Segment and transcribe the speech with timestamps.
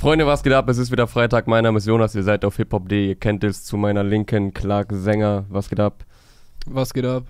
[0.00, 0.66] Freunde, was geht ab?
[0.70, 1.46] Es ist wieder Freitag.
[1.46, 2.14] Mein Name ist Jonas.
[2.14, 3.08] Ihr seid auf hiphop.de.
[3.08, 4.54] Ihr kennt es zu meiner Linken.
[4.54, 5.44] Clark Sänger.
[5.50, 6.06] Was geht ab?
[6.64, 7.24] Was geht ab?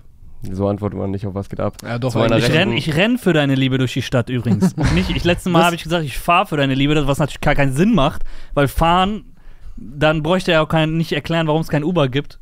[0.49, 1.75] So antwortet man nicht auf was geht ab.
[1.83, 2.15] Ja, doch.
[2.15, 4.73] Ich renn, ich renn für deine Liebe durch die Stadt übrigens.
[4.95, 7.55] nicht, ich, letztes Mal habe ich gesagt, ich fahre für deine Liebe, was natürlich gar
[7.55, 8.23] keinen Sinn macht,
[8.53, 9.25] weil fahren,
[9.75, 12.39] dann bräuchte er auch kein, nicht erklären, warum es kein Uber gibt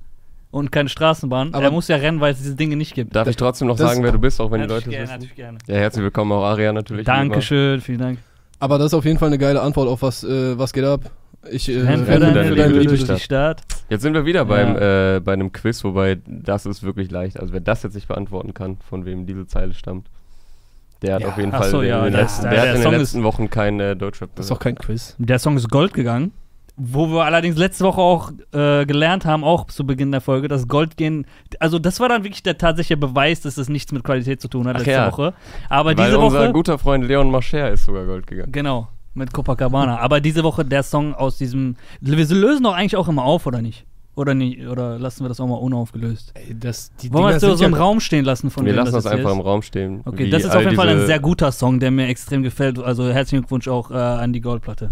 [0.51, 1.55] und keine Straßenbahn.
[1.55, 3.15] Aber- er muss ja rennen, weil es diese Dinge nicht gibt.
[3.15, 5.13] Darf ich trotzdem noch sagen, wer du bist, auch wenn die Leute gerne, wissen?
[5.13, 5.57] natürlich gerne.
[5.65, 7.07] Ja, herzlich willkommen auch Aria natürlich.
[7.07, 8.19] Dankeschön, vielen Dank.
[8.59, 11.09] Aber das ist auf jeden Fall eine geile Antwort auf was, äh, was geht ab.
[11.49, 13.61] Ich äh, Renn für renn deine, deine Liebe Liebe durch durch die Stadt.
[13.89, 14.43] Jetzt sind wir wieder Ja.
[14.43, 17.39] beim, äh, bei einem Quiz, wobei das ist wirklich leicht.
[17.39, 20.07] Also wer das jetzt nicht beantworten kann, von wem diese Zeile stammt,
[21.01, 22.75] der hat Ja, auf jeden Fall so, in ja, den letzten, der- der, der hat
[22.77, 25.15] in Song den ist- letzten Wochen kein äh, Deutschrap Das ist doch kein Quiz.
[25.17, 26.33] Der Song ist Gold gegangen.
[26.81, 30.69] Wo wir allerdings letzte Woche auch äh, gelernt haben, auch zu Beginn der Folge, dass
[30.69, 31.25] Gold gehen.
[31.59, 34.65] Also, das war dann wirklich der tatsächliche Beweis, dass es nichts mit Qualität zu tun
[34.65, 35.11] hat Ach letzte ja.
[35.11, 35.33] Woche.
[35.67, 36.53] Aber Weil diese unser Woche.
[36.53, 38.53] guter Freund Leon Mascher ist sogar Gold gegangen.
[38.53, 39.99] Genau, mit Copacabana.
[39.99, 41.75] Aber diese Woche der Song aus diesem.
[41.99, 43.85] Wir lösen doch eigentlich auch immer auf, oder nicht?
[44.15, 44.67] Oder nicht?
[44.67, 46.33] Oder lassen wir das auch mal unaufgelöst?
[46.35, 48.79] Ey, das, die Wollen wir das so sind im Raum stehen lassen von Wir wem
[48.79, 49.45] lassen das hier einfach im ist?
[49.45, 50.01] Raum stehen.
[50.05, 52.79] Okay, das ist auf jeden Fall ein sehr guter Song, der mir extrem gefällt.
[52.79, 54.91] Also herzlichen Glückwunsch auch äh, an die Goldplatte.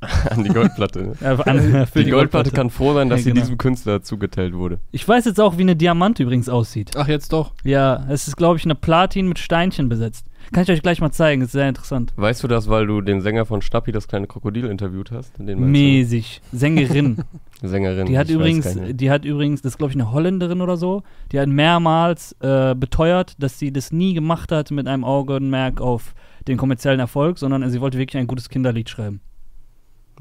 [0.30, 1.02] an die Goldplatte.
[1.20, 1.46] ne?
[1.46, 3.42] An, für Die, Goldplatte kann froh sein, dass Ja, sie genau.
[3.42, 4.78] diesem Künstler zugeteilt wurde.
[4.92, 6.92] Ich weiß jetzt auch, wie eine Diamant übrigens aussieht.
[6.96, 7.52] Ach, jetzt doch.
[7.64, 10.26] Ja, es ist, glaube ich, eine Platin mit Steinchen besetzt.
[10.52, 12.12] Kann ich euch gleich mal zeigen, ist sehr interessant.
[12.16, 15.38] Weißt du das, weil du den Sänger von Schnappi, das kleine Krokodil, interviewt hast?
[15.38, 16.40] Mäßig.
[16.50, 17.22] Sängerin.
[17.62, 18.06] Sängerin.
[18.06, 18.94] Die hat ich weiß übrigens, keine.
[18.94, 22.74] die hat übrigens, das ist glaube ich eine Holländerin oder so, die hat mehrmals äh,
[22.74, 26.14] beteuert, dass sie das nie gemacht hat mit einem Augenmerk auf
[26.48, 29.20] den kommerziellen Erfolg, sondern sie wollte wirklich ein gutes Kinderlied schreiben.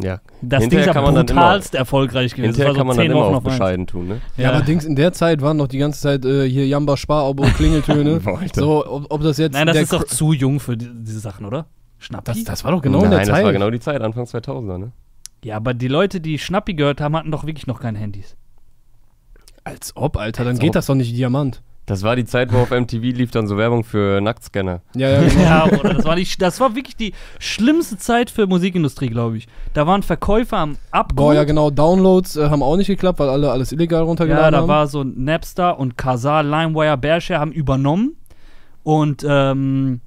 [0.01, 2.53] Ja, Das Ding Hinterher ist ja kann man dann brutalst erfolgreich gewesen.
[2.53, 3.53] hinterher das kann war man so dann immer Wochen auf eins.
[3.57, 4.21] bescheiden tun, ne?
[4.37, 7.43] Ja, aber Dings, in der Zeit waren noch die ganze Zeit äh, hier Jamba, Sparabo,
[7.57, 8.21] Klingeltöne.
[8.55, 9.53] So, ob, ob das jetzt.
[9.53, 11.65] Nein, das der ist doch zu jung für die, diese Sachen, oder?
[11.97, 12.23] Schnappi?
[12.31, 13.43] Das, das war doch genau in Nein, der das Zeit.
[13.45, 14.91] war genau die Zeit, Anfang 2000er, ne?
[15.43, 18.37] ja, aber die Leute, die Schnappi gehört haben, hatten doch wirklich noch keine Handys.
[19.65, 20.73] Als ob, Alter, dann Als geht ob.
[20.75, 21.61] das doch nicht Diamant.
[21.89, 24.81] Das war die Zeit, wo auf MTV lief dann so Werbung für Nacktscanner.
[24.93, 25.39] Ja, ja, genau.
[25.41, 29.47] Ja, oder das war, die, das war wirklich die schlimmste Zeit für Musikindustrie, glaube ich.
[29.73, 31.15] Da waren Verkäufer am Abgrund.
[31.17, 31.71] Boah, ja, genau.
[31.71, 34.67] Downloads äh, haben auch nicht geklappt, weil alle alles illegal runtergeladen Ja, da haben.
[34.67, 38.15] war so Napster und Kazaa, LimeWire, Bearshare haben übernommen.
[38.83, 40.01] Und, ähm,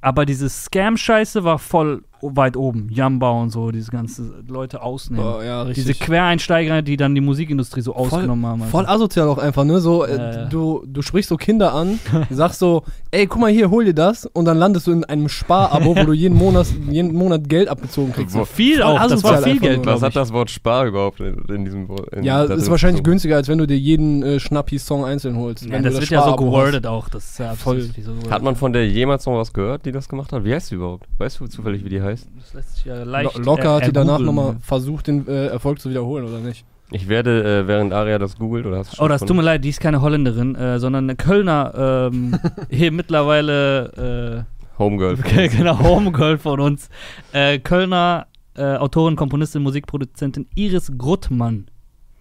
[0.00, 2.88] aber diese Scam-Scheiße war voll weit oben.
[2.92, 5.24] Jamba und so, diese ganzen Leute ausnehmen.
[5.24, 5.94] Boah, ja, diese.
[5.94, 8.62] Quereinsteiger, die dann die Musikindustrie so ausgenommen haben.
[8.64, 9.04] Voll also.
[9.04, 9.80] asozial auch einfach, ne?
[9.80, 10.44] So, äh, Ja, ja.
[10.46, 11.98] Du, du sprichst so Kinder an,
[12.30, 15.28] sagst so, ey, guck mal hier, hol dir das und dann landest du in einem
[15.28, 18.34] Sparabo, wo du jeden Monat, jeden Monat Geld abgezogen kriegst.
[18.34, 21.42] Wo- viel Voll auch, das war viel Geld, Was hat das Wort Spar überhaupt in,
[21.48, 22.12] in diesem Wort?
[22.12, 23.12] in- Ja, da das ist wahrscheinlich gezogen?
[23.12, 25.64] günstiger, als wenn du dir jeden äh, Schnappi-Song einzeln holst.
[25.64, 27.08] Ja, wenn das du wird ja so gewordet auch.
[27.08, 27.80] Das ist ja Voll.
[27.82, 28.30] so.
[28.30, 30.44] Hat man von der jemals noch was gehört, die das gemacht hat?
[30.44, 31.06] Wie heißt sie überhaupt?
[31.18, 32.09] Weißt du zufällig, wie die heißt?
[32.10, 35.80] Das lässt sich ja leicht Lo locker hat die danach nochmal versucht, den äh, Erfolg
[35.80, 36.64] zu wiederholen, oder nicht?
[36.92, 39.42] Ich werde, äh, während Aria das googelt, oder hast du schon Oh, das tut mir
[39.42, 42.38] leid, die ist keine Holländerin, äh, sondern eine Kölner, ähm,
[42.70, 44.46] hier mittlerweile,
[44.80, 45.18] Homegirl.
[45.36, 46.88] äh, genau, Homegirl von uns.
[47.32, 48.26] Äh, Kölner
[48.56, 51.68] äh, Autorin, Komponistin, Musikproduzentin Iris Gruttmann.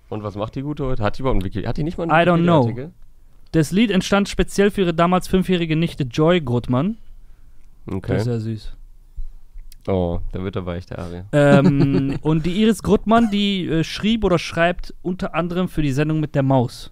[0.09, 1.03] Und was macht die gute heute?
[1.03, 1.63] Hat die überhaupt einen Wiki?
[1.63, 2.91] Hat die nicht mal einen I don't know.
[3.51, 6.97] Das Lied entstand speziell für ihre damals fünfjährige Nichte Joy Gruttmann.
[7.85, 8.19] Das ist Okay.
[8.19, 8.75] sehr süß.
[9.87, 11.25] Oh, da wird er weich, der Aria.
[11.31, 16.19] ähm, und die Iris Gruttmann, die äh, schrieb oder schreibt unter anderem für die Sendung
[16.19, 16.91] mit der Maus.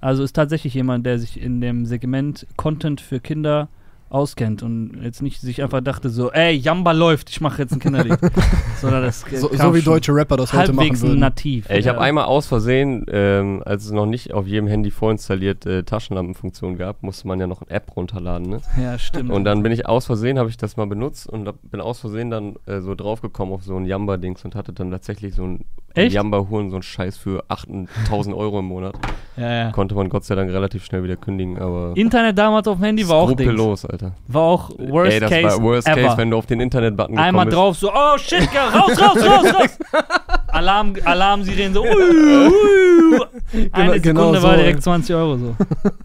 [0.00, 3.68] Also ist tatsächlich jemand, der sich in dem Segment Content für Kinder
[4.10, 7.78] auskennt und jetzt nicht sich einfach dachte so, ey, Jamba läuft, ich mache jetzt ein
[7.78, 8.18] Kinderlied.
[8.80, 11.18] Sondern das So, so wie deutsche Rapper das heute machen halbwegs würden.
[11.18, 11.68] nativ.
[11.68, 11.92] Ey, ich ja.
[11.92, 16.76] habe einmal aus Versehen, ähm, als es noch nicht auf jedem Handy vorinstalliert äh, Taschenlampenfunktion
[16.78, 18.60] gab, musste man ja noch eine App runterladen, ne?
[18.82, 19.30] Ja, stimmt.
[19.30, 22.00] Und dann bin ich aus Versehen, habe ich das mal benutzt und hab- bin aus
[22.00, 25.64] Versehen dann äh, so draufgekommen auf so ein Jamba-Dings und hatte dann tatsächlich so ein
[25.94, 26.14] Echt?
[26.14, 28.94] Jamba-Huren, so ein Scheiß für 8000 Euro im Monat.
[29.36, 29.70] ja, ja.
[29.72, 33.08] Konnte man Gott sei Dank relativ schnell wieder kündigen, aber Internet damals auf dem Handy
[33.08, 33.40] war auch Dings.
[33.42, 34.16] skrupellos, Alter.
[34.28, 36.00] War auch Worst Ey, das Case war Worst ever.
[36.02, 37.56] Case, wenn du auf den Internet-Button gekommen Einmal bist.
[37.56, 39.78] drauf, so, oh shit, ja, raus, raus, raus, raus.
[40.48, 43.20] Alarm, Alarmsirenen so, ui, ui.
[43.72, 45.56] Eine genau Sekunde so, war direkt 20 Euro so.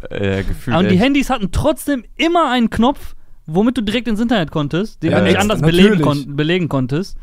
[0.09, 0.97] Äh, gefühlt Und die.
[1.00, 3.15] Handys hatten trotzdem immer einen Knopf,
[3.45, 7.18] womit du direkt ins Internet konntest, den Ja, du nicht anders belegen, kon belegen konntest.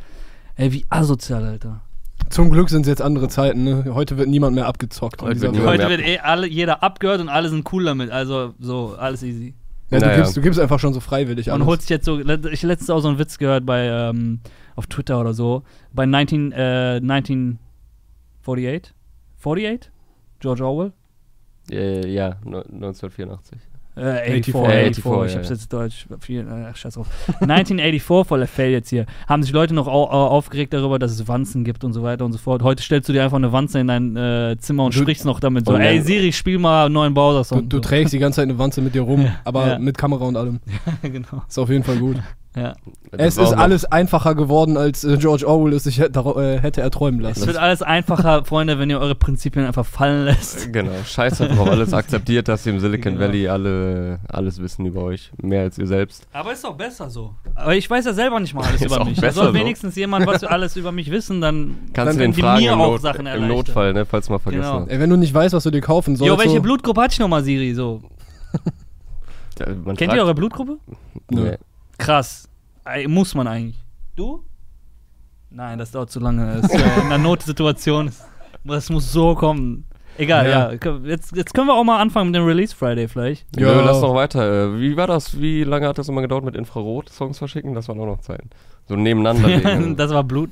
[0.57, 1.81] Ey, wie asozial, Alter.
[2.29, 3.87] Zum Glück sind es jetzt andere Zeiten, ne?
[3.93, 5.23] Heute wird niemand mehr abgezockt.
[5.23, 8.11] Heute wird niemand Heute mehr- wird eh alle, jeder abgehört und alle sind cool damit.
[8.11, 9.55] Also so, alles easy.
[9.91, 10.17] Ja, du, Naja.
[10.19, 11.67] gibst, du gibst einfach schon so freiwillig alles.
[11.67, 14.41] holt sich jetzt so, ich letztens auch so einen Witz gehört bei, ähm,
[14.77, 18.95] auf Twitter oder so, bei 19, äh, 1948?
[19.39, 19.91] 48?
[20.41, 20.93] George Orwell?
[21.71, 23.59] Äh, ja, no- 1984.
[23.97, 25.55] Äh, 84, 84, 84, 84, ich ja, hab's ja.
[25.55, 26.07] jetzt deutsch.
[26.21, 27.07] Viel, äh, scheiß drauf.
[27.41, 29.05] 1984, voller Fail jetzt hier.
[29.29, 32.25] Haben sich Leute noch au au aufgeregt darüber, dass es Wanzen gibt und so weiter
[32.25, 32.63] und so fort.
[32.63, 35.41] Heute stellst du dir einfach eine Wanze in dein äh, Zimmer und Du- sprichst noch
[35.41, 37.69] damit so, Und ey Siri, spiel mal einen neuen Du, Bowser-Song.
[37.69, 37.81] du so.
[37.83, 39.35] trägst die ganze Zeit eine Wanze mit dir rum, Ja.
[39.45, 39.79] aber Ja.
[39.79, 40.61] mit Kamera und allem.
[41.03, 41.43] genau.
[41.49, 42.17] Ist auf jeden Fall gut.
[42.57, 42.75] Ja.
[43.13, 47.21] Es ist auch alles einfacher geworden, als äh, George Orwell es sich hätte, äh, erträumen
[47.21, 47.47] Es lassen.
[47.47, 50.73] wird alles einfacher, Freunde, wenn ihr eure Prinzipien einfach fallen lässt.
[50.73, 53.25] Genau, scheiße drauf, alles akzeptiert, dass ihr im Silicon Genau.
[53.27, 56.27] Valley alle alles wissen über euch, mehr als ihr selbst.
[56.33, 57.35] Aber ist doch besser so.
[57.55, 59.15] Aber ich weiß ja selber nicht mal alles Ist über auch mich.
[59.17, 59.55] Da besser soll so.
[59.55, 62.73] wenigstens jemand was alles über mich wissen, dann Kannst dann du den die fragen mir
[62.73, 63.47] im, auch Not, Sachen im.
[63.47, 64.81] Notfall, ne, falls du mal vergessen Genau.
[64.81, 64.91] hast.
[64.91, 66.29] Ey, wenn du nicht weißt, was du dir kaufen sollst.
[66.33, 67.75] Jo, welche so, Blutgruppe hatte ich nochmal, Siri?
[67.75, 68.03] So.
[69.59, 70.79] Ja, Kennt fragt- ihr eure Blutgruppe?
[71.31, 71.43] Nö.
[71.51, 71.57] Nee.
[72.01, 72.49] Krass.
[73.07, 73.79] Muss man eigentlich.
[74.17, 74.43] Du?
[75.51, 76.61] Nein, das dauert zu lange.
[76.61, 78.11] Das ist, äh, in einer Notsituation.
[78.65, 79.85] Das muss so kommen.
[80.19, 80.73] Egal, ja.
[80.73, 80.99] Ja.
[81.05, 83.47] Jetzt, jetzt können wir auch mal anfangen mit dem Release Friday vielleicht.
[83.59, 83.73] Ja.
[83.73, 83.81] Ja.
[83.81, 84.75] lass noch weiter.
[84.75, 85.41] Äh, Wie war das?
[85.41, 87.75] Wie lange hat das immer gedauert mit Infrarot-Songs verschicken?
[87.75, 88.51] Das waren auch noch Zeiten.
[88.87, 90.51] So nebeneinander das war Blut.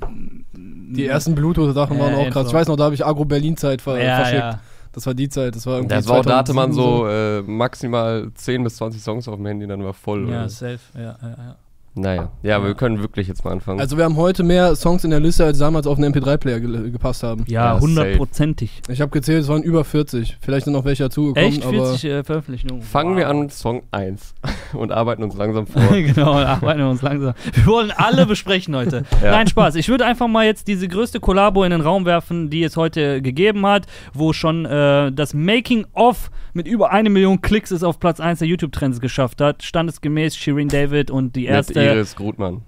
[0.55, 2.49] Die ersten Bluetooth-Sachen waren Ja, auch krass.
[2.49, 4.59] Ich weiß noch, da habe ich Agro-Berlin-Zeit ver ja, verschickt.
[4.99, 5.55] Das war die Zeit.
[5.55, 8.77] Das war irgendwie das war auch, da hatte man 2007 so äh, maximal 10 bis
[8.77, 10.29] 20 Songs auf dem Handy, dann war voll.
[10.29, 10.49] Ja, oder?
[10.49, 10.81] safe.
[10.95, 11.57] Ja, ja, ja.
[12.01, 13.81] Naja, ja, wir können wirklich jetzt mal anfangen.
[13.81, 16.91] Also wir haben heute mehr Songs in der Liste, als damals auf einen MP3-Player ge
[16.91, 17.45] gepasst haben.
[17.47, 18.83] Ja, Ja, hundertprozentig.
[18.89, 20.37] Ich habe gezählt, es waren über 40.
[20.41, 21.65] Vielleicht sind noch welche dazugekommen, Echt?
[21.65, 22.83] aber 40 äh, Veröffentlichungen.
[22.83, 23.19] Fangen Wow.
[23.19, 24.35] wir an mit Song 1
[24.75, 25.83] und arbeiten uns langsam vor.
[25.93, 27.35] genau, arbeiten wir uns langsam.
[27.53, 29.05] Wir wollen alle besprechen heute.
[29.23, 29.33] Ja.
[29.33, 29.75] Nein, Spaß.
[29.75, 33.21] Ich würde einfach mal jetzt diese größte Kollabo in den Raum werfen, die es heute
[33.21, 38.21] gegeben hat, wo schon äh, das Making-of mit über eine Million Klicks es auf Platz
[38.21, 39.63] 1 der YouTube-Trends geschafft hat.
[39.63, 41.51] Standesgemäß Shirin David und die mit
[41.89, 42.63] erste Iris Grutmann.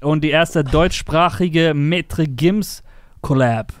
[0.00, 2.82] und die erste deutschsprachige Metre Gims
[3.22, 3.72] Collab.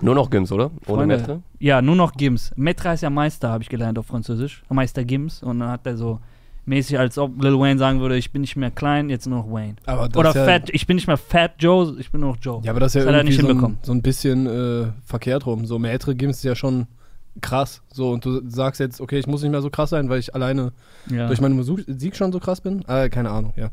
[0.00, 0.66] Nur noch Gims, oder?
[0.86, 1.42] Ohne Freunde, Metre?
[1.58, 2.52] Ja, nur noch Gims.
[2.56, 4.62] Metre heißt ja Meister, habe ich gelernt auf Französisch.
[4.68, 5.42] Meister Gims.
[5.42, 6.20] Und dann hat er so
[6.66, 9.50] mäßig, als ob Lil Wayne sagen würde, ich bin nicht mehr klein, jetzt nur noch
[9.50, 9.76] Wayne.
[10.14, 12.60] Oder ist ja, Fat, ich bin nicht mehr Fat Joe, ich bin nur noch Joe.
[12.62, 13.76] Ja, aber das ist ja Das hat er irgendwie nicht so, hinbekommen.
[13.78, 15.64] ein, so ein bisschen äh, verkehrt rum.
[15.64, 16.86] So Maitre Gims ist ja schon
[17.40, 17.82] krass.
[17.92, 20.34] So, und du sagst jetzt, okay, ich muss nicht mehr so krass sein, weil ich
[20.34, 20.72] alleine
[21.10, 21.26] Ja.
[21.26, 22.84] durch meine Musik schon so krass bin.
[22.88, 23.70] Äh, keine Ahnung, ja.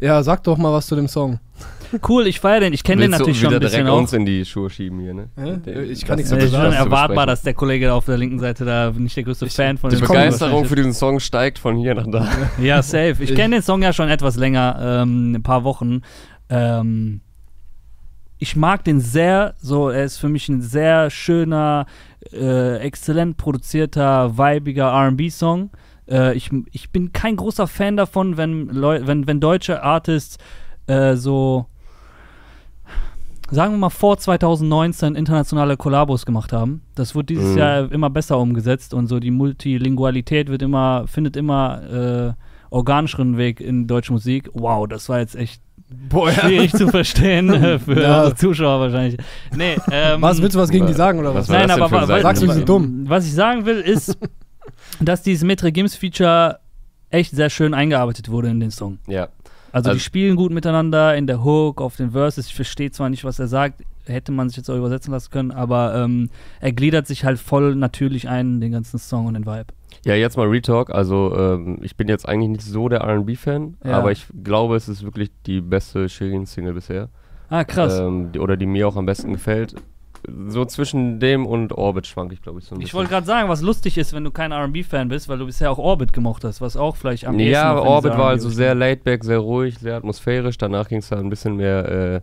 [0.00, 1.38] Ja, sag doch mal was zu dem Song.
[2.08, 2.72] Cool, ich feiere den.
[2.72, 3.98] Ich kenne den natürlich schon ein bisschen direkt auch.
[3.98, 5.28] uns in die Schuhe schieben hier, ne?
[5.36, 6.62] Der- Ich kann das nichts ist sagen.
[6.64, 9.44] schon das zu erwartbar, dass der Kollege auf der linken Seite da nicht der größte
[9.44, 12.06] Ich- Fan von Die dem komm, Begeisterung wahrscheinlich für diesen Song steigt von hier nach
[12.10, 12.24] da.
[12.24, 12.64] ist.
[12.64, 13.16] Ja, safe.
[13.22, 16.00] Ich Ich- kenne den Song ja schon etwas länger, ähm, ein paar Wochen.
[16.48, 17.20] Ähm,
[18.42, 21.86] ich mag den sehr, so, er ist für mich ein sehr schöner,
[22.32, 25.70] äh, exzellent produzierter, weibiger RB-Song.
[26.10, 30.38] Äh, ich, ich bin kein großer Fan davon, wenn, Leu wenn, wenn deutsche Artists
[30.88, 31.66] äh, so,
[33.48, 36.82] sagen wir mal, vor 2019 internationale Kollabos gemacht haben.
[36.96, 37.58] Das wird dieses Mhm.
[37.58, 43.60] Jahr immer besser umgesetzt und so die Multilingualität wird immer, findet immer äh, organischeren Weg
[43.60, 44.50] in deutsche Musik.
[44.52, 45.62] Wow, das war jetzt echt
[46.08, 48.18] Boah, schwierig zu verstehen äh, für Ja.
[48.20, 49.18] unsere Zuschauer wahrscheinlich.
[49.56, 51.48] Nee, ähm, Was, willst du was gegen die sagen oder was?
[51.48, 53.04] Was Nein, aber für ein wa- Seiten- Sagst du, die sind dumm?
[53.08, 54.16] was ich sagen will, ist,
[55.00, 56.58] dass dieses Metre Gims Feature
[57.10, 58.98] echt sehr schön eingearbeitet wurde in den Song.
[59.06, 59.28] Ja.
[59.72, 62.46] Also, Also- die spielen gut miteinander in der Hook, auf den Verses.
[62.46, 65.50] Ich verstehe zwar nicht, was er sagt, hätte man sich jetzt auch übersetzen lassen können,
[65.52, 66.28] aber ähm,
[66.60, 69.66] er gliedert sich halt voll natürlich ein in den ganzen Song und den Vibe.
[70.04, 70.90] Ja, jetzt mal Retalk.
[70.90, 73.98] Also, ähm, ich bin jetzt eigentlich nicht so der RB-Fan, Ja.
[73.98, 77.08] aber ich glaube, es ist wirklich die beste Shirin-Single bisher.
[77.48, 77.98] Ah, krass.
[77.98, 79.74] Ähm, die, oder die mir auch am besten gefällt.
[80.48, 83.48] So zwischen dem und Orbit schwank ich, glaube ich, so ein ich wollte gerade sagen,
[83.48, 86.60] was lustig ist, wenn du kein RB-Fan bist, weil du bisher auch Orbit gemocht hast,
[86.60, 90.58] was auch vielleicht am ehesten Ja, Orbit war also sehr laidback, sehr ruhig, sehr atmosphärisch.
[90.58, 92.20] Danach ging es da ein bisschen mehr äh,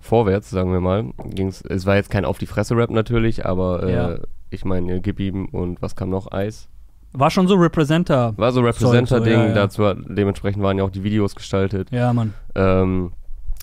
[0.00, 1.12] vorwärts, sagen wir mal.
[1.34, 4.14] Ging's, es war jetzt kein Auf die Fresse-Rap natürlich, aber äh, Ja.
[4.48, 6.32] ich meine, gib ihm und was kam noch?
[6.32, 6.68] Eis.
[7.16, 8.34] War schon so Representer.
[8.36, 9.52] War so Representer-Ding, ja, ja.
[9.54, 11.90] dazu dementsprechend waren ja auch die Videos gestaltet.
[11.92, 12.34] Ja, Mann.
[12.56, 13.12] Ähm,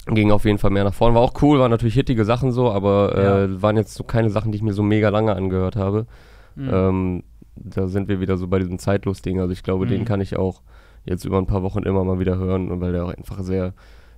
[0.08, 1.16] ging auf jeden Fall mehr nach vorne.
[1.16, 4.52] War auch cool, waren natürlich hittige Sachen so, aber äh, waren jetzt so keine Sachen,
[4.52, 6.08] die ich mir so mega lange angehört habe.
[6.56, 6.70] Mhm.
[6.74, 7.24] Ähm,
[7.56, 9.40] da sind wir wieder so bei diesem Zeitlos-Ding.
[9.40, 9.90] Also ich glaube, Mhm.
[9.90, 10.62] den kann ich auch
[11.06, 13.74] jetzt über ein paar Wochen immer mal wieder hören, weil der auch einfach sehr,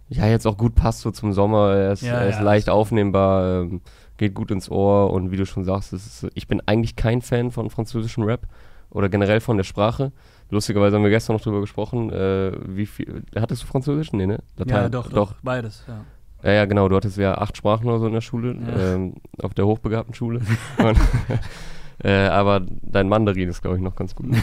[0.10, 1.74] ja, jetzt auch gut passt so zum Sommer.
[1.74, 2.44] Er ist, Ja, er ist ja.
[2.44, 3.82] leicht aufnehmbar, ähm,
[4.18, 7.50] geht gut ins Ohr und wie du schon sagst, ist, ich bin eigentlich kein Fan
[7.52, 8.42] von französischem Rap
[8.94, 10.12] oder generell von der Sprache.
[10.50, 14.14] Lustigerweise haben wir gestern noch drüber gesprochen, äh, wie viel, hattest du Französisch?
[14.14, 14.40] Nee, ne?
[14.66, 15.84] ja, doch, doch, beides.
[15.88, 16.06] Ja.
[16.44, 16.90] Ja, ja, genau.
[16.90, 18.94] Du hattest ja acht Sprachen oder so in der Schule, Ja.
[18.96, 20.42] ähm, auf der hochbegabten Schule.
[20.78, 20.98] Und,
[22.04, 24.28] äh, aber dein Mandarin ist, glaube ich, noch ganz gut.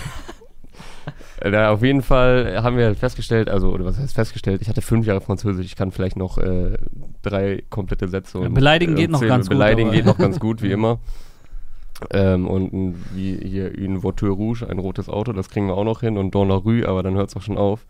[1.41, 4.69] Äh, da auf jeden Fall haben wir halt festgestellt, also, oder was heißt festgestellt, ich
[4.69, 6.77] hatte fünf Jahre Französisch, ich kann vielleicht noch äh,
[7.23, 8.39] drei komplette Sätze.
[8.41, 10.71] Ja, und, beleidigen äh, geht noch zehn- ganz gut, Beleidigen geht noch ganz gut, wie
[10.71, 10.99] immer.
[12.13, 15.85] Ähm, und ein, wie hier Une Voiture Rouge, ein rotes Auto, das kriegen wir auch
[15.85, 16.17] noch hin.
[16.17, 17.87] Und Dans la Rue, aber dann hört es auch schon auf.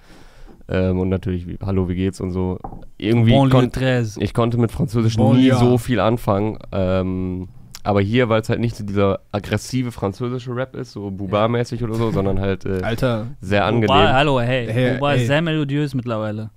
[0.68, 2.58] Ähm, und natürlich, wie, Hallo, wie geht's und so.
[2.96, 4.22] Irgendwie Banlieue kon 13.
[4.22, 5.54] ich konnte mit Französisch nie Banlieue.
[5.56, 6.58] so viel anfangen.
[6.70, 7.48] Ähm,
[7.82, 11.94] aber hier, weil es halt nicht so dieser aggressive französische Rap ist, so Buba-mäßig oder
[11.94, 13.88] so, sondern halt äh, Alter, sehr angenehm.
[13.88, 14.68] Wobei, hallo, hey.
[14.70, 15.16] Hey, ey.
[15.20, 16.50] ist sehr melodiös mittlerweile.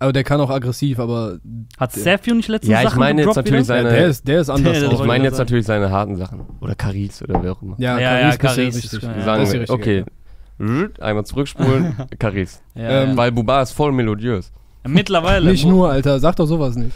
[0.00, 1.38] Aber der kann auch aggressiv, aber
[1.78, 3.76] Hat Sergio nicht letztens Ja, ich Sachen meine jetzt gedroppt natürlich wieder?
[3.76, 5.06] ja, seine- der, ist, der ist anders Der- Ich drauf.
[5.06, 5.46] meine ich jetzt sagen.
[5.46, 6.40] natürlich seine harten Sachen.
[6.60, 7.76] Oder Caris oder wer auch immer.
[7.78, 8.92] Ja, Ja, ja, Caris, bist du Caris richtig.
[8.94, 9.08] ist- ja.
[9.08, 10.04] Wir Das sagen, ist die wir, richtige,
[10.58, 12.60] okay, einmal zurückspulen, Caris.
[12.74, 13.16] Ja, Ähm, ja.
[13.16, 14.52] Weil Buba ist voll melodiös.
[14.86, 15.50] Mittlerweile.
[15.50, 16.92] Nicht nur, Alter, sag doch sowas nicht.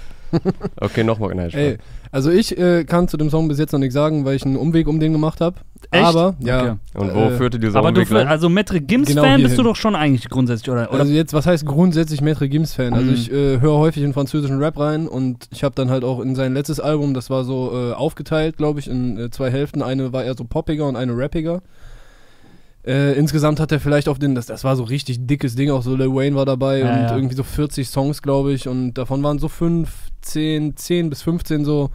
[0.81, 1.35] Okay, nochmal.
[1.35, 1.79] Nein, Ey,
[2.11, 4.57] also ich äh, kann zu dem Song bis jetzt noch nichts sagen, weil ich einen
[4.57, 5.57] Umweg um den gemacht habe.
[5.91, 6.05] Echt?
[6.05, 6.61] Aber, ja.
[6.63, 6.77] Okay.
[6.95, 8.27] Und wo äh, führte dieser Aber du, Umweg lang?
[8.29, 10.91] also Metre Genau Gims-Fan bist du doch schon eigentlich grundsätzlich, oder?
[10.91, 12.95] oder Also jetzt, was heißt grundsätzlich Maitre Gims-Fan?
[12.95, 13.15] Also Mhm.
[13.15, 16.35] ich äh, höre häufig in französischen Rap rein und ich habe dann halt auch in
[16.35, 19.83] sein letztes Album, das war so äh, aufgeteilt, glaube ich, in äh, zwei Hälften.
[19.83, 21.63] Eine war eher so poppiger und eine rappiger.
[22.87, 25.83] Äh, insgesamt hat er vielleicht auf den, das, das war so richtig dickes Ding, auch
[25.83, 27.17] so Lil Wayne war dabei Ja, und ja.
[27.17, 29.89] irgendwie so 40 Songs, glaube ich, und davon waren so 5,
[30.21, 31.91] 10, 10 bis 15 so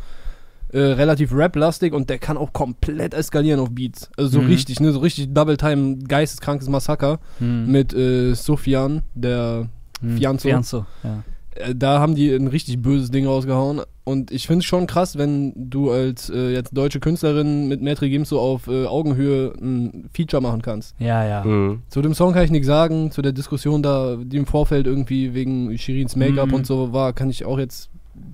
[0.71, 4.09] äh, relativ rap-lastig und der kann auch komplett eskalieren auf Beats.
[4.17, 4.47] Also so Mhm.
[4.47, 7.71] richtig, ne, so richtig Double-Time, geisteskrankes Massaker Hm.
[7.71, 9.67] mit äh, Sofian, der
[10.01, 10.17] Hm.
[10.17, 10.47] Fianzo.
[10.47, 11.23] Fianzo, ja.
[11.55, 13.81] äh, da haben die ein richtig böses Ding rausgehauen.
[14.05, 18.09] Und ich finde es schon krass, wenn du als äh, jetzt deutsche Künstlerin mit Maitre
[18.09, 20.95] Gims so auf äh, Augenhöhe ein Feature machen kannst.
[20.97, 21.43] Ja, ja.
[21.43, 21.83] Mhm.
[21.89, 25.35] Zu dem Song kann ich nichts sagen, zu der Diskussion da, die im Vorfeld irgendwie
[25.35, 26.53] wegen Shirins Make-up Mhm.
[26.55, 27.89] und so war, kann ich auch jetzt,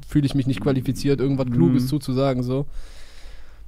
[0.07, 1.87] fühle ich mich nicht qualifiziert, irgendwas Kluges Mhm.
[1.87, 2.65] zuzusagen, so.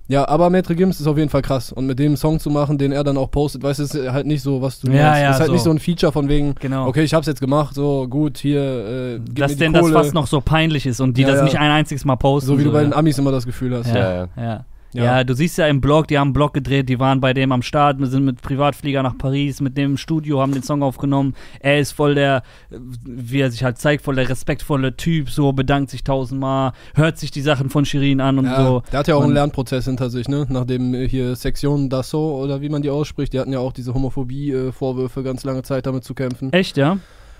[0.09, 1.73] Ja, aber Maitre Gims ist auf jeden Fall krass.
[1.73, 4.25] Und mit dem Song zu machen, den er dann auch postet, weißt du, ist halt
[4.25, 5.21] nicht so, was du Ja, meinst.
[5.21, 5.53] ja, ist halt so.
[5.53, 6.87] nicht so ein Feature von wegen, Genau.
[6.87, 9.81] okay, ich hab's jetzt gemacht, so gut, hier, äh, gib Dass mir die denn das
[9.81, 9.93] Kohle.
[9.93, 11.43] fast noch so peinlich ist und die Ja, das ja.
[11.43, 12.47] nicht ein einziges Mal posten.
[12.47, 12.87] So wie du bei ja.
[12.87, 13.93] den Amis immer das Gefühl hast.
[13.93, 14.65] Ja, Ja,
[14.97, 15.17] ja.
[15.17, 15.23] ja.
[15.23, 17.61] Du siehst ja im Blog, die haben einen Blog gedreht, die waren bei dem am
[17.61, 21.33] Start, wir sind mit Privatflieger nach Paris, mit dem im Studio, haben den Song aufgenommen.
[21.59, 25.89] Er ist voll der, wie er sich halt zeigt, voll der respektvolle Typ, so bedankt
[25.91, 28.83] sich tausendmal, hört sich die Sachen von Shirin an und Ja, so.
[28.91, 30.45] Der hat ja auch Und- einen Lernprozess hinter sich, ne?
[30.49, 33.93] Nachdem äh, hier Sektion Dassault oder wie man die ausspricht, die hatten ja auch diese
[33.93, 36.51] Homophobie-Vorwürfe ganz lange Zeit damit zu kämpfen.
[36.53, 36.97] Echt, ja?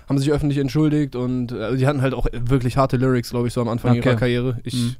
[0.08, 3.52] Haben sich öffentlich entschuldigt und äh, die hatten halt auch wirklich harte Lyrics, glaube ich,
[3.52, 4.08] so am Anfang Okay.
[4.08, 4.58] ihrer Karriere.
[4.64, 4.96] Ich Mhm.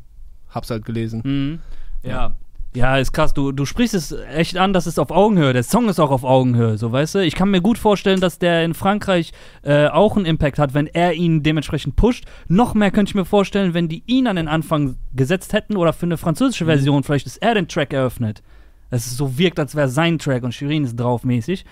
[0.51, 1.23] hab's halt gelesen.
[1.25, 1.59] Mhm.
[2.03, 2.11] Ja.
[2.11, 2.35] Ja,
[2.75, 3.35] ist krass.
[3.35, 5.53] Du, du sprichst es echt an, das ist auf Augenhöhe.
[5.53, 7.19] Der Song ist auch auf Augenhöhe, so weißt du.
[7.25, 9.33] Ich kann mir gut vorstellen, dass der in Frankreich
[9.63, 12.25] äh, auch einen Impact hat, wenn er ihn dementsprechend pusht.
[12.47, 15.93] Noch mehr könnte ich mir vorstellen, wenn die ihn an den Anfang gesetzt hätten oder
[15.93, 18.43] für eine französische Version, vielleicht ist er den Track eröffnet.
[18.91, 21.65] Dass es so wirkt, als wäre sein Track und Shirin ist drauf mäßig.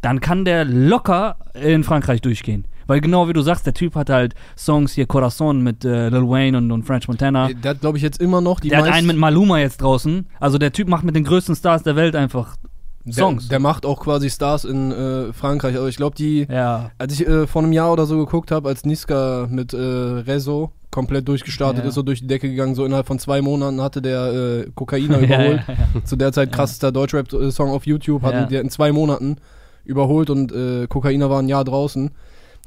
[0.00, 2.66] Dann kann der locker in Frankreich durchgehen.
[2.86, 6.28] Weil genau wie du sagst, der Typ hat halt Songs hier Corazon mit äh, Lil
[6.28, 7.50] Wayne und, und French Montana.
[7.50, 9.80] Äh, Der hat, glaube ich, jetzt immer noch die Der hat einen mit Maluma jetzt
[9.82, 10.26] draußen.
[10.40, 12.56] Also der Typ macht mit den größten Stars der Welt einfach
[13.10, 13.44] Songs.
[13.44, 15.74] Der, der macht auch quasi Stars in äh, Frankreich.
[15.74, 16.90] Also ich glaube, die, ja.
[16.96, 20.72] als ich äh, vor einem Jahr oder so geguckt habe, als Niska mit äh, Rezo
[20.90, 21.88] komplett durchgestartet Ja.
[21.88, 25.18] ist, so durch die Decke gegangen, so innerhalb von zwei Monaten hatte der äh, Kokainer
[25.20, 25.62] überholt.
[25.68, 29.36] Ja, ja, Zu der Zeit krassester Deutschrap-Song auf YouTube, hatten die in zwei Monaten
[29.84, 32.10] überholt und äh, Kokainer war ein Jahr draußen.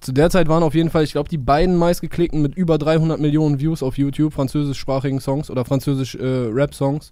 [0.02, 3.20] Zu der Zeit waren auf jeden Fall, ich glaube, die beiden meistgeklickten mit über 300
[3.20, 7.12] Millionen Views auf YouTube, französischsprachigen Songs oder französisch äh, Rap-Songs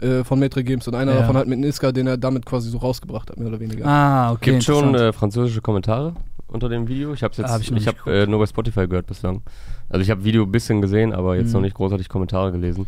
[0.00, 0.88] äh, von Maitre Gims.
[0.88, 1.20] Und einer Ja.
[1.20, 3.86] davon halt mit Niska, den er damit quasi so rausgebracht hat, mehr oder weniger.
[3.86, 4.52] Ah, okay.
[4.52, 6.14] Gibt schon äh, französische Kommentare
[6.48, 7.12] unter dem Video?
[7.14, 9.42] Ich habe jetzt, Hab ich ich habe äh, nur bei Spotify gehört bislang.
[9.88, 11.52] Also ich habe Video ein bisschen gesehen, aber jetzt Mhm.
[11.54, 12.86] noch nicht großartig Kommentare gelesen.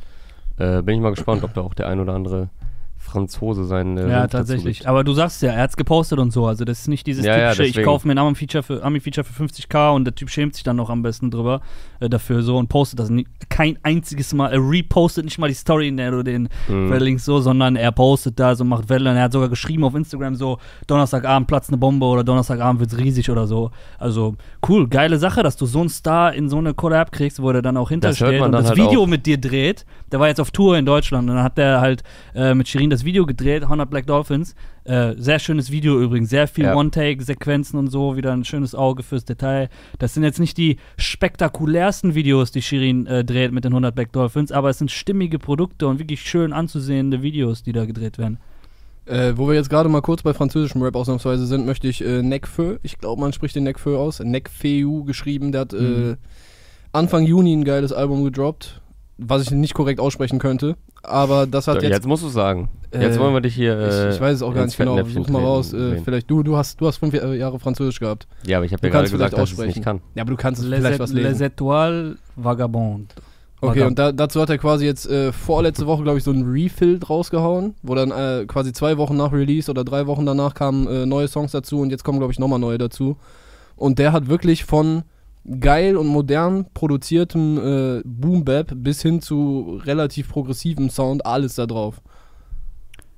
[0.59, 2.49] Äh, bin ich mal gespannt, ob da auch der ein oder andere
[3.09, 4.89] Franzose sein äh, ja, tatsächlich.
[4.89, 6.47] Aber du sagst ja, er hat's gepostet und so.
[6.47, 7.87] Also das ist nicht dieses Ja, ja, typische, ich deswegen.
[7.87, 10.77] kaufe mir ein Ami-Feature für, Ami -Feature für 50k und der Typ schämt sich dann
[10.77, 11.61] noch am besten drüber
[12.01, 14.53] äh, dafür so und postet das nie, kein einziges Mal.
[14.53, 17.19] Er repostet nicht mal die Story, in der du den Mhm.
[17.19, 20.35] so, sondern er postet da so, macht Welle und er hat sogar geschrieben auf Instagram
[20.35, 23.71] so, Donnerstagabend platzt eine Bombe oder Donnerstagabend wird's riesig oder so.
[23.99, 24.37] Also
[24.69, 27.63] cool, geile Sache, dass du so einen Star in so eine Collab kriegst, wo der
[27.63, 29.07] dann auch hintersteht und das halt Video auch.
[29.07, 29.85] mit dir dreht.
[30.13, 32.03] Der war jetzt auf Tour in Deutschland und dann hat der halt
[32.35, 34.55] äh, mit Shirin das Video gedreht, 100 Black Dolphins.
[34.85, 36.75] Äh, sehr schönes Video übrigens, sehr viel Ja.
[36.77, 39.69] One-Take-Sequenzen und so, wieder ein schönes Auge fürs Detail.
[39.99, 44.13] Das sind jetzt nicht die spektakulärsten Videos, die Shirin äh, dreht mit den 100 Black
[44.13, 48.39] Dolphins, aber es sind stimmige Produkte und wirklich schön anzusehende Videos, die da gedreht werden.
[49.07, 52.23] Äh, wo wir jetzt gerade mal kurz bei französischem Rap ausnahmsweise sind, möchte ich äh,
[52.23, 56.17] Nekfeu, ich glaube, man spricht den Nekfeu aus, Nekfeu geschrieben, der hat äh, Mhm.
[56.93, 58.78] Anfang Juni ein geiles Album gedroppt,
[59.19, 61.93] was ich nicht korrekt aussprechen könnte, aber das hat jetzt...
[61.93, 62.71] jetzt, musst du sagen.
[62.93, 63.77] Jetzt Äh, wollen wir dich hier.
[63.77, 65.73] Äh, ich, ich weiß es auch gar nicht genau, such mal raus.
[65.73, 68.27] Äh, vielleicht du, du hast, du hast fünf Jahre Französisch gehabt.
[68.47, 69.85] Ja, aber ich habe ja gerade gesagt, vielleicht dass ich es nicht aussprechen.
[69.85, 70.01] kann.
[70.15, 71.47] Ja, aber du kannst es Les, vielleicht was Les lesen.
[71.47, 73.15] Étoiles Vagabond.
[73.61, 76.31] Okay, War und da, dazu hat er quasi jetzt äh, vorletzte Woche, glaube ich, so
[76.31, 80.55] ein Refill rausgehauen, wo dann äh, quasi zwei Wochen nach Release oder drei Wochen danach
[80.55, 83.17] kamen äh, neue Songs dazu und jetzt kommen, glaube ich, nochmal neue dazu.
[83.75, 85.03] Und der hat wirklich von
[85.61, 91.67] geil und modern produziertem äh, Boom Bap bis hin zu relativ progressivem Sound alles da
[91.67, 92.01] drauf.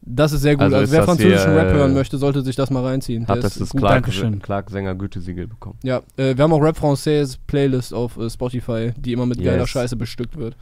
[0.03, 0.63] Das ist sehr gut.
[0.65, 3.27] Also Also, wer das französischen hier, Rap hören äh, möchte, sollte sich das mal reinziehen.
[3.27, 3.81] Der Hat das ist das gut.
[3.81, 4.09] Clark.
[4.43, 5.79] Clark Sänger Gütesiegel bekommen.
[5.83, 9.59] Ja, äh, wir haben auch Rap Française Playlist auf äh, Spotify, die immer mit geiler
[9.61, 9.69] Yes.
[9.71, 10.57] Scheiße bestückt wird.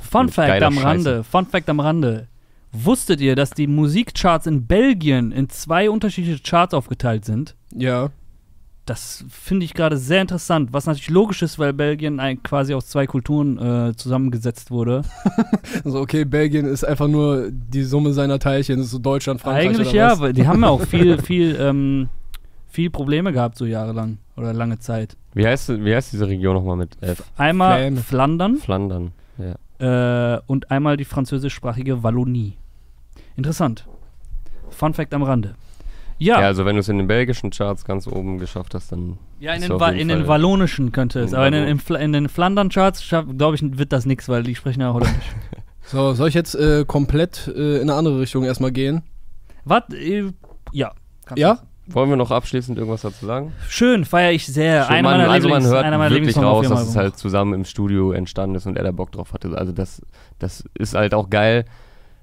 [0.00, 0.86] Fun Mit Fact geiler am Scheiße.
[0.86, 2.26] Rande, Fun Fact am Rande.
[2.72, 7.56] Wusstet ihr, dass die Musikcharts in Belgien in zwei unterschiedliche Charts aufgeteilt sind?
[7.74, 8.10] Ja.
[8.90, 12.88] Das finde ich gerade sehr interessant, was natürlich logisch ist, weil Belgien ein, quasi aus
[12.88, 15.02] zwei Kulturen äh, zusammengesetzt wurde.
[15.84, 19.68] Also okay, Belgien ist einfach nur die Summe seiner Teilchen, das ist so Deutschland, Frankreich
[19.68, 22.08] Eigentlich oder ja, weil die haben ja auch viel, viel, ähm,
[22.66, 25.16] viel Probleme gehabt so jahrelang oder lange Zeit.
[25.34, 27.22] Wie heißt, wie heißt diese Region nochmal mit F?
[27.36, 28.00] Einmal Fläme.
[28.00, 29.12] Flandern Flandern.
[29.38, 30.34] Ja.
[30.34, 32.56] äh, und einmal die französischsprachige Wallonie.
[33.36, 33.86] Interessant.
[34.70, 35.54] Fun Fact am Rande.
[36.20, 36.38] Ja.
[36.40, 39.18] Ja, also wenn du es in den belgischen Charts ganz oben geschafft hast, dann.
[39.40, 41.98] ja in, ist den, Wa in den wallonischen könnte es, In aber in den, Fla-
[41.98, 45.24] in den Flandern-Charts, glaube ich, wird das nichts, weil die sprechen ja Holländisch.
[45.82, 49.02] So, soll ich jetzt äh, komplett äh, in eine andere Richtung erstmal gehen?
[49.64, 49.82] Was?
[49.92, 50.30] Äh,
[50.72, 50.92] ja.
[51.34, 51.54] Ja?
[51.88, 51.94] du.
[51.94, 53.52] Wollen wir noch abschließend irgendwas dazu sagen?
[53.68, 54.84] Schön, feiere ich sehr.
[54.84, 57.54] Schön, Einer man, meiner also man hört einer meiner wirklich raus, dass es halt zusammen
[57.54, 59.56] im Studio entstanden ist und er da Bock drauf hatte.
[59.58, 60.00] Also das,
[60.38, 61.64] das ist halt auch geil.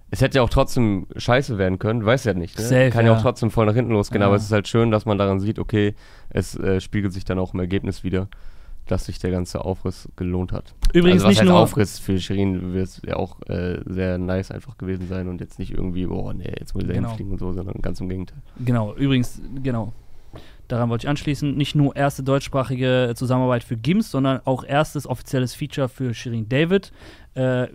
[0.09, 2.57] Es hätte ja auch trotzdem scheiße werden können, weiß ja nicht.
[2.57, 2.63] Ne?
[2.63, 3.17] Safe, Kann ja ja.
[3.17, 4.27] auch trotzdem voll nach hinten losgehen, Ja.
[4.27, 5.95] aber es ist halt schön, dass man daran sieht, okay,
[6.29, 8.29] es äh, spiegelt sich dann auch im Ergebnis wieder,
[8.87, 10.73] dass sich der ganze Aufriss gelohnt hat.
[10.93, 11.59] Übrigens also was nicht nur.
[11.59, 15.59] Aufriss für Shirin wird es ja auch äh, sehr nice einfach gewesen sein und jetzt
[15.59, 17.01] nicht irgendwie, oh nee, jetzt muss ich Genau.
[17.01, 17.15] genau.
[17.15, 18.37] fliegen und so, sondern ganz im Gegenteil.
[18.63, 19.91] Genau, übrigens, genau.
[20.69, 21.55] Daran wollte ich anschließen.
[21.55, 26.91] Nicht nur erste deutschsprachige Zusammenarbeit für Gims, sondern auch erstes offizielles Feature für Shirin David
[27.35, 27.67] äh,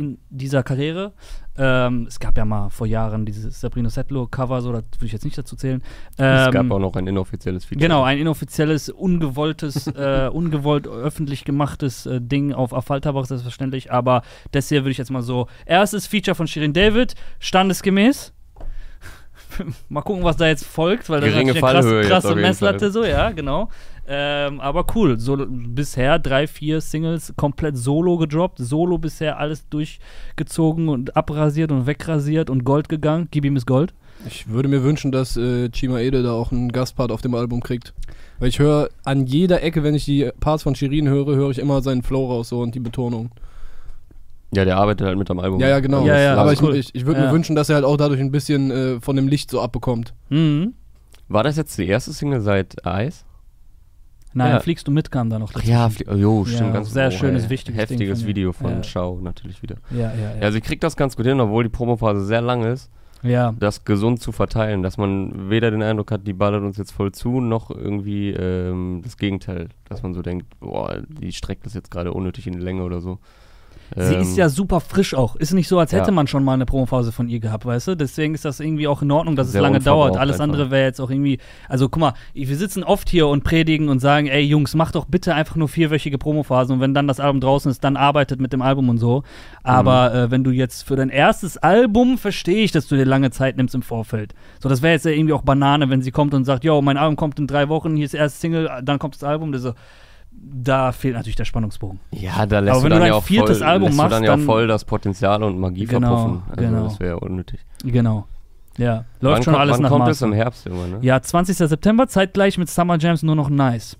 [0.00, 1.12] in dieser Karriere.
[1.58, 5.24] Ähm, es gab ja mal vor Jahren dieses Sabrina Settler-Cover, so, das würde ich jetzt
[5.24, 5.82] nicht dazu zählen.
[6.16, 7.86] es Ähm, gab auch noch ein inoffizielles Feature.
[7.86, 13.92] Genau, ein inoffizielles, ungewolltes, äh, ungewollt öffentlich gemachtes äh, Ding auf Affalterbach, selbstverständlich.
[13.92, 18.32] Aber das hier würde ich jetzt mal so: erstes Feature von Shirin David, standesgemäß.
[19.88, 22.78] mal gucken, was da jetzt folgt, weil das Geringe ist natürlich eine jetzt krasse, Messlatte,
[22.78, 22.90] Fall.
[22.92, 23.68] so, ja, genau.
[24.06, 30.88] Ähm, aber cool, so bisher drei, vier Singles komplett solo gedroppt, solo bisher alles durchgezogen
[30.88, 33.28] und abrasiert und wegrasiert und Gold gegangen.
[33.30, 33.94] Gib ihm ist Gold.
[34.26, 37.60] Ich würde mir wünschen, dass äh, Chima Ede da auch einen Gastpart auf dem Album
[37.62, 37.94] kriegt.
[38.38, 41.58] Weil ich höre an jeder Ecke, wenn ich die Parts von Shirin höre, höre ich
[41.58, 43.30] immer seinen Flow raus so und die Betonung.
[44.52, 45.60] Ja, der arbeitet halt mit am Album.
[45.60, 46.04] Ja, ja, genau.
[46.04, 46.74] Ja, ja, Aber ich, cool.
[46.74, 47.26] ich, ich würde Ja.
[47.26, 50.14] mir wünschen, dass er halt auch dadurch ein bisschen äh, von dem Licht so abbekommt.
[50.28, 50.74] Mhm.
[51.28, 53.24] War das jetzt die erste Single seit Eis?
[54.32, 54.60] Nein, Ja.
[54.60, 55.52] fliegst du mit kam da noch.
[55.54, 58.28] Ach ja, oh, jo, stimmt, Ja, ganz sehr oh, schönes, ey, wichtiges Heftiges von.
[58.28, 58.82] Video von Ja.
[58.82, 59.76] Schau natürlich wieder.
[59.90, 60.34] Ja, ja, ja.
[60.36, 62.90] Ja, also ich krieg das ganz gut hin, obwohl die Promophase sehr lang ist,
[63.22, 63.52] ja.
[63.58, 67.10] das gesund zu verteilen, dass man weder den Eindruck hat, die ballert uns jetzt voll
[67.12, 71.90] zu, noch irgendwie ähm, das Gegenteil, dass man so denkt, boah, die streckt das jetzt
[71.90, 73.18] gerade unnötig in die Länge oder so.
[73.96, 75.34] Sie Ähm, ist ja super frisch auch.
[75.36, 76.12] Ist nicht so, als hätte Ja.
[76.12, 77.96] man schon mal eine Promophase von ihr gehabt, weißt du?
[77.96, 80.16] Deswegen ist das irgendwie auch in Ordnung, dass Sehr es lange dauert.
[80.16, 80.44] Alles einfach.
[80.44, 81.38] andere wäre jetzt auch irgendwie.
[81.68, 85.06] Also guck mal, wir sitzen oft hier und predigen und sagen, ey Jungs, macht doch
[85.06, 88.52] bitte einfach nur vierwöchige Promophasen und wenn dann das Album draußen ist, dann arbeitet mit
[88.52, 89.22] dem Album und so.
[89.62, 90.16] Aber Mhm.
[90.16, 93.56] äh, wenn du jetzt für dein erstes Album verstehe ich, dass du dir lange Zeit
[93.56, 94.34] nimmst im Vorfeld.
[94.60, 96.96] So, das wäre jetzt ja irgendwie auch Banane, wenn sie kommt und sagt, yo, mein
[96.96, 99.52] Album kommt in drei Wochen, hier ist der erste Single, dann kommt das Album.
[99.52, 99.74] Das ist so,
[100.32, 102.00] da fehlt natürlich der Spannungsbogen.
[102.12, 104.02] Ja, da lässt Aber du wenn dann du ja auch viertes voll, Album lässt du
[104.02, 106.42] machst, dann ja dann- voll das Potenzial und Magie Genau, verpuffen.
[106.50, 106.84] Also genau.
[106.84, 107.60] das wäre ja unnötig.
[107.84, 108.26] Genau.
[108.78, 110.16] Ja, läuft wann schon kommt, alles wann nach kommt Maß.
[110.16, 110.98] es im Herbst immer, ne?
[111.02, 111.56] Ja, 20.
[111.68, 113.96] September, zeitgleich mit Summer Jams nur noch nice.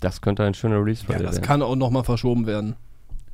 [0.00, 1.44] Das könnte ein schöner Release Ja, Friday das werden.
[1.44, 2.76] kann auch nochmal verschoben werden.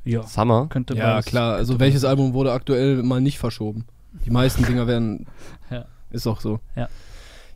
[0.03, 0.67] Ja, Summer?
[0.69, 1.55] könnte Ja, klar.
[1.55, 2.03] Also welches.
[2.05, 3.85] Album wurde aktuell mal nicht verschoben?
[4.25, 5.25] Die meisten Dinger werden.
[5.69, 5.85] Ja.
[6.09, 6.59] Ist auch so.
[6.75, 6.87] Ja.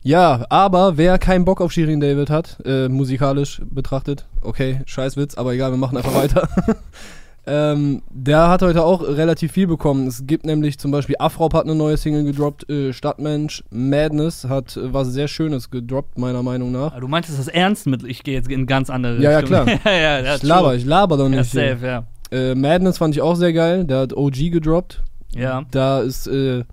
[0.06, 5.34] Ja, aber wer keinen Bock auf Shirin David hat, äh, musikalisch betrachtet, okay, scheiß Witz,
[5.36, 6.46] aber egal, wir machen einfach weiter.
[7.46, 10.06] ähm, der hat heute auch relativ viel bekommen.
[10.06, 14.76] Es gibt nämlich zum Beispiel Afrop hat eine neue Single gedroppt, äh, Stadtmensch, Madness hat
[14.76, 16.92] äh, was sehr Schönes gedroppt, meiner Meinung nach.
[16.94, 19.66] Ah, Du meintest das ernst mit, ich gehe jetzt in ganz andere Ja, ja, klar.
[19.86, 21.50] ja, ja, ja, Ich laber, ich laber doch Ja, nicht.
[21.52, 21.76] hier.
[21.78, 22.04] safe, ja.
[22.30, 25.02] Äh, Madness fand ich auch sehr geil, der hat OG gedroppt.
[25.34, 25.64] Ja.
[25.70, 26.64] Da ist, äh,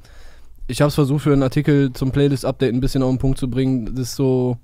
[0.72, 3.50] ich habe es versucht für einen Artikel zum Playlist-Update ein bisschen auf den Punkt zu
[3.50, 3.86] bringen.
[3.96, 4.58] Das ist so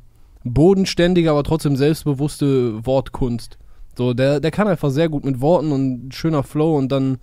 [0.43, 3.57] bodenständige, aber trotzdem selbstbewusste Wortkunst.
[3.97, 7.17] So, der, der kann einfach sehr gut mit Worten und schöner Flow und dann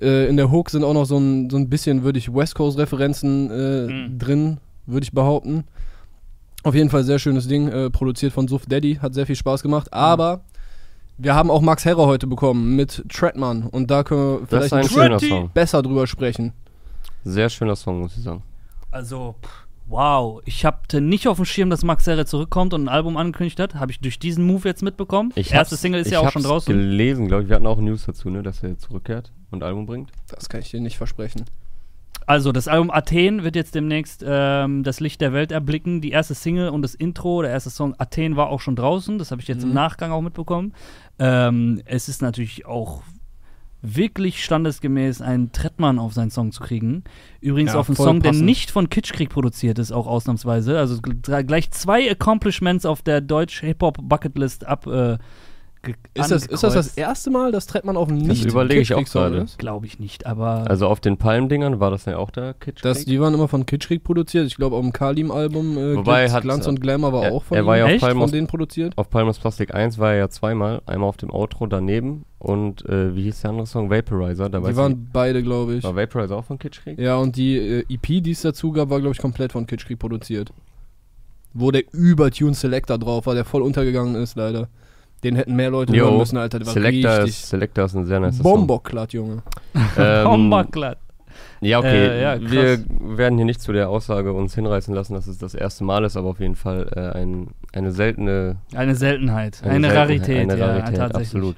[0.00, 2.54] äh, in der Hook sind auch noch so ein, so ein bisschen, würde ich, West
[2.54, 4.18] Coast-Referenzen äh, Mhm.
[4.18, 5.64] drin, würde ich behaupten.
[6.62, 9.62] Auf jeden Fall sehr schönes Ding, äh, produziert von Suf Daddy, hat sehr viel Spaß
[9.62, 10.42] gemacht, aber
[11.18, 15.50] Wir haben auch Max Herrer heute bekommen mit Treadman und da können wir vielleicht ein
[15.54, 16.52] besser drüber sprechen.
[17.28, 18.42] Sehr schöner Song, muss ich sagen.
[18.92, 19.34] Also,
[19.86, 20.40] wow.
[20.44, 23.74] Ich hatte nicht auf dem Schirm, dass Max Herre zurückkommt und ein Album angekündigt hat.
[23.74, 25.32] Habe ich durch diesen Move jetzt mitbekommen.
[25.34, 26.72] Ich Erste hab's- Single ist ich ja auch schon draußen.
[26.72, 27.48] gelesen, glaube ich.
[27.48, 30.10] Wir hatten auch News dazu, ne, dass er zurückkehrt und ein Album bringt.
[30.28, 31.44] Das kann ich dir nicht versprechen.
[32.28, 36.00] Also, das Album Athen wird jetzt demnächst ähm, das Licht der Welt erblicken.
[36.00, 39.18] Die erste Single und das Intro, der erste Song Athen war auch schon draußen.
[39.18, 39.74] Das habe ich jetzt im Mhm.
[39.76, 40.74] Nachgang auch mitbekommen.
[41.20, 43.02] Ähm, es ist natürlich auch
[43.82, 47.04] wirklich standesgemäß, einen Trettmann auf seinen Song zu kriegen.
[47.40, 48.44] Übrigens Ja, auf einen Song, der passend.
[48.46, 50.78] nicht von Kitschkrieg produziert ist, auch ausnahmsweise.
[50.78, 54.86] Also gl- gleich zwei Accomplishments auf der Deutsch-Hip-Hop-Bucketlist ab.
[54.86, 55.18] Äh,
[56.14, 59.04] Ist das, ist das das erste Mal, dass Trettmann auf einem nicht überlege ich auch
[59.04, 59.46] gerade.
[59.58, 60.64] Glaube ich nicht, aber.
[60.68, 62.84] Also auf den Palmdingern war das ja auch der Kitsch.
[62.84, 64.46] Das, die waren immer von Kitschkrieg produziert.
[64.46, 67.44] Ich glaube, auf dem Kalim-Album äh, Wobei Glanz, hat- Glanz und Glamour war er- auch
[67.44, 68.00] von, er war ja auf Echt?
[68.00, 68.92] Palm von denen produziert.
[68.96, 70.82] Auf Palmas Plastik 1 war er ja zweimal.
[70.86, 73.90] Einmal auf dem Outro daneben und äh, wie hieß der andere Song?
[73.90, 74.48] Vaporizer.
[74.48, 75.78] Da Die waren beide, glaube ich.
[75.78, 76.98] ich, war Vaporizer auch von Kitschkrieg?
[76.98, 79.98] Ja, und die äh, EP, die es dazu gab, war, glaube ich, komplett von Kitschkrieg
[79.98, 80.52] produziert.
[81.54, 84.68] Wo der Übertune Selector drauf war, der voll untergegangen ist, leider.
[85.24, 86.58] Den hätten mehr Leute Jo, hören müssen, Alter.
[86.58, 89.42] Der war Selector richtig ist, Selector ist ein sehr nice Bomboklatt, Junge.
[89.98, 90.98] Ähm, Bomberglatt.
[91.60, 92.06] Ja, okay.
[92.06, 95.54] Äh, ja, wir werden hier nicht zu der Aussage uns hinreißen lassen, dass es das
[95.54, 99.60] erste Mal ist, aber auf jeden Fall äh, ein, eine seltene Eine Seltenheit.
[99.62, 101.28] Eine, Seltenheit, Rarität, Eine ja, Rarität, tatsächlich.
[101.28, 101.56] absolut.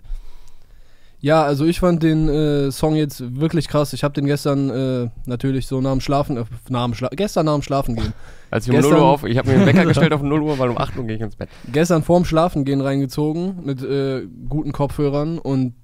[1.20, 3.92] Ja, also ich fand den äh, Song jetzt wirklich krass.
[3.92, 7.46] Ich habe den gestern äh, natürlich so nach dem Schlafen, äh, nach dem Schla gestern
[7.46, 8.12] nach dem Schlafen gehen.
[8.50, 10.40] Als ich um Gestern- 0 Uhr auf, ich habe mir den Wecker gestellt auf 0
[10.42, 11.48] Uhr, weil um 8 Uhr gehe ich ins Bett.
[11.72, 15.74] gestern vorm Schlafen gehen reingezogen mit äh, guten Kopfhörern und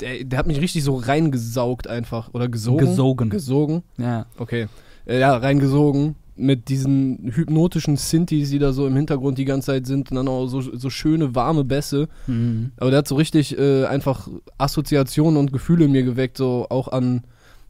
[0.00, 2.34] der, der hat mich richtig so reingesaugt einfach.
[2.34, 2.78] Oder gesogen.
[2.84, 3.30] Gesogen.
[3.30, 3.82] Gesogen.
[3.96, 4.26] Ja.
[4.38, 4.66] Okay.
[5.06, 9.86] Äh, ja, reingesogen mit diesen hypnotischen Synthes, die da so im Hintergrund die ganze Zeit
[9.86, 12.08] sind und dann auch so, so schöne, warme Bässe.
[12.26, 12.72] Mhm.
[12.76, 16.88] Aber der hat so richtig äh, einfach Assoziationen und Gefühle in mir geweckt, so auch
[16.88, 17.22] an,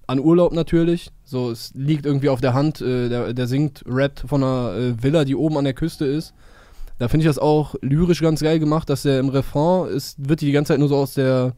[0.06, 1.10] an Urlaub natürlich.
[1.24, 5.02] So, es liegt irgendwie auf der Hand, äh, der, der singt, rappt von einer äh,
[5.02, 6.34] Villa, die oben an der Küste ist.
[6.98, 10.40] Da finde ich das auch lyrisch ganz geil gemacht, dass der im Refrain ist, wird
[10.40, 11.54] die die ganze Zeit nur so aus der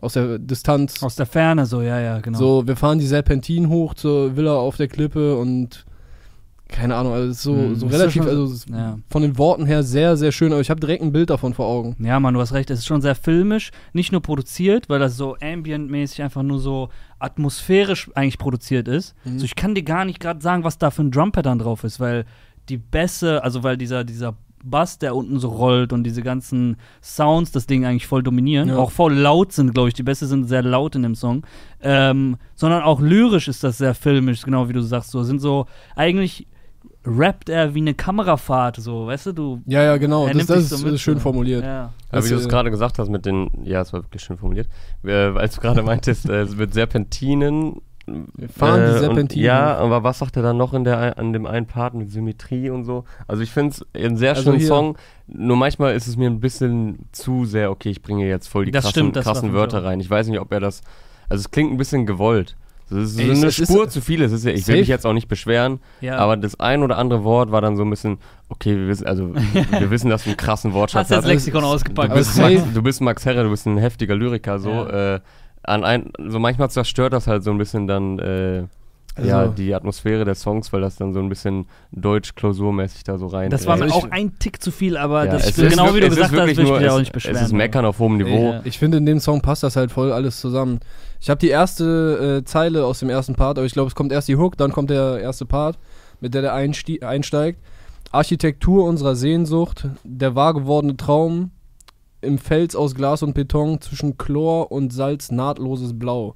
[0.00, 2.36] aus der Distanz Aus der Ferne so, ja, ja, genau.
[2.36, 5.84] so, wir fahren die Serpentin hoch zur Villa auf der Klippe und
[6.74, 8.98] keine Ahnung, also es ist so, Hm, so relativ, schon- also ist ja.
[9.08, 11.66] von den Worten her sehr, sehr schön, aber ich habe direkt ein Bild davon vor
[11.66, 11.96] Augen.
[12.00, 12.68] Ja, Mann, du hast recht.
[12.70, 16.88] Es ist schon sehr filmisch, nicht nur produziert, weil das so ambientmäßig einfach nur so
[17.20, 19.14] atmosphärisch eigentlich produziert ist.
[19.24, 19.38] Mhm.
[19.38, 22.00] So, ich kann dir gar nicht gerade sagen, was da für ein Drum-Pattern drauf ist,
[22.00, 22.24] weil
[22.68, 27.52] die Bässe, also weil dieser, dieser Bass, der unten so rollt und diese ganzen Sounds
[27.52, 28.76] das Ding eigentlich voll dominieren, Ja.
[28.78, 29.94] auch voll laut sind, glaube ich.
[29.94, 31.44] Die Bässe sind sehr laut in dem Song.
[31.82, 35.10] Ähm, sondern auch lyrisch ist das sehr filmisch, genau wie du sagst.
[35.10, 36.46] So sind so, eigentlich
[37.06, 39.62] rappt er wie eine Kamerafahrt, so, weißt du, du.
[39.66, 41.20] Ja, ja, genau, das, das ist, so mit, ist schön so.
[41.20, 41.64] formuliert.
[41.64, 41.92] Ja.
[42.10, 44.38] Aber wie du es äh, gerade gesagt hast mit den, ja, es war wirklich schön
[44.38, 44.68] formuliert,
[45.04, 47.80] äh, als du gerade meintest, äh, mit Serpentinen.
[48.06, 49.44] Wir fahren die und, Serpentinen.
[49.46, 52.68] Ja, aber was sagt er dann noch in der, an dem einen Part mit Symmetrie
[52.68, 53.04] und so?
[53.26, 56.28] Also ich finde es ein sehr Also schöner hier- Song, nur manchmal ist es mir
[56.28, 59.32] ein bisschen zu sehr, okay, ich bringe jetzt voll die Das krassen, stimmt, das war
[59.32, 60.00] krassen Wörter rein.
[60.00, 60.82] Ich weiß nicht, ob er das,
[61.30, 62.56] also es klingt ein bisschen gewollt.
[62.94, 64.56] Es ist Ey, so es- eine es ist- Spur zu viel, es ist ja, ich
[64.58, 64.78] will Safe.
[64.78, 66.16] mich jetzt auch nicht beschweren, ja.
[66.18, 69.34] aber das ein oder andere Wort war dann so ein bisschen, okay, wir wissen, also
[69.78, 71.26] wir wissen, dass du einen krassen Wortschatz Hast das hast.
[71.26, 72.14] Lexikon Du ausgepackt.
[72.14, 74.70] bist, Aber Max, du bist Max Herre, du bist ein heftiger Lyriker, so.
[74.70, 75.14] Ja.
[75.16, 75.20] Äh,
[75.62, 78.64] an ein, so manchmal zerstört das halt so ein bisschen dann äh,
[79.16, 83.26] Also- ja, die Atmosphäre der Songs, weil das dann so ein bisschen deutsch-klausurmäßig da so
[83.26, 85.58] rein Das war äh, mir ich- auch ein Tick zu viel, aber ja, das es
[85.58, 87.36] ist genau ist wie du es gesagt hast, will ich mich auch es- nicht beschweren.
[87.36, 88.52] Es ist Meckern auf hohem Niveau.
[88.52, 88.60] Ja.
[88.64, 90.80] Ich finde, in dem Song passt das halt voll alles zusammen.
[91.24, 94.12] Ich habe die erste äh, Zeile aus dem ersten Part, aber ich glaube, es kommt
[94.12, 95.78] erst die Hook, dann kommt der erste Part,
[96.20, 97.60] mit der der einsteigt.
[98.12, 101.50] Architektur unserer Sehnsucht, der wahr gewordene Traum,
[102.20, 106.34] im Fels aus Glas und Beton, zwischen Chlor und Salz nahtloses Blau.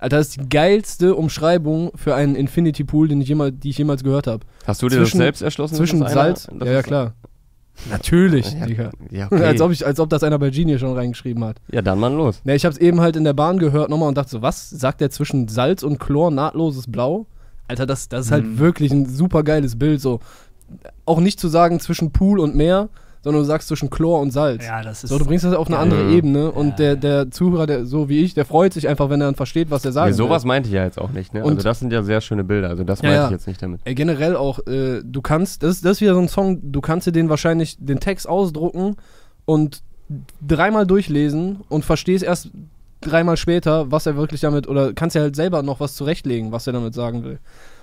[0.00, 3.78] Alter, das ist die geilste Umschreibung für einen Infinity Pool, den ich jemals, die ich
[3.78, 4.44] jemals gehört habe.
[4.66, 5.76] Hast du dir das Zwischen- selbst erschlossen?
[5.76, 6.48] Zwischen das einer- Salz.
[6.52, 7.14] dass Ja, ja, das- klar.
[7.90, 8.90] Natürlich, Ja, Digga.
[9.10, 9.44] Ja, okay.
[9.44, 11.56] als, ob ich, als ob das einer bei Genie schon reingeschrieben hat.
[11.70, 12.40] ja, dann mal los.
[12.44, 14.68] Ne, ich habe es eben halt in der Bahn gehört nochmal und dachte so, was
[14.70, 17.26] sagt der zwischen Salz und Chlor nahtloses Blau?
[17.68, 18.58] Alter, das, das ist halt Mhm.
[18.58, 20.00] wirklich ein super geiles Bild.
[20.00, 20.20] So
[21.04, 22.88] auch nicht zu sagen zwischen Pool und Meer,
[23.22, 24.64] sondern du sagst zwischen Chlor und Salz.
[24.64, 25.10] Ja, das ist.
[25.10, 25.82] so, du bringst das auf eine Ja.
[25.82, 26.12] andere Mhm.
[26.16, 26.94] Ebene und Ja, der, ja.
[26.96, 29.84] der Zuhörer, der so wie ich, der freut sich einfach, wenn er dann versteht, was
[29.84, 30.48] er sagen Nee, sowas will.
[30.48, 31.34] meinte ich ja jetzt auch nicht.
[31.34, 31.42] Ne?
[31.44, 32.68] Und- Also das sind ja sehr schöne Bilder.
[32.68, 33.26] Also das Ja, meinte ja.
[33.26, 33.80] ich jetzt nicht damit.
[33.84, 36.80] Ey, generell auch, äh, du kannst, das, ist- das ist wieder so ein Song, du
[36.80, 38.96] kannst dir den wahrscheinlich, den Text ausdrucken
[39.44, 39.82] und
[40.46, 42.50] dreimal durchlesen und verstehst erst
[43.00, 46.66] dreimal später, was er wirklich damit, oder kannst ja halt selber noch was zurechtlegen, was
[46.66, 47.38] er damit sagen will.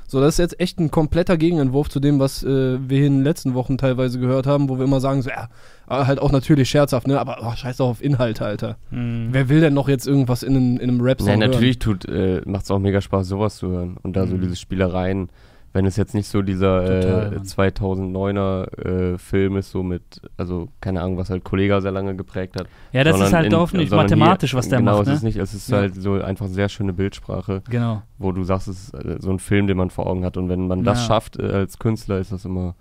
[0.07, 3.23] So, das ist jetzt echt ein kompletter Gegenentwurf zu dem, was äh, wir in den
[3.23, 5.49] letzten Wochen teilweise gehört haben, wo wir immer sagen, so, ja,
[5.87, 7.19] halt auch natürlich scherzhaft, ne?
[7.19, 8.77] Aber oh, scheiß doch auf Inhalte, Alter.
[8.91, 9.29] Mhm.
[9.31, 11.51] Wer will denn noch jetzt irgendwas in, einem- in einem Rap-Song Ja, hören?
[11.51, 13.97] natürlich tut, äh, macht es auch mega Spaß, sowas zu hören.
[14.03, 14.41] Und da so Mhm.
[14.41, 15.29] diese Spielereien,
[15.75, 17.43] wenn es jetzt nicht so dieser Total, äh, Mann.
[17.43, 22.57] 2009er äh, Film ist, so mit, also keine Ahnung, was halt Kollega sehr lange geprägt
[22.57, 22.67] hat.
[22.93, 25.23] Ja, das ist halt in- doch nicht mathematisch, hier, was der genau, macht, es ist
[25.23, 25.27] ne?
[25.27, 25.77] nicht, es ist Ja.
[25.79, 28.03] halt so einfach sehr schöne Bildsprache, Genau.
[28.17, 30.37] wo du sagst, es ist äh, so ein Film, den man vor Augen hat.
[30.37, 31.05] Und wenn man das Ja.
[31.07, 32.75] schafft äh, als Künstler, ist das immer,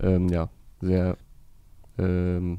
[0.00, 0.48] ähm, ja,
[0.80, 1.16] sehr
[1.98, 2.58] ähm,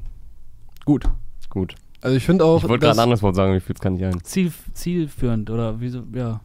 [0.86, 1.04] Gut.
[1.50, 1.74] gut.
[2.00, 3.90] Also ich finde auch, Ich wollte gerade ein anderes Wort sagen, mir fiel es gar
[3.90, 4.22] nicht ein.
[4.24, 6.40] Ziel, zielführend oder wieso, ja.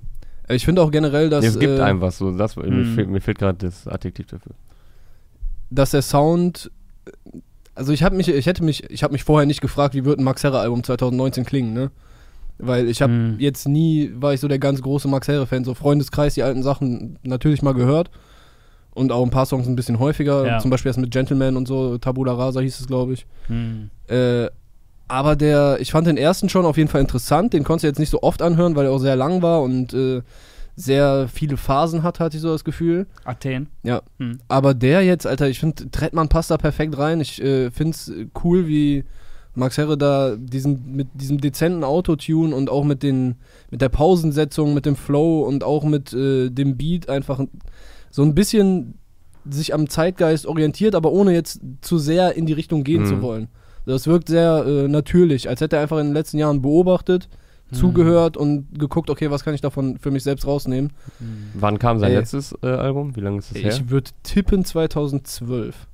[0.50, 2.96] Ich finde auch generell, dass, Nee, es gibt äh, einfach so, das, mir, Mhm.
[2.96, 4.54] fehlt, mir fehlt gerade das Adjektiv dafür.
[5.70, 6.72] dass der Sound
[7.76, 10.20] also ich habe mich ich hätte mich ich habe mich vorher nicht gefragt, wie wird
[10.20, 11.92] ein Max Herre Album 2019 klingen, ne?
[12.58, 13.36] Weil ich habe Mhm.
[13.40, 16.62] jetzt nie war ich so der ganz große Max Herre Fan, so Freundeskreis die alten
[16.64, 18.10] Sachen natürlich mal gehört
[18.92, 20.60] und auch ein paar Songs ein bisschen häufiger, Ja.
[20.60, 23.26] zum Beispiel erst mit Gentleman und so, Tabula Rasa hieß es, glaube ich.
[23.48, 23.90] Hm.
[24.10, 24.48] Äh,
[25.10, 27.52] aber der, ich fand den ersten schon auf jeden Fall interessant.
[27.54, 29.94] Den konntest du jetzt nicht so oft anhören, weil er auch sehr lang war und
[29.94, 30.22] äh,
[30.76, 33.06] sehr viele Phasen hat, hatte ich so das Gefühl.
[33.26, 33.68] Athen.
[33.84, 34.02] Ja.
[34.20, 34.40] Hm.
[34.48, 37.20] Aber der jetzt, Alter, ich finde, Trettmann passt da perfekt rein.
[37.20, 38.12] Ich äh, finde es
[38.44, 39.04] cool, wie
[39.56, 43.36] Max Herre da diesen, mit diesem dezenten Autotune und auch mit, den,
[43.72, 47.42] mit der Pausensetzung, mit dem Flow und auch mit äh, dem Beat einfach
[48.10, 48.94] so ein bisschen
[49.50, 53.08] sich am Zeitgeist orientiert, aber ohne jetzt zu sehr in die Richtung gehen Mhm.
[53.08, 53.48] zu wollen.
[53.86, 57.30] Das wirkt sehr äh, natürlich, als hätte er einfach in den letzten Jahren beobachtet,
[57.72, 60.92] zugehört und geguckt, okay, was kann ich davon für mich selbst rausnehmen.
[61.54, 62.18] Wann kam sein Ey.
[62.18, 63.16] letztes äh, Album?
[63.16, 63.72] Wie lange ist das her?
[63.72, 65.88] Ich würde tippen 2012.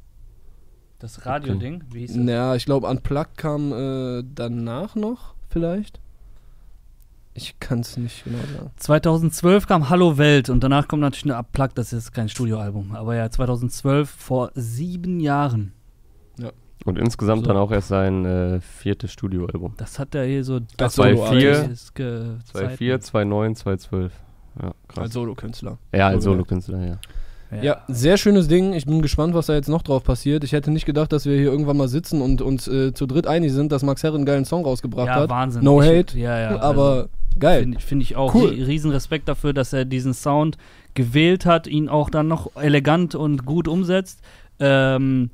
[1.00, 2.26] Das Radio-Ding, wie hieß das?
[2.26, 6.00] Ja, ich glaube, Unplugged kam äh, danach noch, vielleicht.
[7.34, 8.72] Ich kann es nicht genau sagen.
[8.78, 12.96] 2012 kam Hallo Welt und danach kommt natürlich eine Unplugged, das ist kein Studioalbum.
[12.96, 15.74] Aber ja, 2012, vor sieben Jahren.
[16.84, 17.48] Und insgesamt So.
[17.48, 19.74] dann auch erst sein äh, viertes Studioalbum.
[19.78, 21.52] Das hat er hier so Als Zwei, Solo- vier.
[21.72, 24.14] ist ge- 2004, 2009, 2012.
[24.62, 25.04] Ja, krass.
[25.06, 25.78] Als Solokünstler.
[25.94, 26.98] ja, als so Solokünstler, ja.
[27.62, 27.78] Ja.
[27.88, 28.74] sehr schönes Ding.
[28.74, 30.44] Ich bin gespannt, was da jetzt noch drauf passiert.
[30.44, 33.28] Ich hätte nicht gedacht, dass wir hier irgendwann mal sitzen und uns äh, zu dritt
[33.28, 35.30] einig sind, dass Max Herre einen geilen Song rausgebracht ja, hat.
[35.30, 35.64] Wahnsinn.
[35.64, 36.60] No ich, hate, Ja, ja.
[36.60, 37.08] aber
[37.40, 37.62] geil.
[37.62, 38.34] Finde find ich auch.
[38.34, 38.50] Cool.
[38.50, 40.58] Rie- Riesenrespekt dafür, dass er diesen Sound
[40.96, 44.22] gewählt hat, ihn auch dann noch elegant und gut umsetzt.
[44.60, 45.30] Ähm,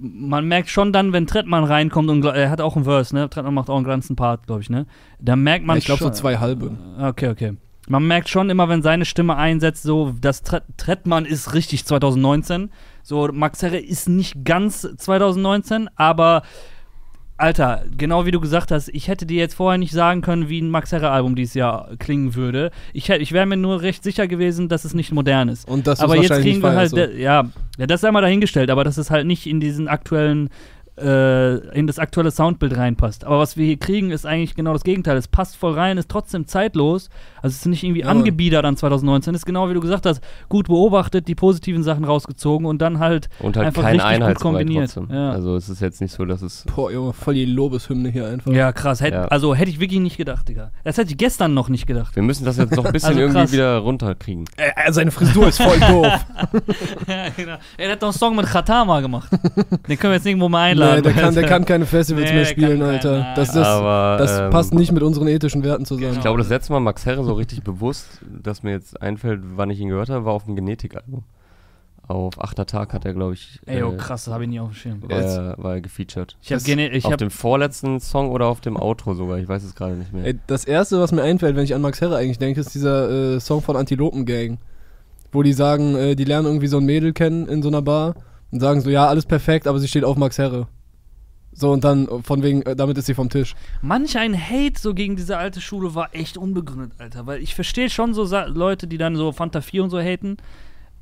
[0.00, 3.28] man merkt schon dann, wenn Trettmann reinkommt und er hat auch einen Verse, ne?
[3.28, 4.86] Trettmann macht auch einen ganzen Part, glaube ich, ne?
[5.20, 6.76] Da merkt man ich glaube, so zwei halbe.
[6.98, 7.56] Okay, okay.
[7.88, 12.70] Man merkt schon immer, wenn seine Stimme einsetzt, so, das Tre Trettmann ist richtig 2019.
[13.02, 16.42] So, Max Herre ist nicht ganz 2019, aber
[17.40, 20.60] Alter, genau wie du gesagt hast, ich hätte dir jetzt vorher nicht sagen können, wie
[20.60, 22.70] ein Max Herre-Album dieses Jahr klingen würde.
[22.92, 25.66] Ich, ich wäre mir nur recht sicher gewesen, dass es nicht modern ist.
[25.68, 27.44] Und das aber ist jetzt kriegen wir halt, feierst, de- ja,
[27.78, 30.50] ja, das sei mal dahingestellt, aber dass es halt nicht in diesen aktuellen,
[31.00, 33.24] äh, in das aktuelle Soundbild reinpasst.
[33.24, 35.16] Aber was wir hier kriegen, ist eigentlich genau das Gegenteil.
[35.16, 37.08] Es passt voll rein, ist trotzdem zeitlos.
[37.42, 39.34] Also es ist nicht irgendwie Ja, angebiedert an 2019.
[39.34, 43.28] Ist genau wie du gesagt hast, gut beobachtet, die positiven Sachen rausgezogen und dann halt
[43.40, 44.96] Und halt Einfach kein richtig gut Einheitsbrei kombiniert.
[45.10, 45.30] Ja.
[45.30, 46.64] Also es ist jetzt nicht so, dass es...
[46.74, 48.50] Boah, Junge, voll die Lobeshymne hier einfach.
[48.52, 49.00] Ja, krass.
[49.00, 49.24] Hätt, Ja.
[49.26, 50.70] Also hätte ich wirklich nicht gedacht, Digga.
[50.84, 52.14] Das hätte ich gestern noch nicht gedacht.
[52.14, 54.44] Wir müssen das jetzt noch ein bisschen Also irgendwie wieder runterkriegen.
[54.56, 56.06] Äh, äh, seine Frisur ist voll doof.
[57.08, 57.56] ja, genau.
[57.76, 59.30] Er hat doch einen Song mit Khatama gemacht.
[59.88, 60.89] Den können wir jetzt irgendwo mal einladen.
[60.96, 63.18] Nee, der kann, der kann keine Festivals Nee, mehr spielen, Alter.
[63.20, 63.34] nein.
[63.36, 66.12] Das, das, Aber das ähm, passt nicht mit unseren ethischen Werten zusammen.
[66.14, 68.06] Ich glaube, das letzte Mal Max Herre so richtig bewusst,
[68.42, 71.24] dass mir jetzt einfällt, wann ich ihn gehört habe, war auf dem Genetikalbum.
[72.08, 74.58] Auf achter Tag hat er, glaube ich, Ey, oh äh, krass, das habe ich nie
[74.58, 75.02] auf dem Schirm.
[75.02, 76.36] war, er- war er gefeatured.
[76.42, 79.48] Ich habe Gene ich auf hab, dem vorletzten Song oder auf dem Outro sogar, ich
[79.48, 80.24] weiß es gerade nicht mehr.
[80.24, 83.36] Ey, das erste, was mir einfällt, wenn ich an Max Herre eigentlich denke, ist dieser
[83.36, 84.58] äh, Song von Antilopen Gang.
[85.30, 88.16] Wo die sagen, äh, die lernen irgendwie so ein Mädel kennen in so einer Bar
[88.50, 90.66] und sagen so, ja, alles perfekt, aber sie steht auf Max Herre.
[91.52, 93.54] So, und dann äh, von wegen, äh, damit ist sie vom Tisch.
[93.82, 97.26] manch ein Hate so gegen diese alte Schule war echt unbegründet, Alter.
[97.26, 100.36] Weil ich verstehe schon so Sa Leute, die dann so Fanta 4 und so haten.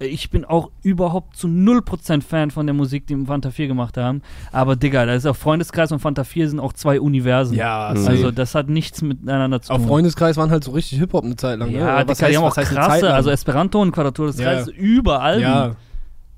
[0.01, 3.97] Äh, Ich bin auch überhaupt zu 0% Fan von der Musik, die Fanta 4 gemacht
[3.99, 4.23] haben.
[4.51, 7.55] Aber Digga, da ist auch Freundeskreis und Fanta 4 sind auch zwei Universen.
[7.55, 8.11] Ja, safe.
[8.11, 9.89] Also das hat nichts miteinander zu Auf tun.
[9.89, 11.71] Freundeskreis waren halt so richtig Hip-Hop eine Zeit lang.
[11.73, 11.79] ne?
[11.79, 14.47] ja, Oder die, die haben auch krasse, also Esperanto und Quadratur des Ja.
[14.55, 15.41] Kreises überall.
[15.43, 15.77] Ja,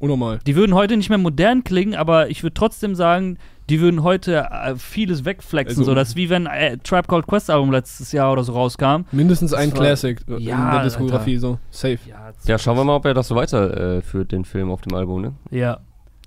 [0.01, 0.40] unnormal.
[0.46, 3.38] Die würden heute nicht mehr modern klingen, aber ich würde trotzdem sagen,
[3.70, 5.78] die würden heute äh, vieles wegflexen.
[5.80, 8.52] Also- so, das ist wie wenn äh, Tribe Called Quest Album letztes Jahr oder so
[8.52, 9.04] rauskam.
[9.12, 11.59] Mindestens ein war- Classic äh, Ja, in der Diskografie, so.
[11.70, 11.98] Safe.
[12.06, 14.83] Ja, Ja, schauen wir mal, ob er das so weiterführt, äh, führt, den Film auf
[14.83, 15.35] dem Album, ne?
[15.50, 15.78] ja.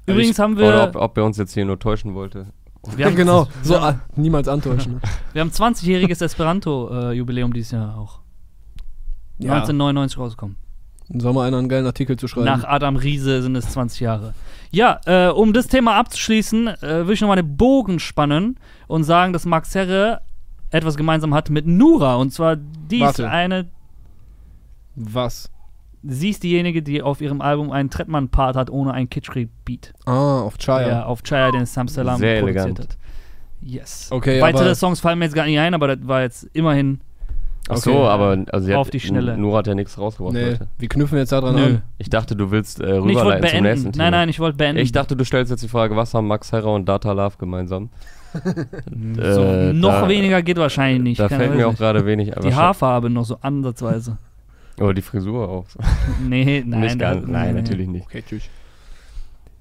[0.06, 2.48] Übrigens haben Oder wir, ob, ob er uns jetzt hier nur täuschen wollte.
[2.98, 5.00] wir haben, genau, so wir, ah, niemals antäuschen.
[5.32, 8.20] wir haben 20-jähriges Esperanto-Jubiläum dieses Jahr auch.
[9.38, 10.58] ja, 1999 rausgekommen.
[11.16, 12.46] Soll mal einer einen geilen Artikel zu schreiben?
[12.46, 14.34] Nach Adam Riese sind es 20 Jahre.
[14.72, 19.32] Ja, äh, um das Thema abzuschließen, äh, will ich nochmal den Bogen spannen und sagen,
[19.34, 20.22] dass Max Herre
[20.72, 22.16] etwas gemeinsam hat mit Nura.
[22.16, 23.24] Und zwar, die Warte.
[23.24, 23.66] ist eine,
[24.96, 25.50] Was?
[26.04, 29.94] sie ist diejenige, die auf ihrem Album einen Trettmann-Part hat, ohne einen Kitschkrieg-Beat.
[30.06, 30.88] Ah, auf Chaya.
[30.88, 32.80] Ja, auf Chaya, den Sam Salam Sehr produziert elegant.
[32.80, 32.98] hat.
[33.62, 34.10] Yes.
[34.12, 37.00] Okay, Weitere aber- Songs fallen mir jetzt gar nicht ein, aber das war jetzt immerhin.
[37.70, 37.82] Ach Okay.
[37.92, 39.38] so, aber also sie Auf hat, die Schnelle.
[39.38, 40.68] Nura hat ja nichts rausgebracht Nee, heute.
[40.78, 41.64] wir knüpfen jetzt da dran Nö.
[41.66, 41.82] an.
[41.98, 43.92] Ich dachte, du willst äh, Nee, ich wollte rüberleiten zum nächsten beenden.
[43.94, 44.04] Thema.
[44.04, 44.82] Nein, nein, ich wollte beenden.
[44.82, 47.90] Ich dachte, du stellst jetzt die Frage, was haben Max Herrer und Data Love gemeinsam?
[48.34, 51.20] so, äh, noch da- weniger geht wahrscheinlich nicht.
[51.20, 54.18] Da fällt mir auch gerade wenig Die Haarfarbe noch so ansatzweise.
[54.82, 55.66] Oh, die Frisur auch.
[56.28, 56.82] Nee, nein.
[56.82, 57.26] nicht ganz.
[57.26, 57.62] da- Nein, nee.
[57.62, 58.06] natürlich nicht.
[58.08, 58.44] Okay, tschüss.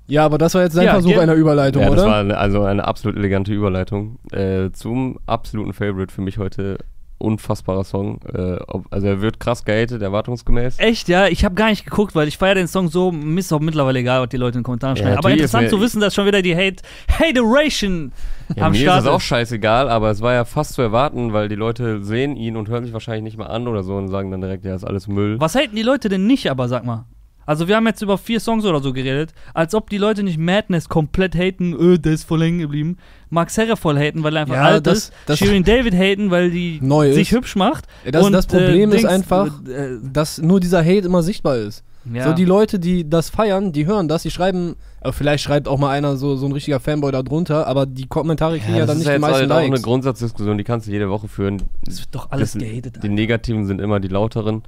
[0.08, 2.10] Ja, aber das war jetzt sein Ja, Versuch einer Überleitung, Ja, das oder?
[2.10, 6.78] war eine, also eine absolut elegante Überleitung äh, zum absoluten Favorite für mich heute.
[7.22, 8.20] Unfassbarer Song.
[8.32, 8.58] Äh,
[8.90, 10.78] also er wird krass gehatet, erwartungsgemäß.
[10.78, 11.28] Echt, ja?
[11.28, 14.00] Ich habe gar nicht geguckt, weil ich feiere den Song so, mir ist auch mittlerweile
[14.00, 15.18] egal, was die Leute in den Kommentaren Ja, schreiben.
[15.18, 18.12] Aber natürlich ist interessant zu wissen, dass schon wieder die Hate Hateration
[18.54, 21.32] Ja, am mir Start ist das auch scheißegal, aber es war ja fast zu erwarten,
[21.32, 24.08] weil die Leute sehen ihn und hören sich wahrscheinlich nicht mal an oder so und
[24.08, 25.40] sagen dann direkt, ja, ist alles Müll.
[25.40, 27.04] Was haten die Leute denn nicht, aber sag mal?
[27.46, 30.38] Also wir haben jetzt über vier Songs oder so geredet, als ob die Leute nicht
[30.38, 32.98] Madness komplett haten, öh, der ist voll hängen geblieben.
[33.30, 35.12] Max Herre voll haten, weil er einfach Ja, alt das- ist.
[35.26, 37.36] das- Shirin David haten, weil die Neu sich ist.
[37.36, 37.86] hübsch macht.
[38.04, 41.06] Ja, das, Und, das Problem äh, ist Dings, einfach, äh, äh, dass nur dieser Hate
[41.06, 41.82] immer sichtbar ist.
[42.12, 42.24] ja.
[42.28, 45.78] So die Leute, die das feiern, die hören das, die schreiben, aber vielleicht schreibt auch
[45.78, 48.86] mal einer so, so ein richtiger Fanboy da drunter, aber die Kommentare kriegen ja, das
[48.88, 49.82] dann ist nicht ja die meisten halt auch eine Likes.
[49.82, 51.62] Grundsatzdiskussion, die kannst du jede Woche führen.
[51.84, 52.98] das wird doch alles Das- gehatet.
[53.02, 54.62] Die negativen sind immer die lauteren.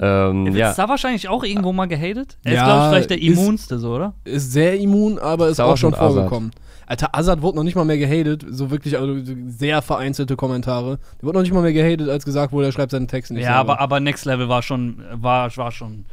[0.00, 2.38] Ähm, Wird ja, da wahrscheinlich auch irgendwo mal gehatet?
[2.44, 4.14] Er ist, Ja, glaube ich, vielleicht der ist- immunste, so, oder?
[4.24, 6.50] Ist sehr immun, aber ist Sauer auch schon vorgekommen.
[6.86, 9.14] Alter, Azad wurde noch nicht mal mehr gehatet, so wirklich also
[9.48, 10.98] sehr vereinzelte Kommentare.
[11.20, 13.42] Der wurde noch nicht mal mehr gehatet, als gesagt wurde, er schreibt seinen Text nicht
[13.42, 13.72] ja, selber.
[13.72, 16.06] aber, aber Next Level war schon, war, war schon,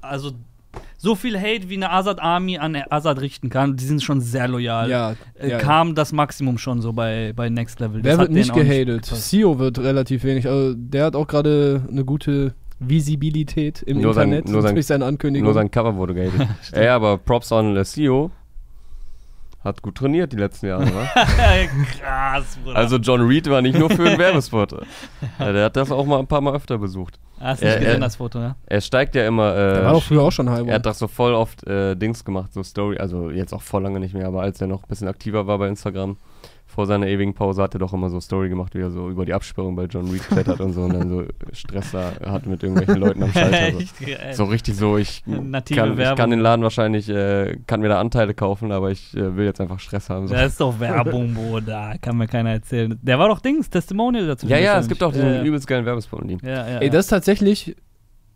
[0.00, 0.32] also
[0.96, 4.48] so viel Hate, wie eine Azad Army an Azad richten kann, die sind schon sehr
[4.48, 4.90] loyal.
[4.90, 8.02] ja, äh, ja, kam das Maximum schon so bei, bei Next Level.
[8.02, 9.02] Wer Das wird hat nicht gehatet?
[9.04, 9.30] gepasst.
[9.30, 10.48] Sio wird relativ wenig.
[10.48, 14.86] Also der hat auch gerade eine gute Visibilität im Nur sein- Internet nur sein- durch
[14.86, 15.44] seine Ankündigung.
[15.46, 16.48] nur sein Cover wurde gehatet.
[16.72, 18.30] Ey, aber Props on äh, CEO.
[19.64, 21.04] Hat gut trainiert die letzten Jahre, wa?
[21.98, 22.76] Krass, Bruder.
[22.76, 24.72] Also John Reed war nicht nur für einen Werbespot.
[25.40, 27.18] Ja, der hat das auch mal ein paar Mal öfter besucht.
[27.40, 28.56] Hast du nicht gesehen, äh, das Foto, ja?
[28.66, 29.52] Er steigt ja immer.
[29.54, 30.68] Äh, der war doch früher auch schon halb.
[30.68, 33.82] er hat doch so voll oft äh, Dings gemacht, so Story, also jetzt auch voll
[33.82, 36.16] lange nicht mehr, aber als er noch ein bisschen aktiver war bei Instagram,
[36.78, 39.26] vor seiner ewigen Pause, hat er doch immer so Story gemacht, wie er so über
[39.26, 42.62] die Absperrung bei John Reed klettert und so und dann so Stress da hat mit
[42.62, 43.76] irgendwelchen Leuten am Schalter.
[44.30, 44.44] So.
[44.44, 48.32] So richtig so, ich kann, ich kann den Laden wahrscheinlich, äh, kann mir da Anteile
[48.32, 50.28] kaufen, aber ich äh, will jetzt einfach Stress haben.
[50.28, 50.34] So.
[50.34, 51.96] Das ist doch Werbung, Bruder.
[52.00, 52.96] Kann mir keiner erzählen.
[53.02, 54.46] Der war doch Dings, Testimonial dazu.
[54.46, 56.38] Ja, ja, es gibt auch diesen Ja, übelst geilen Werbespot mit ihm.
[56.46, 56.78] Ja, ja.
[56.78, 57.74] Ey, das ist tatsächlich.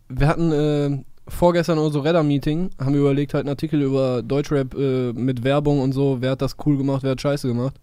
[0.09, 5.13] Wir hatten äh, vorgestern unser Redder-Meeting, haben wir überlegt, halt einen Artikel über Deutschrap äh,
[5.13, 6.19] mit Werbung und so.
[6.21, 7.77] Wer hat das cool gemacht, wer hat Scheiße gemacht.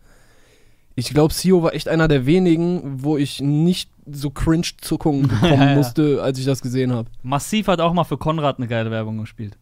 [1.00, 5.54] Ich glaube, Sio war echt einer der wenigen, wo ich nicht so cringe Zuckungen bekommen
[5.54, 5.76] Ja, ja.
[5.76, 7.10] musste, als ich das gesehen habe.
[7.24, 9.58] Massiv hat auch mal für Konrad eine geile Werbung gespielt.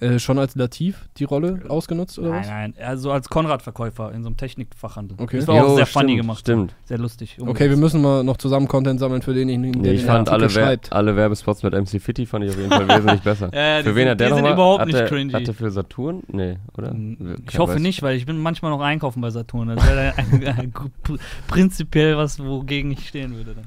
[0.00, 2.48] Äh, schon als Lativ die Rolle ausgenutzt oder Nein, was?
[2.48, 5.16] nein, also als Konrad-Verkäufer in so einem Technikfachhandel.
[5.20, 5.36] Okay.
[5.38, 6.40] Das war auch Jo, sehr stimmt, funny gemacht.
[6.40, 6.74] Stimmt.
[6.84, 7.36] Sehr lustig.
[7.38, 10.30] Okay, wir müssen mal noch zusammen Content sammeln für denjenigen, der Nee, ich den fand
[10.30, 13.50] Artikel alle, Wer alle Werbespots mit MC Fitty fand ich auf jeden Fall wesentlich besser.
[13.54, 14.52] Ja, für wen sind- hat der die sind nochmal?
[14.54, 15.32] überhaupt hat nicht der, cringy.
[15.32, 16.22] Hat der für Saturn?
[16.28, 16.94] Nee, oder?
[16.94, 17.82] Ich Kein hoffe weiß.
[17.82, 19.68] nicht, weil ich bin manchmal noch einkaufen bei Saturn.
[19.68, 20.14] Das wäre
[21.46, 23.54] prinzipiell was, wogegen ich stehen würde.
[23.54, 23.64] Dann.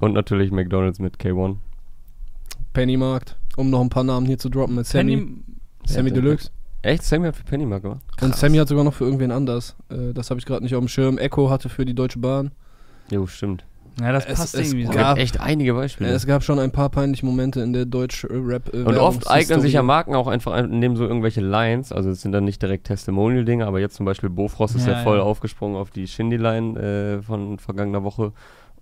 [0.00, 1.56] Und natürlich McDonalds mit K1.
[2.72, 5.16] Pennymarkt, um noch ein paar Namen hier zu droppen mit Sammy.
[5.16, 5.32] Penny,
[5.86, 6.50] Sammy Ja, Deluxe.
[6.82, 7.02] Echt?
[7.04, 8.00] Sammy hat für Pennymark gemacht?
[8.22, 9.76] Und Sammy hat sogar noch für irgendwen anders.
[9.90, 11.18] Äh, das habe ich gerade nicht auf dem Schirm.
[11.18, 12.52] Echo hatte für die Deutsche Bahn.
[13.10, 13.64] Jo, stimmt.
[14.00, 14.92] ja, das Es- passt es irgendwie so.
[14.92, 16.08] Es gab- echt einige Beispiele.
[16.10, 18.72] Äh, es gab schon ein paar peinliche Momente in der Deutsch-Rap.
[18.72, 19.82] Äh, und oft eignen sich ja.
[19.82, 23.66] Marken auch einfach ein, nehmen so irgendwelche Lines, also es sind dann nicht direkt Testimonial-Dinge,
[23.66, 25.22] aber jetzt zum Beispiel Bofrost ist ja, Ja, voll ja.
[25.24, 28.32] aufgesprungen auf die Shindy-Line äh, von vergangener Woche.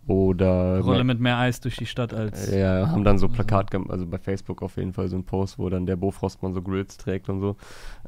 [0.09, 2.51] Oder Rolle mit mehr Eis durch die Stadt als.
[2.51, 5.59] ja, haben dann so Plakat, gem- also bei Facebook auf jeden Fall so ein Post,
[5.59, 7.57] wo dann der Bofrostmann so Grills trägt und so.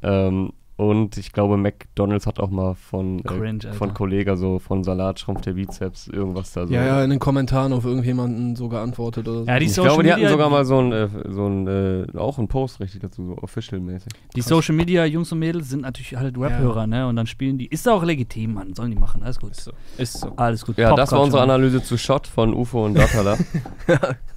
[0.03, 4.83] Ähm, und ich glaube, McDonalds hat auch mal von, Cringe, äh, von Kollega so von
[4.83, 6.73] Salat schrumpft der Bizeps, irgendwas da so.
[6.73, 9.47] Ja, ja, in den Kommentaren auf irgendjemanden so geantwortet oder so.
[9.47, 11.67] Ja, die ich Social glaube, die hatten Media- sogar mal so ein, äh, so ein
[11.67, 14.13] äh, auch ein Post richtig dazu, so official-mäßig.
[14.35, 17.07] Die Social Media Jungs und Mädels sind natürlich halt Rap-Hörer, ne?
[17.07, 17.67] Und dann spielen die.
[17.67, 18.75] Ist auch legitim, Mann.
[18.75, 19.23] Sollen die machen.
[19.23, 19.51] Alles gut.
[19.53, 19.73] Ist so.
[19.99, 20.33] Ist so.
[20.37, 20.79] Alles gut.
[20.79, 23.37] Ja, das war unsere Analyse zu Shot von UFO und Datala.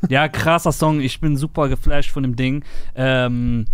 [0.09, 0.99] Ja, krasser Song.
[0.99, 2.63] Ich bin super geflasht von dem Ding.
[2.95, 3.65] Ähm,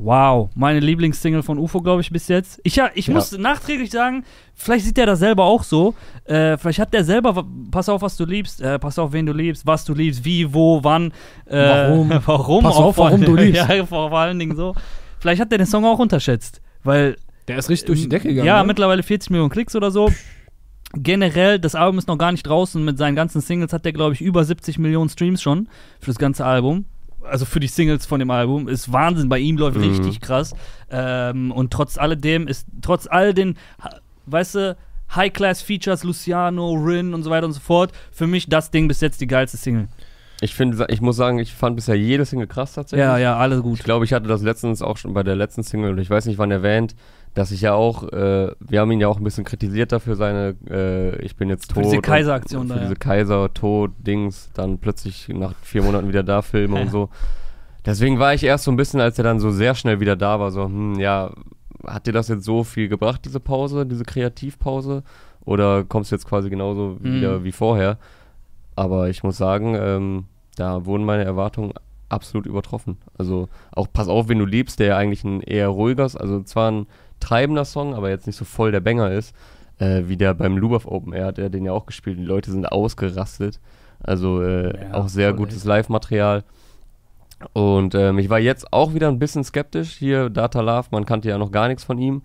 [0.00, 2.60] Wow, meine Lieblingssingle von UFO, glaube ich, bis jetzt.
[2.62, 3.14] Ich, ja, ich Ja.
[3.14, 4.24] muss nachträglich sagen,
[4.54, 5.94] vielleicht sieht der das selber auch so.
[6.24, 9.32] Äh, vielleicht hat der selber, pass auf, was du liebst, äh, pass auf, wen du
[9.32, 11.12] liebst, was du liebst, wie, wo, wann.
[11.46, 12.10] Äh, Warum?
[12.26, 13.68] warum Pass auch auf, warum du liebst.
[13.68, 14.74] ja, vor, vor allen Dingen so.
[15.18, 17.16] Vielleicht hat der den Song auch unterschätzt, weil
[17.48, 18.46] Der ist richtig durch die Decke gegangen.
[18.46, 18.66] ja, ne?
[18.68, 20.12] mittlerweile 40 Millionen Klicks oder so.
[20.94, 22.82] Generell, das Album ist noch gar nicht draußen.
[22.82, 25.68] Mit seinen ganzen Singles hat der, glaube ich, über 70 Millionen Streams schon
[26.00, 26.86] für das ganze Album.
[27.22, 28.68] Also für die Singles von dem Album.
[28.68, 29.28] Ist Wahnsinn.
[29.28, 29.84] Bei ihm läuft Mhm.
[29.84, 30.54] richtig krass.
[30.90, 33.56] Ähm, und trotz alledem ist, trotz all den,
[34.26, 34.76] weißt du,
[35.14, 39.20] High-Class-Features, Luciano, Rin und so weiter und so fort, für mich das Ding bis jetzt
[39.20, 39.88] die geilste Single.
[40.40, 43.04] Ich finde, ich muss sagen, ich fand bisher jede Single krass tatsächlich.
[43.04, 43.78] Ja, ja, alle gut.
[43.78, 46.26] Ich glaube, ich hatte das letztens auch schon bei der letzten Single, und ich weiß
[46.26, 46.94] nicht wann erwähnt,
[47.38, 50.56] dass ich ja auch, äh, wir haben ihn ja auch ein bisschen kritisiert dafür, seine
[50.68, 51.84] äh, Ich bin jetzt Für tot.
[51.84, 52.86] diese und- Kaiser-Aktion da, Für ja.
[52.86, 52.96] diese
[53.62, 56.82] Kaiser-Tod-Dings, dann plötzlich nach vier Monaten wieder da Filme Ja.
[56.82, 57.08] und so.
[57.86, 60.40] Deswegen war ich erst so ein bisschen, als er dann so sehr schnell wieder da
[60.40, 61.30] war, so, hm, ja,
[61.86, 65.02] hat dir das jetzt so viel gebracht, diese Pause, diese Kreativpause?
[65.44, 67.14] Oder kommst du jetzt quasi genauso Mhm.
[67.14, 67.98] wieder wie vorher?
[68.76, 70.24] Aber ich muss sagen, ähm,
[70.56, 71.72] da wurden meine Erwartungen
[72.10, 72.98] absolut übertroffen.
[73.16, 76.70] Also auch Pass auf, wenn du liebst, der ja eigentlich ein eher ruhiges, also zwar
[76.70, 76.86] ein
[77.20, 79.34] treibender Song, aber jetzt nicht so voll der Banger ist,
[79.78, 82.18] äh, wie der beim Lubaf Open Air hat er den ja auch gespielt.
[82.18, 83.60] Die Leute sind ausgerastet.
[84.00, 86.44] Also äh, Ja, auch sehr gutes Live-Material.
[87.52, 89.96] Und ähm, ich war jetzt auch wieder ein bisschen skeptisch.
[89.96, 92.22] Hier, Data Love, man kannte ja noch gar nichts von ihm.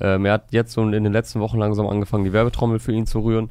[0.00, 3.06] Ähm, er hat jetzt so in den letzten Wochen langsam angefangen, die Werbetrommel für ihn
[3.06, 3.50] zu rühren.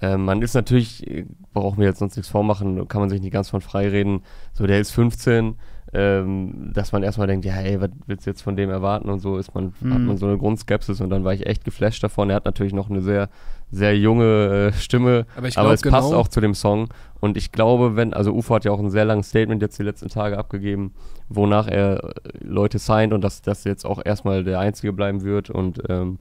[0.00, 3.32] Ähm, man ist natürlich, äh, brauchen wir jetzt sonst nichts vormachen, kann man sich nicht
[3.32, 4.22] ganz von frei reden.
[4.52, 5.54] So, der ist 15,
[5.94, 9.20] ähm, dass man erstmal denkt, ja, ey, was willst du jetzt von dem erwarten und
[9.20, 10.06] so, ist man, hat Mhm.
[10.06, 12.30] man so eine Grundskepsis und dann war ich echt geflasht davon.
[12.30, 13.28] Er hat natürlich noch eine sehr,
[13.70, 16.88] sehr junge äh, Stimme, Aber ich aber es passt genau, auch zu dem Song.
[17.20, 19.82] Und ich glaube, wenn, also UFO hat ja auch ein sehr langes Statement jetzt die
[19.82, 20.92] letzten Tage abgegeben,
[21.28, 22.10] wonach er äh,
[22.42, 26.18] Leute signed und dass das jetzt auch erstmal der Einzige bleiben wird und ähm,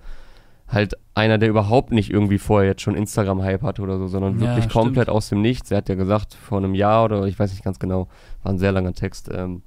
[0.71, 4.39] halt einer, der überhaupt nicht irgendwie vorher jetzt schon Instagram-Hype hatte oder so, sondern Ja,
[4.41, 4.73] wirklich stimmt.
[4.73, 5.69] komplett aus dem Nichts.
[5.71, 8.07] Er hat ja gesagt, vor einem Jahr oder ich weiß nicht ganz genau,
[8.43, 9.61] war ein sehr langer Text, ähm,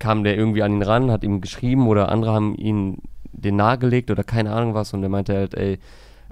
[0.00, 2.98] kam der irgendwie an ihn ran, hat ihm geschrieben oder andere haben ihn
[3.32, 5.78] den nahegelegt oder keine Ahnung was und er meinte halt, ey,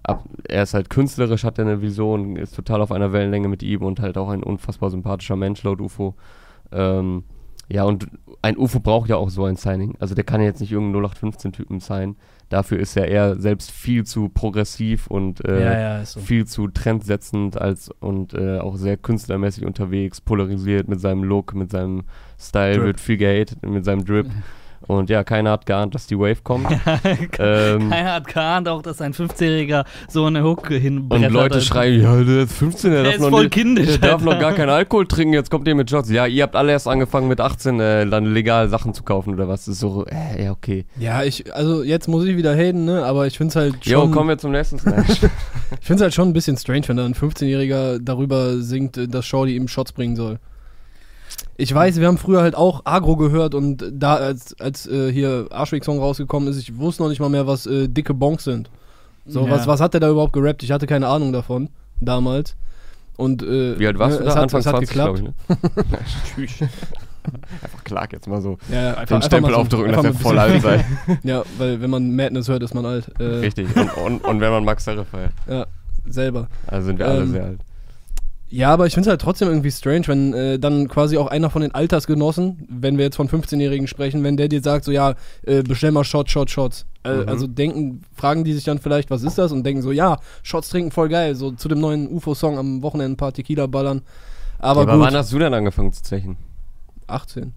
[0.03, 3.63] ab, er ist halt künstlerisch, hat er eine Vision, ist total auf einer Wellenlänge mit
[3.63, 6.15] ihm und halt auch ein unfassbar sympathischer Mensch laut UFO.
[6.73, 7.23] Ähm,
[7.73, 8.07] ja, und
[8.43, 9.95] ein UFO braucht ja auch so ein Signing.
[9.99, 12.17] Also der kann ja jetzt nicht irgendeinen 0815-Typen sein.
[12.51, 16.21] Dafür ist er eher selbst viel zu progressiv und äh, ja, ja, so.
[16.21, 21.71] viel zu trendsetzend als und äh, auch sehr künstlermäßig unterwegs, polarisiert mit seinem Look, mit
[21.71, 22.03] seinem
[22.39, 22.85] Style, Drip.
[22.85, 24.27] wird viel gehatet, mit seinem Drip.
[24.89, 26.67] Und ja, keiner hat geahnt, dass die Wave kommt.
[27.39, 31.27] ähm, Keiner hat geahnt auch, dass ein 15-Jähriger so eine Hook hinbrettert.
[31.29, 31.61] und Leute Alter.
[31.67, 34.23] schreien, ja, der ist 15, der, Der darf, ist noch, voll nicht, kindisch, der darf
[34.23, 36.11] noch gar keinen Alkohol trinken, jetzt kommt ihr mit Shots.
[36.11, 39.49] Ja, ihr habt alle erst angefangen mit 18 äh, dann legal Sachen zu kaufen oder
[39.49, 39.65] was.
[39.67, 40.85] Das ist so, äh, ja, okay.
[40.99, 43.05] Ja, ich, also jetzt muss ich wieder haten, ne?
[43.05, 44.11] Aber ich finde es halt Jo, schon.
[44.11, 45.21] kommen wir zum nächsten Snatch.
[45.81, 49.09] Ich finde es halt schon ein bisschen strange, wenn da ein 15-Jähriger darüber singt, äh,
[49.09, 50.39] dass Shorty ihm Shots bringen soll.
[51.57, 55.47] Ich weiß, wir haben früher halt auch Agro gehört und da, als, als äh, hier
[55.51, 58.71] Arschweg-Song rausgekommen ist, ich wusste noch nicht mal mehr, was äh, dicke Bonks sind.
[59.27, 59.51] So, Ja.
[59.53, 60.63] was, was hat der da überhaupt gerappt?
[60.63, 61.69] Ich hatte keine Ahnung davon,
[62.01, 62.57] damals.
[63.17, 64.41] Und, äh, Wie alt warst ne, du es da?
[64.41, 65.19] hat, Anfang es hat 20, geklappt.
[65.19, 65.35] glaube
[66.47, 66.69] ich, ne?
[67.63, 68.59] Einfach Clark jetzt mal so.
[68.73, 70.85] Ja, einfach, Den Stempel so- aufdrücken, dass er voll alt sei.
[71.23, 73.09] Ja, weil wenn man Madness hört, ist man alt.
[73.21, 73.69] Äh, Richtig.
[73.77, 75.33] Und, und, und wenn man Max Serre feiert.
[75.49, 75.67] Ja,
[76.09, 76.49] selber.
[76.67, 77.61] Also sind wir alle Ähm, sehr alt.
[78.53, 81.49] Ja, aber ich finde es halt trotzdem irgendwie strange, wenn äh, dann quasi auch einer
[81.49, 85.15] von den Altersgenossen, wenn wir jetzt von 15-Jährigen sprechen, wenn der dir sagt, so ja,
[85.47, 86.87] äh, bestell mal Shots, Shots, Shots.
[87.03, 87.29] Äh, Mhm.
[87.29, 89.53] Also denken, fragen die sich dann vielleicht, was ist das?
[89.53, 93.15] Und denken so, ja, Shots trinken voll geil, so zu dem neuen UFO-Song am Wochenende
[93.15, 94.03] ein paar Tequila ballern.
[94.59, 96.37] Aber Aber gut, wann hast du denn angefangen zu zechen?
[97.07, 97.55] 18.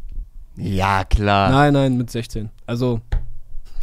[0.56, 1.52] Ja, klar.
[1.52, 2.50] Nein, nein, mit 16.
[2.66, 3.02] Also,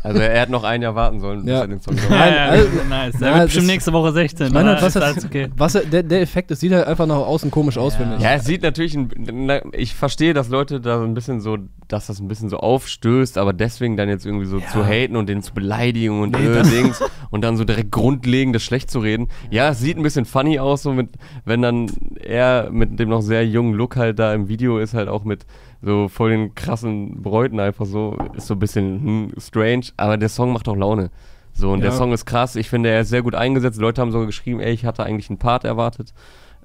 [0.05, 1.61] Also er hat noch ein Jahr warten sollen, bis Ja.
[1.61, 3.19] er den Song Ja, Nein, ja, also- nice.
[3.19, 4.47] Der wird bestimmt nächste Woche 16.
[4.49, 4.87] ich meine halt, oder?
[4.87, 5.49] was Ist das, okay.
[5.57, 7.99] was, er- der, der Effekt, das sieht halt einfach nach außen komisch aus, Ja.
[8.01, 8.23] finde ich.
[8.23, 11.57] Ja, es sieht natürlich, ein, na, ich verstehe, dass Leute da so ein bisschen so,
[11.89, 15.29] dass das ein bisschen so aufstößt, aber deswegen dann jetzt irgendwie so zu haten und
[15.29, 17.01] den zu beleidigen und Nee, äh, Dings
[17.31, 19.29] und dann so direkt grundlegendes schlecht zu reden.
[19.51, 21.11] Ja, es sieht ein bisschen funny aus, so mit,
[21.45, 21.91] wenn dann
[22.21, 25.47] er mit dem noch sehr jungen Look halt da im Video ist, halt auch mit
[25.83, 30.29] so voll den krassen Bräuten einfach so, ist so ein bisschen hm, strange, aber der
[30.29, 31.11] Song macht auch Laune.
[31.55, 31.97] So, und der Ja.
[31.97, 32.57] Song ist krass.
[32.57, 33.79] Ich finde, er ist sehr gut eingesetzt.
[33.81, 36.15] Leute haben sogar geschrieben, ey, ich hatte eigentlich einen Part erwartet.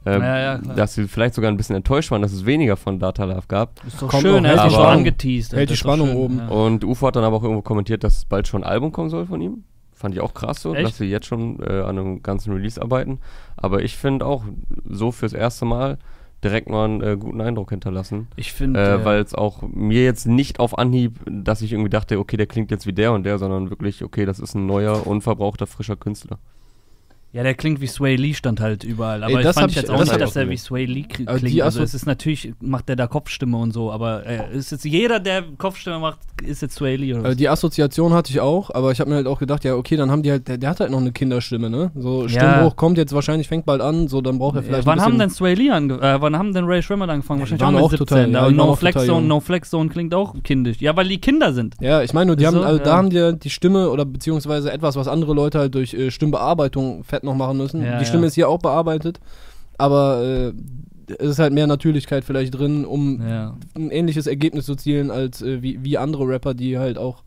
[0.05, 0.75] Ähm, Ja, ja, klar.
[0.75, 3.85] dass sie vielleicht sogar ein bisschen enttäuscht waren, dass es weniger von Data Love gab.
[3.85, 5.53] Ist doch Kommt schön, er doch die schon Spannung- angeteased.
[5.53, 6.37] hält die Spannung schön, oben.
[6.37, 6.47] Ja.
[6.47, 9.25] Und UFO hat dann aber auch irgendwo kommentiert, dass bald schon ein Album kommen soll
[9.25, 9.63] von ihm.
[9.93, 10.85] Fand ich auch krass so, Echt?
[10.87, 13.19] dass sie jetzt schon äh, an einem ganzen Release arbeiten.
[13.57, 14.43] Aber ich finde auch,
[14.85, 15.97] so fürs erste Mal
[16.43, 18.27] direkt mal einen äh, guten Eindruck hinterlassen.
[18.35, 18.79] Ich finde.
[18.79, 22.47] Äh, Weil es auch mir jetzt nicht auf Anhieb, dass ich irgendwie dachte, okay, der
[22.47, 25.95] klingt jetzt wie der und der, sondern wirklich, okay, das ist ein neuer, unverbrauchter, frischer
[25.95, 26.37] Künstler.
[27.37, 29.23] Ja, der klingt wie Sway Lee, stand halt überall.
[29.23, 30.57] Aber Ey, ich das fand hab ich ich- jetzt auch nicht, dass ich er wie
[30.57, 31.29] Sway Lee klingt.
[31.29, 34.83] Also Asso- es ist natürlich, macht der da Kopfstimme und so, aber äh, ist jetzt
[34.85, 37.35] jeder, der Kopfstimme macht, ist jetzt Sway Lee oder Äh, was?
[37.37, 40.09] die Assoziation hatte ich auch, aber ich habe mir halt auch gedacht, ja, okay, dann
[40.09, 41.91] haben die halt, der, der hat halt noch eine Kinderstimme, ne?
[41.95, 42.29] So, Ja.
[42.29, 45.05] Stimmbruch kommt jetzt wahrscheinlich, fängt bald an, so, dann braucht er Äh, vielleicht wann ein
[45.05, 46.15] haben denn Sway Lee angefangen?
[46.17, 47.41] Äh, wann haben denn Ray Shrimmer angefangen?
[47.41, 48.07] Ja, Wahrscheinlich auch mit auch 17.
[48.07, 49.27] total- ja, no Flex Zone.
[49.27, 50.77] No Flex Zone klingt auch kindisch.
[50.81, 51.75] Ja, weil die Kinder sind.
[51.81, 52.83] Ja, ich meine nur, die haben, So, also, ja.
[52.83, 56.09] da haben die ja die Stimme oder beziehungsweise etwas, was andere Leute halt durch äh,
[56.09, 57.83] Stimmbearbeitung fett noch machen müssen.
[57.83, 58.27] Ja, die Stimme ja.
[58.27, 59.19] ist hier auch bearbeitet,
[59.77, 63.55] aber äh, es ist halt mehr Natürlichkeit vielleicht drin, um Ja.
[63.75, 67.23] ein ähnliches Ergebnis zu zielen als äh, wie, wie andere Rapper, die halt auch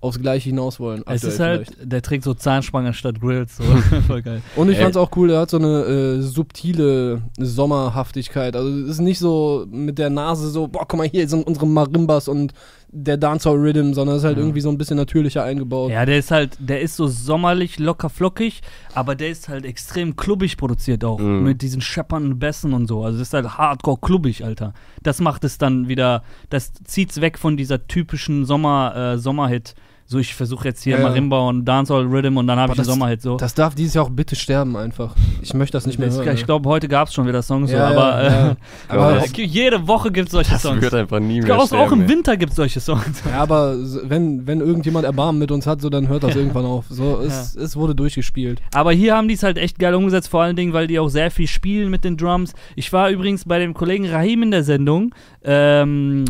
[0.00, 1.04] aufs Gleiche hinaus wollen.
[1.06, 1.92] Es ist halt, vielleicht.
[1.92, 3.58] der trägt so Zahnspangen statt Grills.
[3.58, 3.62] So.
[4.08, 4.42] Voll geil.
[4.56, 4.82] Und ich Ey.
[4.82, 8.56] fand's auch cool, der hat so eine äh, subtile Sommerhaftigkeit.
[8.56, 11.68] Also es ist nicht so mit der Nase so, boah, guck mal, hier sind unsere
[11.68, 12.52] Marimbas und
[12.94, 14.42] der Dancehall-Rhythm, sondern ist halt Ja.
[14.42, 15.90] irgendwie so ein bisschen natürlicher eingebaut.
[15.90, 18.60] Ja, der ist halt, der ist so sommerlich, locker flockig,
[18.94, 21.18] aber der ist halt extrem klubbig produziert auch.
[21.18, 21.42] Mhm.
[21.42, 23.02] Mit diesen scheppernden Bässen und so.
[23.02, 24.74] Also es ist halt hardcore klubbig, Alter.
[25.02, 29.74] Das macht es dann wieder, das zieht's weg von dieser typischen Sommer, äh, Sommerhit.
[30.06, 31.02] So, ich versuche jetzt hier Ja.
[31.02, 33.36] Marimba und Dancehall Rhythm und dann habe ich einen das- Sommerhit so.
[33.38, 35.14] Das darf dieses Jahr auch bitte sterben einfach.
[35.40, 36.34] Ich möchte das nicht mehr Das- hören.
[36.34, 38.54] ich glaube, heute gab es schon wieder Songs, so, Ja, aber, ja, äh,
[38.88, 40.82] Aber das- jede Woche gibt es solche Das Songs.
[40.82, 42.08] wird einfach nie Ich mehr glaube, auch sterben, im ey.
[42.10, 43.22] Winter gibt es solche Songs.
[43.30, 43.74] ja, aber
[44.04, 46.84] wenn, wenn irgendjemand Erbarmen mit uns hat, so dann hört das irgendwann auf.
[46.90, 48.60] So, es, es wurde durchgespielt.
[48.74, 51.08] Aber hier haben die es halt echt geil umgesetzt, vor allen Dingen, weil die auch
[51.08, 52.52] sehr viel spielen mit den Drums.
[52.76, 55.14] Ich war übrigens bei dem Kollegen Rahim in der Sendung.
[55.42, 56.24] Ähm,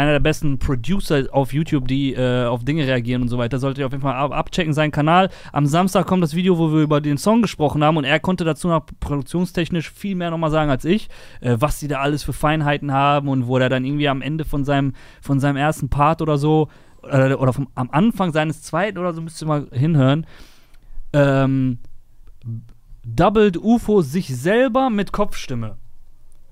[0.00, 3.58] einer der besten Producer auf YouTube, die äh, auf Dinge reagieren und so weiter.
[3.58, 5.28] Solltet ihr auf jeden Fall ab abchecken, seinen Kanal.
[5.52, 8.44] Am Samstag kommt das Video, wo wir über den Song gesprochen haben und er konnte
[8.44, 11.08] dazu noch produktionstechnisch viel mehr nochmal sagen als ich,
[11.40, 14.44] äh, was die da alles für Feinheiten haben und wo er dann irgendwie am Ende
[14.44, 16.68] von seinem, von seinem ersten Part oder so
[17.02, 20.26] äh, oder vom, am Anfang seines zweiten oder so, müsst ihr mal hinhören,
[21.12, 21.78] ähm,
[23.04, 25.76] doubled UFO sich selber mit Kopfstimme.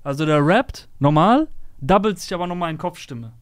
[0.03, 1.47] Also der rappt normal,
[1.81, 3.33] doubled sich aber nochmal in Kopfstimme.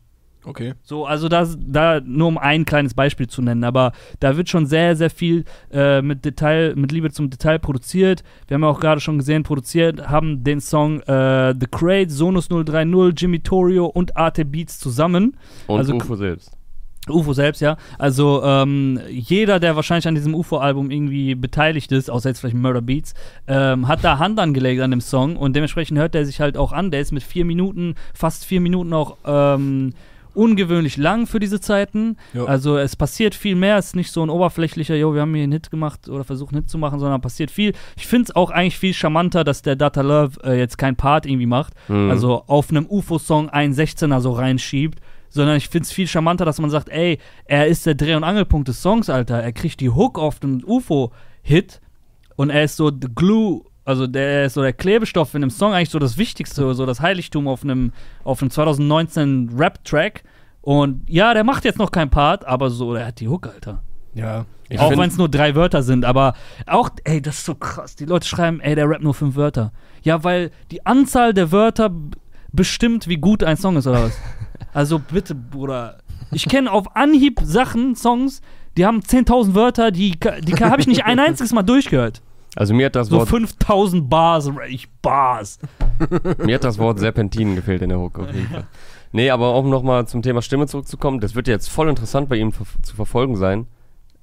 [0.48, 0.76] Okay.
[0.82, 3.92] So, also das, da nur um ein kleines Beispiel zu nennen, aber
[4.22, 8.24] da wird schon sehr, sehr viel äh, mit Detail, mit Liebe zum Detail produziert.
[8.48, 12.48] Wir haben ja auch gerade schon gesehen, produziert haben den Song äh, The Crate, Sonus
[12.48, 15.36] 030, Jimmy Torio und Arte Beats zusammen.
[15.68, 16.58] Und also- UFO selbst.
[17.10, 17.78] UFO selbst, ja.
[17.98, 22.82] Also ähm, jeder, der wahrscheinlich an diesem UFO-Album irgendwie beteiligt ist, außer jetzt vielleicht Murder
[22.82, 23.14] Beats,
[23.48, 26.72] ähm, hat da Hand angelegt an dem Song und dementsprechend hört der sich halt auch
[26.72, 26.92] an.
[26.92, 29.94] Der ist mit vier Minuten, fast vier Minuten auch ähm,
[30.38, 32.16] ungewöhnlich lang für diese Zeiten.
[32.34, 32.46] Ja.
[32.46, 35.44] Also es passiert viel mehr, es ist nicht so ein oberflächlicher, jo, wir haben hier
[35.44, 37.74] einen Hit gemacht oder versucht einen Hit zu machen, sondern passiert viel.
[37.98, 41.26] Ich finde es auch eigentlich viel charmanter, dass der Data Love äh, jetzt kein Part
[41.26, 42.10] irgendwie macht, Mhm.
[42.12, 46.60] also auf einem UFO-Song einen 16er so reinschiebt, sondern ich finde es viel charmanter, dass
[46.60, 49.42] man sagt, ey, er ist der Dreh- und Angelpunkt des Songs, Alter.
[49.42, 51.82] Er kriegt die Hook auf dem UFO-Hit
[52.36, 55.72] und er ist so the glue, also der ist so der Klebestoff in dem Song,
[55.72, 57.94] eigentlich so das Wichtigste, so das Heiligtum auf einem,
[58.26, 60.24] auf einem 2019 Rap-Track.
[60.60, 63.82] Und ja, der macht jetzt noch keinen Part, aber so, der hat die Hook, Alter.
[64.14, 64.46] Ja.
[64.68, 66.34] Ich auch wenn es nur drei Wörter sind, aber
[66.66, 67.96] auch, ey, das ist so krass.
[67.96, 69.72] Die Leute schreiben, ey, der rappt nur fünf Wörter.
[70.04, 71.90] Ja, weil die Anzahl der Wörter
[72.52, 74.20] bestimmt, wie gut ein Song ist, oder was?
[74.74, 76.00] also bitte, Bruder.
[76.34, 78.42] Ich kenne auf Anhieb Sachen, Songs,
[78.76, 82.22] die haben 10.000 Wörter, die, die habe ich nicht ein einziges Mal durchgehört.
[82.58, 85.60] Also mir hat das So Wort 5000 Bars, ich Bars.
[86.44, 88.66] Mir hat das Wort Serpentin gefehlt in der Hook auf jeden Fall.
[89.12, 92.36] Nee, aber um nochmal zum Thema Stimme zurückzukommen, das wird ja jetzt voll interessant bei
[92.36, 93.68] ihm ver zu verfolgen sein.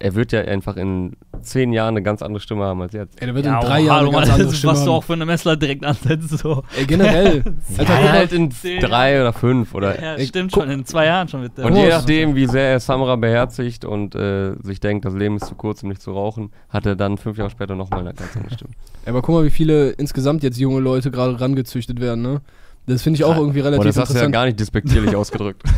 [0.04, 3.18] Er wird ja einfach in zehn Jahren eine ganz andere Stimme haben als jetzt.
[3.22, 4.80] Ey, der wird Ja, in drei oh, Jahren hallo, eine ganz andere das Stimme was
[4.84, 4.96] du haben.
[4.98, 6.28] auch für eine Messler direkt ansetzt.
[6.38, 6.62] So.
[6.76, 7.42] Ey, generell.
[7.78, 9.98] Alter, Ja, halt in zehn drei oder fünf oder.
[9.98, 11.82] Ja, Ey, stimmt schon, in zwei Jahren schon mit der Und Ja.
[11.84, 11.98] je Ja.
[11.98, 15.82] nachdem, wie sehr er Samra beherzigt und äh, sich denkt, das Leben ist zu kurz,
[15.82, 18.72] um nicht zu rauchen, hat er dann fünf Jahre später nochmal eine ganz andere Stimme.
[19.06, 22.42] aber guck mal, wie viele insgesamt jetzt junge Leute gerade rangezüchtet werden, ne?
[22.86, 24.34] Das finde ich auch irgendwie relativ Boah, das hast du ja interessant.
[24.34, 25.62] gar nicht despektierlich ausgedrückt.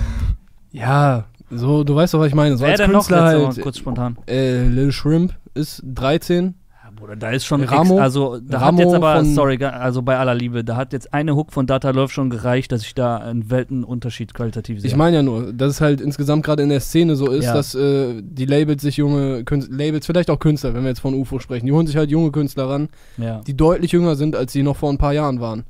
[0.73, 2.57] Ja, so, du weißt doch, was ich meine.
[2.57, 4.17] So Wer als denn noch Künstler letzte Mal, halt, kurz spontan?
[4.29, 6.55] äh, Lil Shrimp ist 13.
[6.85, 9.63] Ja, Bruder, da ist schon Ramo- ex, also da Ramo hat jetzt aber, von- sorry,
[9.65, 12.83] also bei aller Liebe, da hat jetzt eine Hook von Data Love schon gereicht, dass
[12.83, 14.89] ich da einen Weltenunterschied qualitativ sehe.
[14.91, 17.55] Ich meine ja nur, dass es halt insgesamt gerade in der Szene so ist, Ja.
[17.55, 21.15] dass äh, die Labels sich junge Künstler, Labels, vielleicht auch Künstler, wenn wir jetzt von
[21.15, 22.89] UFO sprechen, die holen sich halt junge Künstler ran,
[23.19, 23.41] ja.
[23.47, 25.65] die deutlich jünger sind, als sie noch vor ein paar Jahren waren.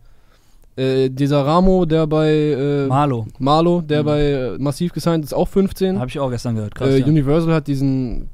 [0.77, 4.07] Äh, dieser Ramo, der bei äh, Marlo, Marlo, der Mhm.
[4.07, 5.99] bei äh, Massiv gesigned ist, auch 15.
[5.99, 6.89] habe ich auch gestern gehört, krass.
[6.91, 7.07] Äh, ja.
[7.07, 8.29] Universal hat diesen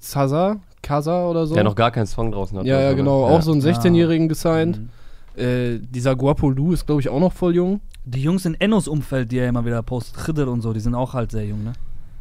[0.00, 1.54] Zaza, Kaza oder so.
[1.54, 2.66] Der noch gar keinen Song draußen hat.
[2.66, 3.34] ja, ja, so, genau, ne?
[3.34, 4.80] auch so einen 16-Jährigen gesigned.
[4.80, 5.40] Mhm.
[5.42, 7.80] Äh, dieser Guapo Lu ist, glaube ich, auch noch voll jung.
[8.04, 10.94] Die Jungs in Ennos Umfeld, die er immer wieder postet, Khidr und so, die sind
[10.96, 11.72] auch halt sehr jung, ne?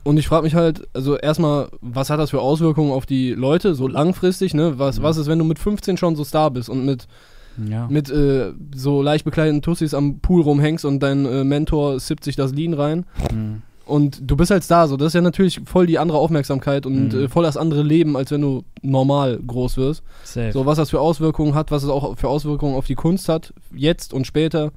[0.04, 3.76] Und ich frage mich halt, also erstmal, was hat das für Auswirkungen auf die Leute,
[3.76, 4.78] so langfristig, ne?
[4.80, 5.04] Was, Mhm.
[5.04, 7.08] was ist, wenn du mit 15 schon so Star bist und mit,
[7.70, 7.88] Ja.
[7.89, 12.36] mit äh, so leicht bekleideten Tussis am Pool rumhängst und dein äh, Mentor sippt sich
[12.36, 13.62] das Lean rein Mhm.
[13.86, 14.95] und du bist halt Star, so.
[14.97, 17.20] Das ist ja natürlich voll die andere Aufmerksamkeit und Mhm.
[17.26, 20.04] äh, voll das andere Leben, als wenn du normal groß wirst.
[20.24, 20.52] Safe.
[20.54, 23.54] So, was das für Auswirkungen hat, was es auch für Auswirkungen auf die Kunst hat,
[23.76, 24.72] jetzt und später.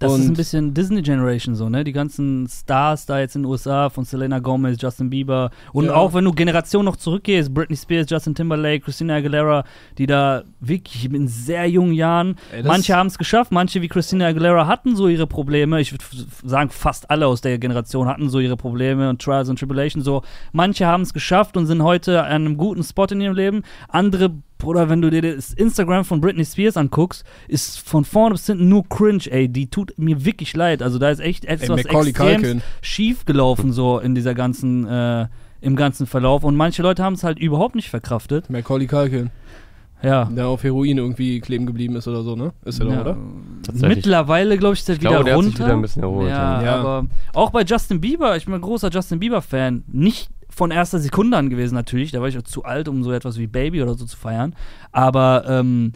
[0.00, 1.82] Das ist Und- ein bisschen Disney Generation so, ne?
[1.82, 5.94] Die ganzen Stars da jetzt in den USA von Selena Gomez, Justin Bieber und Ja.
[5.94, 9.64] auch wenn du Generationen noch zurückgehst, Britney Spears, Justin Timberlake, Christina Aguilera,
[9.98, 14.26] die da wirklich in sehr jungen Jahren, Ey, manche haben es geschafft, manche wie Christina
[14.28, 15.80] Aguilera hatten so ihre Probleme.
[15.80, 16.04] Ich würde
[16.44, 20.22] sagen, fast alle aus der Generation hatten so ihre Probleme und Trials and Tribulations so.
[20.52, 23.62] Manche haben es geschafft und sind heute an einem guten Spot in ihrem Leben.
[23.88, 24.30] Andere
[24.64, 28.68] oder wenn du dir das Instagram von Britney Spears anguckst, ist von vorne bis hinten
[28.68, 29.48] nur cringe, ey.
[29.48, 30.82] Die tut mir wirklich leid.
[30.82, 35.26] Also da ist echt etwas extrem schief gelaufen so in dieser ganzen, äh,
[35.60, 36.44] im ganzen Verlauf.
[36.44, 38.48] Und manche Leute haben es halt überhaupt nicht verkraftet.
[38.50, 39.30] Macaulay Culkin,
[40.02, 40.26] Ja.
[40.26, 42.52] der auf Heroin irgendwie kleben geblieben ist oder so, ne?
[42.64, 43.00] Ist er doch, ja.
[43.00, 43.16] oder?
[43.64, 43.96] Tatsächlich.
[43.96, 45.64] Mittlerweile, glaube ich, ist er Ich wieder glaube, der hat sich runter.
[45.64, 46.28] wieder ein bisschen erholt.
[46.28, 46.62] Ja.
[46.62, 46.74] Ja.
[46.76, 49.82] aber auch bei Justin Bieber, ich bin ein großer Justin Bieber-Fan.
[49.88, 52.10] Nicht von erster Sekunde an gewesen, natürlich.
[52.10, 54.56] Da war ich auch zu alt, um so etwas wie Baby oder so zu feiern.
[54.90, 55.92] Aber ähm,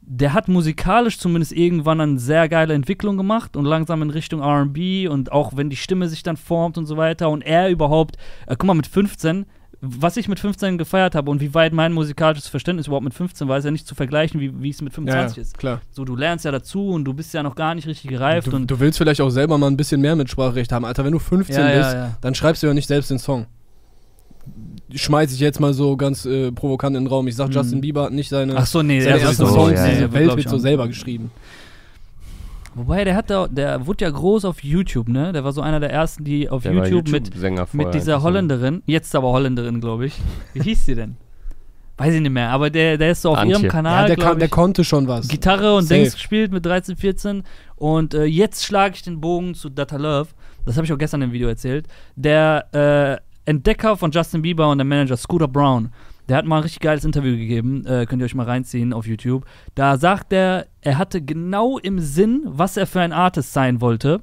[0.00, 5.10] der hat musikalisch zumindest irgendwann eine sehr geile Entwicklung gemacht und langsam in Richtung RB
[5.10, 8.16] und auch wenn die Stimme sich dann formt und so weiter und er überhaupt,
[8.46, 9.44] äh, guck mal, mit 15,
[9.82, 13.46] was ich mit 15 gefeiert habe und wie weit mein musikalisches Verständnis überhaupt mit 15
[13.46, 15.58] war, ist ja nicht zu vergleichen, wie wie es mit 25 ist.
[15.58, 15.82] klar.
[15.90, 18.56] So, du lernst ja dazu und du bist ja noch gar nicht richtig gereift Du,
[18.56, 20.86] und du willst vielleicht auch selber mal ein bisschen mehr Mitspracherecht haben.
[20.86, 22.16] Alter, wenn du 15 Ja, ja, bist, ja.
[22.22, 23.46] dann schreibst du ja nicht selbst den Song.
[24.94, 27.26] Schmeiß ich jetzt mal so ganz äh, provokant in den Raum.
[27.28, 27.52] Ich sag, Mhm.
[27.54, 29.90] Justin Bieber hat nicht seine, Ach so, nee, seine der ersten sowieso, Songs, ja, ja.
[29.90, 31.30] diese glaub Welt ich wird so selber geschrieben.
[32.74, 35.32] Wobei, der hat da, der wurde ja groß auf YouTube, ne?
[35.32, 38.22] Der war so einer der ersten, die auf Der war YouTube, mit, mit dieser so.
[38.24, 40.14] Holländerin, jetzt aber Holländerin, glaube ich.
[40.52, 41.16] Wie hieß sie denn?
[41.96, 43.56] Weiß ich nicht mehr, aber der, der ist so auf Antje.
[43.56, 45.26] ihrem Kanal, ja, der, kann, der ich, konnte schon was.
[45.28, 46.00] Gitarre und Safe.
[46.02, 47.42] Dings gespielt mit 13, 14
[47.76, 50.28] und äh, jetzt schlage ich den Bogen zu Data Love,
[50.66, 52.66] das habe ich auch gestern im Video erzählt, der
[53.18, 55.90] äh, Entdecker von Justin Bieber und der Manager Scooter Brown,
[56.28, 59.06] der hat mal ein richtig geiles Interview gegeben, äh, könnt ihr euch mal reinziehen auf
[59.06, 59.44] YouTube.
[59.74, 64.20] Da sagt er, er hatte genau im Sinn, was er für ein Artist sein wollte.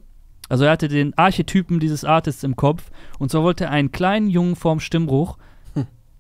[0.50, 4.30] Also er hatte den Archetypen dieses Artists im Kopf und zwar wollte er einen kleinen
[4.30, 5.38] Jungen vorm Stimmbruch,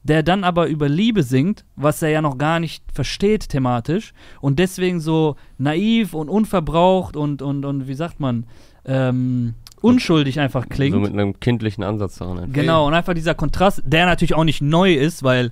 [0.03, 4.59] der dann aber über Liebe singt, was er ja noch gar nicht versteht thematisch und
[4.59, 8.45] deswegen so naiv und unverbraucht und, und, und wie sagt man,
[8.85, 10.93] ähm, unschuldig einfach klingt.
[10.93, 12.39] So mit einem kindlichen Ansatz daran.
[12.39, 12.53] einfach.
[12.53, 15.51] Genau, und einfach dieser Kontrast, der natürlich auch nicht neu ist, weil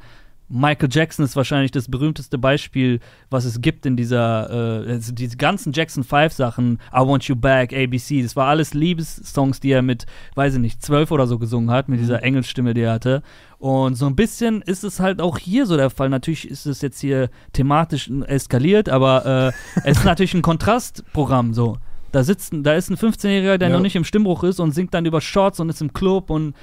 [0.53, 5.38] Michael Jackson ist wahrscheinlich das berühmteste Beispiel, was es gibt in dieser, äh, also diese
[5.38, 9.82] ganzen Jackson 5 Sachen, I Want You Back, ABC, das war alles Liebessongs, die er
[9.82, 10.05] mit,
[10.36, 13.23] weiß ich nicht, zwölf oder so gesungen hat, mit dieser Engelstimme, die er hatte.
[13.59, 16.09] Und so ein bisschen ist es halt auch hier so der Fall.
[16.09, 21.77] Natürlich ist es jetzt hier thematisch eskaliert, aber äh, es ist natürlich ein Kontrastprogramm so.
[22.12, 23.76] Da sitzt, ein- da ist ein 15-Jähriger, der Ja.
[23.76, 26.55] noch nicht im Stimmbruch ist und singt dann über Shorts und ist im Club und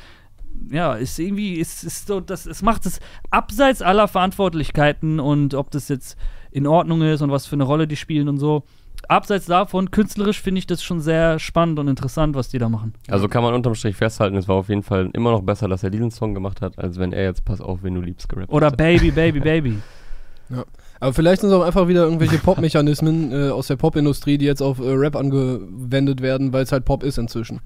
[0.70, 5.70] ja, ist irgendwie, ist, ist so, das, es macht es abseits aller Verantwortlichkeiten und ob
[5.70, 6.16] das jetzt
[6.50, 8.64] in Ordnung ist und was für eine Rolle die spielen und so.
[9.08, 12.94] Abseits davon, künstlerisch finde ich das schon sehr spannend und interessant, was die da machen.
[13.08, 15.84] Also kann man unterm Strich festhalten, es war auf jeden Fall immer noch besser, dass
[15.84, 18.52] er diesen Song gemacht hat, als wenn er jetzt Pass auf, wenn du liebst gerappt
[18.52, 18.76] Oder hätte.
[18.78, 19.78] Baby, Baby, Baby.
[21.00, 24.62] Aber vielleicht sind es auch einfach wieder irgendwelche Pop-Mechanismen äh, aus der Popindustrie, die jetzt
[24.62, 27.60] auf äh, Rap angewendet werden, weil es halt Pop ist inzwischen.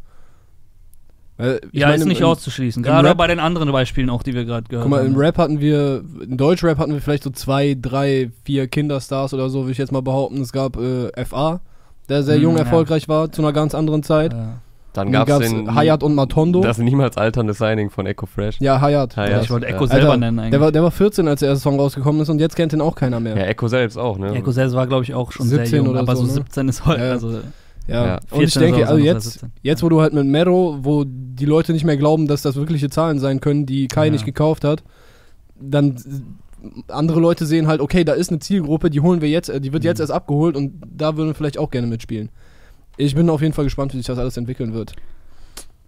[1.39, 2.83] Ich ja, meine, ist im- nicht im- auszuschließen.
[2.83, 5.15] im Gerade Rap- bei den anderen Beispielen auch, die wir gerade gehört Guck mal, im
[5.15, 5.19] haben.
[5.21, 9.61] Rap hatten wir, in Deutschrap hatten wir vielleicht so zwei, drei, vier Kinderstars oder so,
[9.63, 10.41] würde ich jetzt mal behaupten.
[10.41, 11.61] Es gab äh, FA,
[12.09, 12.61] der sehr Hm, jung ja.
[12.61, 14.35] erfolgreich war, zu einer ganz anderen Zeit.
[14.35, 14.59] Ja.
[14.93, 16.61] Dann Dann gab es gab's den Hayat und Matondo.
[16.61, 18.61] das niemals alternde Signing von Echo Fresh.
[18.61, 19.17] Ja, Hayat.
[19.17, 19.31] Hayat.
[19.31, 19.73] Ja, Ja, ich wollte ja.
[19.75, 20.51] Echo Alter, selber nennen eigentlich.
[20.51, 22.81] Der war, der war 14, als der erste Song rausgekommen ist und jetzt kennt ihn
[22.83, 23.37] auch keiner mehr.
[23.37, 24.35] Ja, Echo selbst auch, ne?
[24.35, 26.33] Echo selbst war, glaube ich, auch schon sehr 17 jung, oder aber so so, ne?
[26.35, 27.11] 17 ist heute, Ja.
[27.11, 27.31] also
[27.89, 28.15] Ja, Ja.
[28.31, 29.53] und ich 14 denke, also so jetzt, 17.
[29.63, 32.91] jetzt, wo du halt mit Mero, wo die Leute nicht mehr glauben, dass das wirkliche
[32.91, 34.13] Zahlen sein können, die Kai Ja.
[34.13, 34.83] nicht gekauft hat,
[35.61, 35.97] dann
[36.89, 39.73] andere Leute sehen halt, okay, da ist eine Zielgruppe, die holen wir jetzt, äh, die
[39.73, 39.89] wird Mhm.
[39.89, 42.29] jetzt erst abgeholt und da würden wir vielleicht auch gerne mitspielen.
[42.97, 44.95] Ich bin auf jeden Fall gespannt, wie sich das alles entwickeln wird.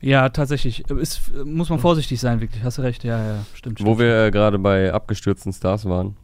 [0.01, 0.89] Ja, tatsächlich.
[0.91, 2.63] Ist, muss man vorsichtig sein, wirklich.
[2.63, 3.05] Hast du recht.
[3.05, 3.81] Ja, ja, stimmt.
[3.81, 6.17] Wo stimmt, wir äh, gerade bei abgestürzten Stars waren.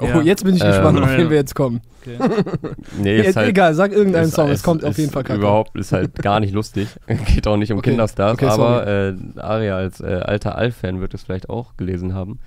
[0.00, 0.20] Oh, Ja.
[0.22, 1.18] jetzt bin ich Ähm, gespannt, auf ja.
[1.18, 1.80] wen wir jetzt kommen.
[2.00, 2.16] Okay.
[2.98, 5.24] Nee, Jetzt, ist halt, egal, sag irgendeinen ist- Song, es ist- kommt auf jeden Fall
[5.24, 5.38] kacke.
[5.40, 6.88] Überhaupt ist halt gar nicht lustig.
[7.34, 7.90] Geht auch nicht um Okay.
[7.90, 12.38] Kinderstars, Okay, aber äh, Aria als äh, alter Alf-Fan wird es vielleicht auch gelesen haben,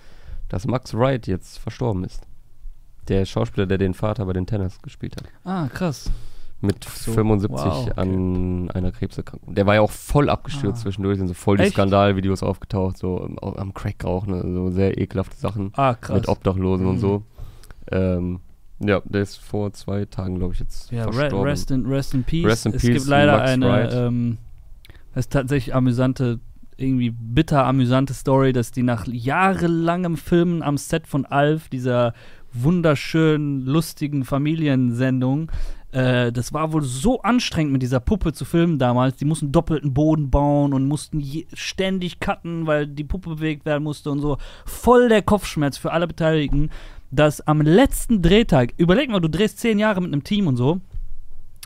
[0.49, 2.21] dass Max Wright jetzt verstorben ist.
[3.09, 5.26] Der Schauspieler, der den Vater bei den Tenners gespielt hat.
[5.43, 6.09] Ah, krass.
[6.64, 7.11] Mit so.
[7.11, 7.91] 75 Wow, okay.
[7.99, 9.53] an einer Krebserkrankung.
[9.53, 10.84] Der war ja auch voll abgestürzt Ah.
[10.84, 11.74] zwischendurch, sind so voll die Echt?
[11.74, 16.16] Skandalvideos aufgetaucht, so am, am Crack rauchen, ne, so sehr ekelhafte Sachen Ah, krass.
[16.16, 16.99] mit Obdachlosen und Mhm.
[16.99, 17.24] so.
[17.91, 18.39] Ähm,
[18.80, 21.47] ja, der ist vor zwei Tagen, glaube ich, jetzt Ja, verstorben.
[21.47, 22.45] rest, in, rest in Peace.
[22.45, 24.38] Rest in es Peace, gibt leider Max eine, ähm,
[25.14, 26.39] das ist tatsächlich amüsante,
[26.78, 32.14] irgendwie bitter amüsante Story, dass die nach jahrelangem Filmen am Set von Alf, dieser
[32.51, 35.51] wunderschönen, lustigen Familiensendung,
[35.93, 39.15] äh, das war wohl so anstrengend mit dieser Puppe zu filmen damals.
[39.17, 41.23] Die mussten doppelten Boden bauen und mussten
[41.53, 44.37] ständig cutten, weil die Puppe bewegt werden musste und so.
[44.65, 46.71] Voll der Kopfschmerz für alle Beteiligten,
[47.11, 50.81] dass am letzten Drehtag, überleg mal, du drehst zehn Jahre mit einem Team und so,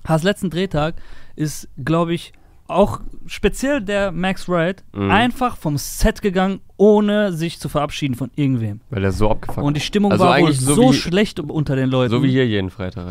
[0.03, 0.95] hast letzten Drehtag,
[1.37, 2.33] ist, glaube ich,
[2.67, 5.09] auch speziell der Max Wright Mhm.
[5.11, 8.81] einfach vom Set gegangen, ohne sich zu verabschieden von irgendwem.
[8.89, 11.75] Weil er so abgefuckt Und die Stimmung Also war wohl eigentlich so, so schlecht unter
[11.75, 12.11] den Leuten.
[12.11, 13.07] So wie hier jeden Freitag.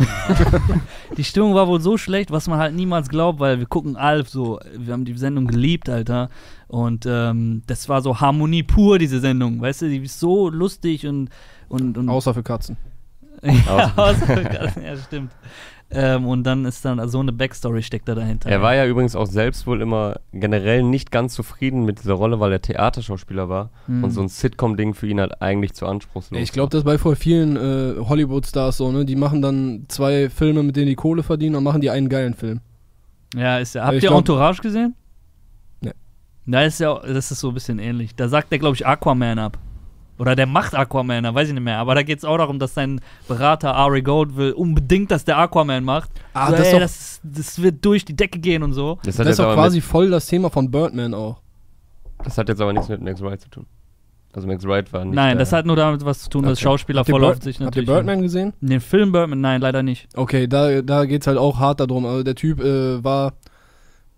[1.17, 4.29] Die Stimmung war wohl so schlecht, was man halt niemals glaubt, weil wir gucken Alf
[4.29, 6.29] so, wir haben die Sendung geliebt, Alter.
[6.69, 9.61] Und ähm, das war so Harmonie pur, diese Sendung.
[9.61, 11.31] Weißt du, die ist so lustig und.
[11.69, 12.77] und, und Außer für Katzen.
[13.43, 15.31] ja, außer- ja, stimmt.
[15.89, 18.51] Ähm, und dann ist dann so eine Backstory steckt da dahinter.
[18.51, 22.41] Er war ja übrigens auch selbst wohl immer generell nicht ganz zufrieden mit dieser Rolle,
[22.41, 23.71] weil er Theaterschauspieler war.
[23.87, 24.03] Mhm.
[24.03, 26.41] Und so ein Sitcom-Ding für ihn halt eigentlich zu anspruchslos.
[26.41, 29.05] Ich glaube, das bei voll vielen äh, Hollywood-Stars so, ne?
[29.05, 32.35] Die machen dann zwei Filme, mit denen die Kohle verdienen und machen die einen geilen
[32.35, 32.61] Film.
[33.37, 33.85] Ja, ist ja.
[33.85, 34.97] Habt ich ihr glaub- Entourage gesehen?
[35.83, 35.93] Nee.
[36.47, 38.15] Da ist ja, das ist so ein bisschen ähnlich.
[38.17, 39.59] Da sagt er, glaube ich, Aquaman ab.
[40.19, 41.79] Oder der macht Aquaman, da weiß ich nicht mehr.
[41.79, 45.37] Aber da geht es auch darum, dass sein Berater Ari Gold will unbedingt, dass der
[45.39, 46.11] Aquaman macht.
[46.33, 48.99] Ah, so, das ey, doch- das, das wird durch die Decke gehen und so.
[49.03, 51.41] das, hat Das jetzt ist doch quasi voll das Thema von Birdman auch.
[52.25, 53.67] das hat jetzt aber nichts mit Max Wright zu tun.
[54.33, 56.65] Also Max Wright war nicht Nein, das hat nur damit was zu tun, dass Okay.
[56.65, 57.87] Schauspieler Habt ihr voll auf sich Habt ihr natürlich.
[57.89, 58.53] Birdman gesehen?
[58.61, 60.09] Den Film Birdman, nein, leider nicht.
[60.15, 62.05] Okay, da, da geht's halt auch hart darum.
[62.05, 63.33] Also der Typ äh, war.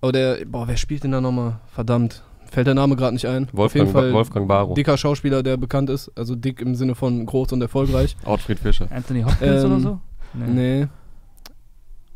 [0.03, 0.45] Oh, der.
[0.47, 1.61] Boah, wer spielt denn da nochmal?
[1.73, 2.23] Verdammt.
[2.51, 3.45] Fällt der Name gerade nicht ein.
[3.45, 4.75] Auf Wolfgang, jeden Fall Wolfgang Barrow.
[4.75, 6.11] dicker Schauspieler, der bekannt ist.
[6.17, 8.17] Also dick im Sinne von groß und erfolgreich.
[8.25, 8.89] Outfried Fischer.
[8.91, 10.01] Anthony Hopkins Ähm, oder so?
[10.35, 10.87] Nee.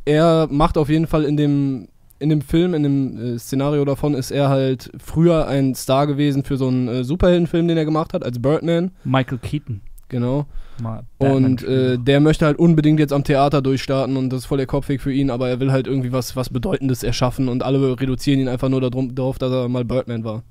[0.05, 4.15] Er macht auf jeden Fall in dem, in dem Film, in dem äh, Szenario davon,
[4.15, 8.13] ist er halt früher ein Star gewesen für so einen äh, Superheldenfilm, den er gemacht
[8.15, 8.91] hat, als Birdman.
[9.05, 9.81] Michael Keaton.
[10.13, 10.47] Genau.
[10.81, 14.59] Mal Und äh, der möchte halt unbedingt jetzt am Theater durchstarten und das ist voll
[14.59, 17.99] der Kopfweg für ihn, aber er will halt irgendwie was, was Bedeutendes erschaffen und alle
[17.99, 20.45] reduzieren ihn einfach nur darum, darauf, dass er mal Birdman war.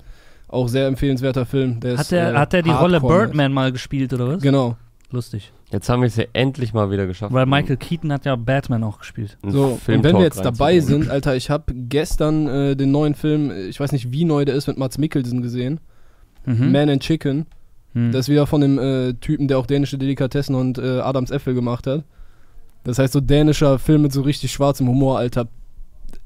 [0.47, 1.79] Auch sehr empfehlenswerter Film.
[1.79, 4.41] Der hat ist, er äh, hat er die Rolle Birdman mal gespielt oder was?
[4.41, 4.75] Genau.
[5.11, 5.51] Lustig.
[5.71, 7.33] Jetzt haben wir es ja endlich mal wieder geschafft.
[7.33, 9.37] Weil Michael Keaton hat ja Batman auch gespielt.
[9.43, 13.13] So, und Filmtalk wenn wir jetzt dabei sind, Alter, ich habe gestern äh, den neuen
[13.13, 15.79] Film, ich weiß nicht, wie neu der ist, mit Mats Mikkelsen gesehen.
[16.45, 16.71] Mhm.
[16.71, 17.45] Man and Chicken.
[17.93, 18.11] Hm.
[18.11, 21.53] Das ist wieder von dem äh, Typen, der auch dänische Delikatessen und äh, Adams Äpfel
[21.53, 22.03] gemacht hat.
[22.83, 25.47] Das heißt, so dänischer Film mit so richtig schwarzem Humor, Alter.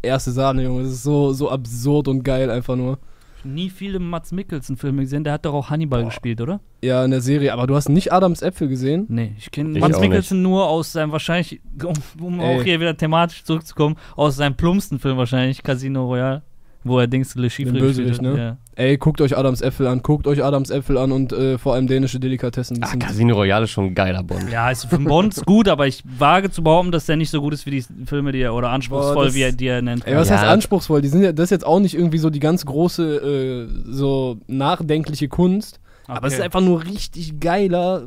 [0.01, 0.83] Erste Sahne, Junge.
[0.83, 2.97] Das ist so, so absurd und geil einfach nur.
[3.43, 5.23] Nie viele Mats Mikkelsen-Filme gesehen.
[5.23, 6.09] Der hat doch auch Hannibal Boah.
[6.09, 6.59] gespielt, oder?
[6.83, 7.53] Ja, in der Serie.
[7.53, 9.05] Aber du hast nicht Adams Äpfel gesehen?
[9.07, 11.93] Nee, ich kenne Mats Mikkelsen nur aus seinem wahrscheinlich, um,
[12.23, 16.41] um auch hier wieder thematisch zurückzukommen, aus seinem plumpsten Film wahrscheinlich, Casino Royale,
[16.83, 18.21] wo er Dings Le Chiffre gespielt hat.
[18.21, 18.57] ne?
[18.77, 21.87] Ey, guckt euch Adams Äpfel an, guckt euch Adams Äpfel an und äh, vor allem
[21.87, 22.83] dänische Delikatessen.
[22.83, 24.51] Ah, Casino Royale ist schon ein geiler Bond.
[24.51, 27.53] Ja, ist für Bond gut, aber ich wage zu behaupten, dass der nicht so gut
[27.53, 30.05] ist wie die Filme, die er, oder anspruchsvoll, das- wie er, die er nennt.
[30.05, 30.35] Ey, was Ja.
[30.39, 31.01] heißt anspruchsvoll?
[31.01, 34.37] Die sind ja, das ist jetzt auch nicht irgendwie so die ganz große, äh, so
[34.47, 35.79] nachdenkliche Kunst.
[36.07, 36.45] Aber es ist Okay.
[36.45, 38.03] einfach nur richtig geiler,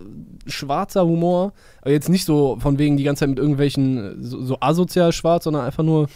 [0.46, 1.52] schwarzer Humor.
[1.80, 5.44] Aber jetzt nicht so von wegen die ganze Zeit mit irgendwelchen so, so asozial schwarz,
[5.44, 6.08] sondern einfach nur.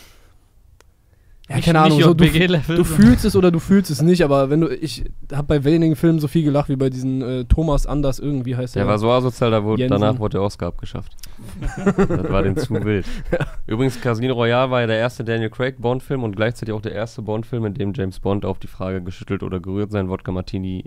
[1.52, 2.00] Ja, Nicht- keine Ahnung.
[2.00, 4.68] So, du, du fühlst es oder du fühlst es nicht, aber wenn du.
[4.74, 8.56] Ich habe bei wenigen Filmen so viel gelacht wie bei diesen äh, Thomas Anders irgendwie
[8.56, 11.12] heißt Der war so asozial, da wurde, danach wurde der Oscar abgeschafft.
[11.60, 13.04] das war dem zu wild.
[13.66, 17.20] Übrigens, Casino Royale war ja der erste Daniel Craig Bond-Film und gleichzeitig auch der erste
[17.20, 20.84] Bond-Film, in dem James Bond auf die Frage geschüttelt oder gerührt sein Wodka Martini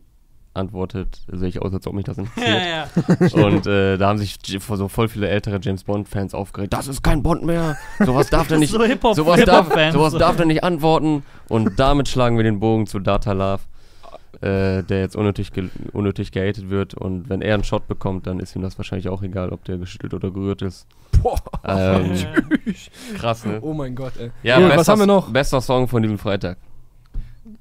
[0.55, 1.21] antwortet.
[1.31, 2.61] Sehe ich aus, als ob mich das interessiert.
[2.61, 3.45] Ja, ja.
[3.45, 6.73] Und äh, da haben sich so voll viele ältere James Bond-Fans aufgeregt.
[6.73, 7.77] Das ist kein Bond mehr.
[7.99, 8.71] Sowas darf der nicht.
[8.71, 8.79] so
[9.13, 11.23] sowas darf, sowas darf der nicht antworten.
[11.49, 13.61] Und damit schlagen wir den Bogen zu Data Love,
[14.41, 16.93] äh, der jetzt unnötig, ge unnötig gehatet wird.
[16.93, 19.77] Und wenn er einen Shot bekommt, dann ist ihm das wahrscheinlich auch egal, ob der
[19.77, 20.87] geschüttelt oder gerührt ist.
[21.21, 22.11] Boah, Ähm,
[23.17, 23.59] krass, ne?
[23.61, 24.31] oh mein Gott, ey.
[24.43, 25.31] Ja, Gut, bester, was haben wir noch?
[25.31, 26.57] Bester Song von diesem Freitag.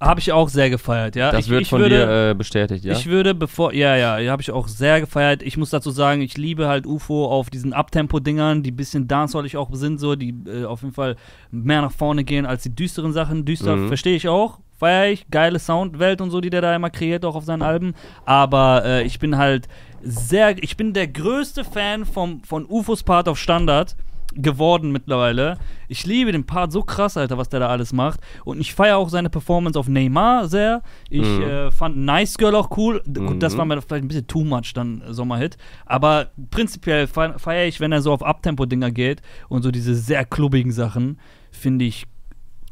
[0.01, 1.31] Habe ich auch sehr gefeiert, ja.
[1.31, 2.93] Das ich, wird ich von würde, dir äh, bestätigt, ja?
[2.93, 5.43] Ich würde, bevor, ja, ja, habe ich auch sehr gefeiert.
[5.43, 9.57] Ich muss dazu sagen, ich liebe halt UFO auf diesen Abtempo-Dingern, die ein bisschen dancehallig
[9.57, 11.17] auch sind, so, die äh, auf jeden Fall
[11.51, 13.45] mehr nach vorne gehen als die düsteren Sachen.
[13.45, 13.89] Düster Mhm.
[13.89, 17.35] verstehe ich auch, feiere ich, geile Soundwelt und so, die der da immer kreiert, auch
[17.35, 17.95] auf seinen Alben.
[18.25, 19.69] Aber äh, ich bin halt
[20.03, 23.97] sehr, ich bin der größte Fan vom, von UFOs Part auf Standard
[24.35, 25.59] geworden mittlerweile.
[25.89, 28.21] Ich liebe den Part so krass, Alter, was der da alles macht.
[28.45, 30.83] Und ich feiere auch seine Performance auf Neymar sehr.
[31.11, 31.43] Ich Mhm.
[31.43, 33.03] äh, fand Nice Girl auch cool.
[33.07, 33.59] Gut, das Mhm.
[33.59, 35.57] war mir vielleicht ein bisschen too much dann äh, Sommerhit.
[35.87, 40.25] Aber prinzipiell fe- feiere ich, wenn er so auf Abtempo-Dinger geht und so diese sehr
[40.25, 41.19] klubbigen Sachen,
[41.51, 42.07] finde ich,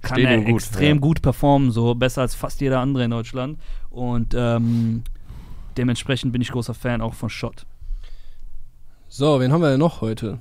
[0.02, 1.00] kann Steht er gut, extrem ja.
[1.00, 3.58] gut performen, so besser als fast jeder andere in Deutschland.
[3.90, 5.02] Und ähm,
[5.76, 7.66] dementsprechend bin ich großer Fan auch von Shot.
[9.08, 10.38] So, wen haben wir denn noch heute?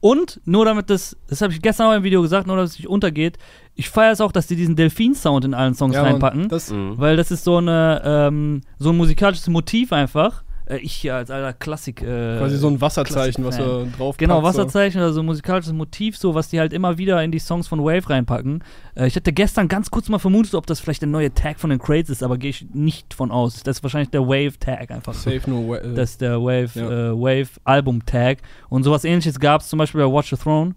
[0.00, 2.78] Und nur damit das, das habe ich gestern auch im Video gesagt, nur damit es
[2.78, 3.36] nicht untergeht,
[3.74, 6.48] ich feiere es auch, dass die diesen Delfin-Sound in allen Songs Ja, reinpacken.
[6.48, 6.94] das, Mhm.
[6.96, 10.42] weil das ist so eine ähm, so ein musikalisches Motiv einfach.
[10.70, 12.02] Äh, ich hier als alter Klassik.
[12.02, 14.42] Äh, quasi so ein Wasserzeichen, was er drauf Genau.
[14.42, 17.68] Wasserzeichen oder so ein musikalisches Motiv, so was die halt immer wieder in die Songs
[17.68, 18.62] von Wave reinpacken.
[18.94, 21.70] Äh, ich hatte gestern ganz kurz mal vermutet, ob das vielleicht der neue Tag von
[21.70, 23.62] den Crates ist, aber gehe ich nicht von aus.
[23.62, 25.14] Das ist wahrscheinlich der Wave-Tag einfach.
[25.14, 25.74] Safe no.
[25.74, 27.10] Äh, Das ist der Wave, Ja.
[27.10, 28.38] äh, Wave Album Tag.
[28.68, 30.74] Und sowas ähnliches gab es zum Beispiel bei Watch the Throne,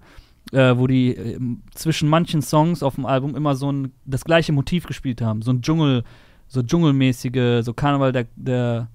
[0.51, 1.39] äh, wo die äh,
[1.75, 5.41] zwischen manchen Songs auf dem Album immer so ein das gleiche Motiv gespielt haben.
[5.41, 6.03] So ein Dschungel,
[6.47, 8.89] so dschungelmäßige, so Karneval der, der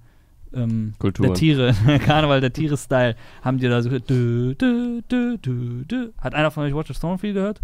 [0.53, 1.73] ähm, der Tiere,
[2.05, 4.09] Karneval der Tiere-Style, haben die da so gehört.
[4.09, 6.11] Dü, dü, dü, dü, dü.
[6.17, 7.61] Hat einer von euch Watch the Throne viel gehört?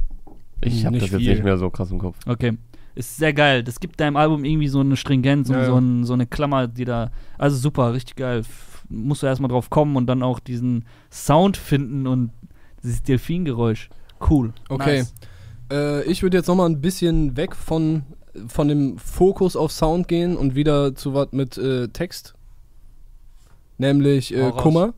[0.62, 1.34] Ich habe das jetzt viel.
[1.34, 2.18] nicht mehr so krass im Kopf.
[2.26, 2.58] Okay.
[2.96, 3.64] Ist sehr geil.
[3.64, 5.68] Das gibt deinem Album irgendwie so eine Stringenz und Ja, ja.
[5.68, 7.12] so, ein, so eine Klammer, die da.
[7.38, 8.40] Also super, richtig geil.
[8.40, 12.32] F musst du erstmal drauf kommen und dann auch diesen Sound finden und
[12.84, 13.90] dieses Delfingeräusch.
[14.30, 14.54] Cool.
[14.70, 15.00] Okay.
[15.00, 15.14] Nice.
[15.72, 18.04] Äh, ich würde jetzt nochmal ein bisschen weg von,
[18.48, 22.36] von dem Fokus auf Sound gehen und wieder zu was mit äh, Text.
[23.78, 24.52] Nämlich äh.
[24.52, 24.94] Kummer.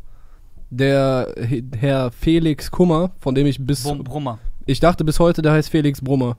[0.70, 3.84] Der He- Herr Felix Kummer, von dem ich bis.
[3.84, 4.40] Brum, Brummer.
[4.66, 6.36] Ich dachte bis heute, der heißt Felix Brummer.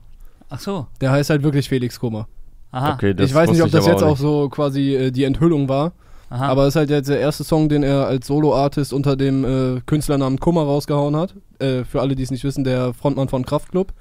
[0.49, 0.87] Ach so.
[1.01, 2.27] Der heißt halt wirklich Felix Kummer.
[2.71, 2.93] Aha.
[2.93, 4.19] Okay, das ich weiß nicht, ob das jetzt auch nicht.
[4.19, 5.93] so quasi äh, die Enthüllung war.
[6.29, 6.47] Aha.
[6.47, 9.43] Aber es ist halt jetzt der erste Song, den er als Solo-Artist unter dem
[9.77, 11.33] äh, Künstlernamen Kummer rausgehauen hat.
[11.57, 13.93] Äh, für alle, die es nicht wissen, der Frontmann von Kraftklub.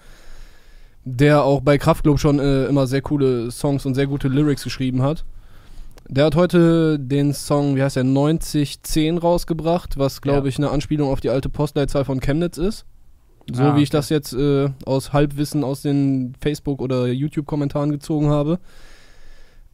[1.05, 5.01] Der auch bei Kraftklub schon äh, immer sehr coole Songs und sehr gute Lyrics geschrieben
[5.01, 5.25] hat.
[6.09, 10.47] Der hat heute den Song, wie heißt der, 9010 rausgebracht, was glaube Ja.
[10.47, 12.87] ich eine Anspielung auf die alte Postleitzahl von Chemnitz ist.
[13.53, 18.29] So Ah, wie ich das jetzt äh, aus Halbwissen aus den Facebook- oder YouTube-Kommentaren gezogen
[18.29, 18.59] habe.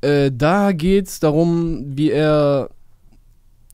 [0.01, 2.69] Äh, da geht es darum, wie er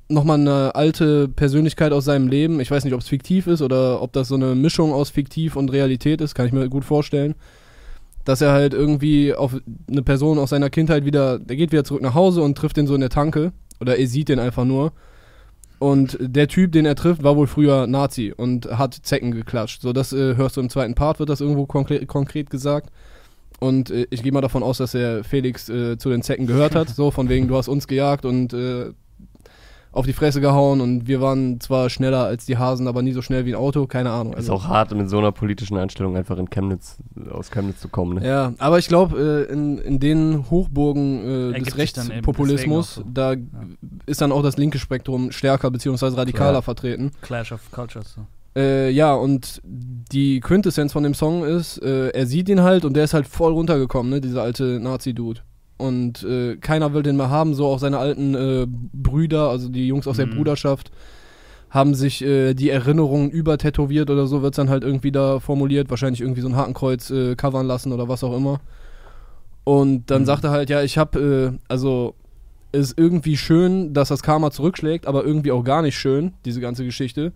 [0.09, 4.03] nochmal eine alte Persönlichkeit aus seinem Leben, ich weiß nicht, ob es fiktiv ist oder
[4.03, 7.35] ob das so eine Mischung aus fiktiv und Realität ist, kann ich mir gut vorstellen,
[8.25, 9.57] dass er halt irgendwie auf
[9.89, 12.87] eine Person aus seiner Kindheit wieder, der geht wieder zurück nach Hause und trifft den
[12.87, 14.93] so in der Tanke oder er sieht den einfach nur.
[15.79, 19.81] Und der Typ, den er trifft, war wohl früher Nazi und hat Zecken geklatscht.
[19.81, 22.91] So, das äh, hörst du im zweiten Part, wird das irgendwo konkret, konkret gesagt.
[23.61, 26.75] Und äh, ich gehe mal davon aus, dass er Felix äh, zu den Zecken gehört
[26.75, 26.91] hat.
[26.91, 28.93] So, von wegen, du hast uns gejagt und äh,
[29.93, 33.23] auf die Fresse gehauen und wir waren zwar schneller als die Hasen, aber nie so
[33.23, 34.35] schnell wie ein Auto, keine Ahnung.
[34.35, 36.99] Ist auch hart, mit so einer politischen Einstellung einfach in Chemnitz,
[37.31, 38.21] aus Chemnitz zu kommen.
[38.21, 38.27] Ne?
[38.29, 43.35] Ja, aber ich glaube, äh, in, in den Hochburgen äh, des Rechtspopulismus, auch da
[44.07, 46.07] ist dann auch das linke Spektrum stärker bzw.
[46.17, 46.63] radikaler Ja.
[46.63, 47.11] vertreten.
[47.23, 48.15] Clash of Cultures.
[48.15, 48.27] So.
[48.57, 52.95] Äh, ja, und die Quintessenz von dem Song ist, äh, er sieht ihn halt und
[52.95, 55.41] der ist halt voll runtergekommen, ne, dieser alte Nazi-Dude.
[55.81, 59.87] Und äh, keiner will den mehr haben, so auch seine alten äh, Brüder, also die
[59.87, 60.31] Jungs aus der Mhm.
[60.37, 60.91] Bruderschaft,
[61.71, 65.89] haben sich äh, die Erinnerungen übertätowiert oder so, wird es dann halt irgendwie da formuliert,
[65.89, 68.61] wahrscheinlich irgendwie so ein Hakenkreuz äh, covern lassen oder was auch immer.
[69.65, 70.27] Und dann Mhm.
[70.27, 72.15] sagt er halt, ja, ich hab, äh, also
[72.73, 76.85] ist irgendwie schön, dass das Karma zurückschlägt, aber irgendwie auch gar nicht schön, diese ganze
[76.85, 77.33] Geschichte.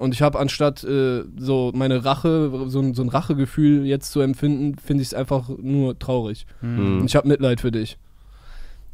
[0.00, 4.20] Und ich habe anstatt äh, so meine Rache, so, ein- so ein Rachegefühl jetzt zu
[4.20, 6.46] empfinden, finde ich es einfach nur traurig.
[6.62, 7.00] Mhm.
[7.00, 7.98] Und ich habe Mitleid für dich.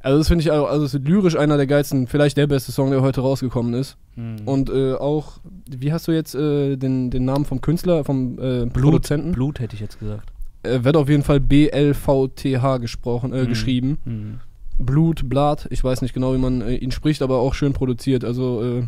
[0.03, 2.91] Also das finde ich, also also ist lyrisch einer der geilsten, vielleicht der beste Song,
[2.91, 3.97] der heute rausgekommen ist.
[4.17, 4.37] Mhm.
[4.47, 5.39] Und äh, auch,
[5.69, 9.33] wie hast du jetzt äh, den, den Namen vom Künstler, vom äh, Blut, Produzenten?
[9.33, 10.29] Blut hätte ich jetzt gesagt.
[10.65, 13.49] Äh, wird auf jeden Fall B-L-V-T-H gesprochen, äh, Mhm.
[13.49, 13.99] geschrieben.
[14.05, 14.41] Mhm.
[14.79, 18.25] Blut, Blatt, ich weiß nicht genau, wie man ihn spricht, aber auch schön produziert.
[18.25, 18.83] Also äh,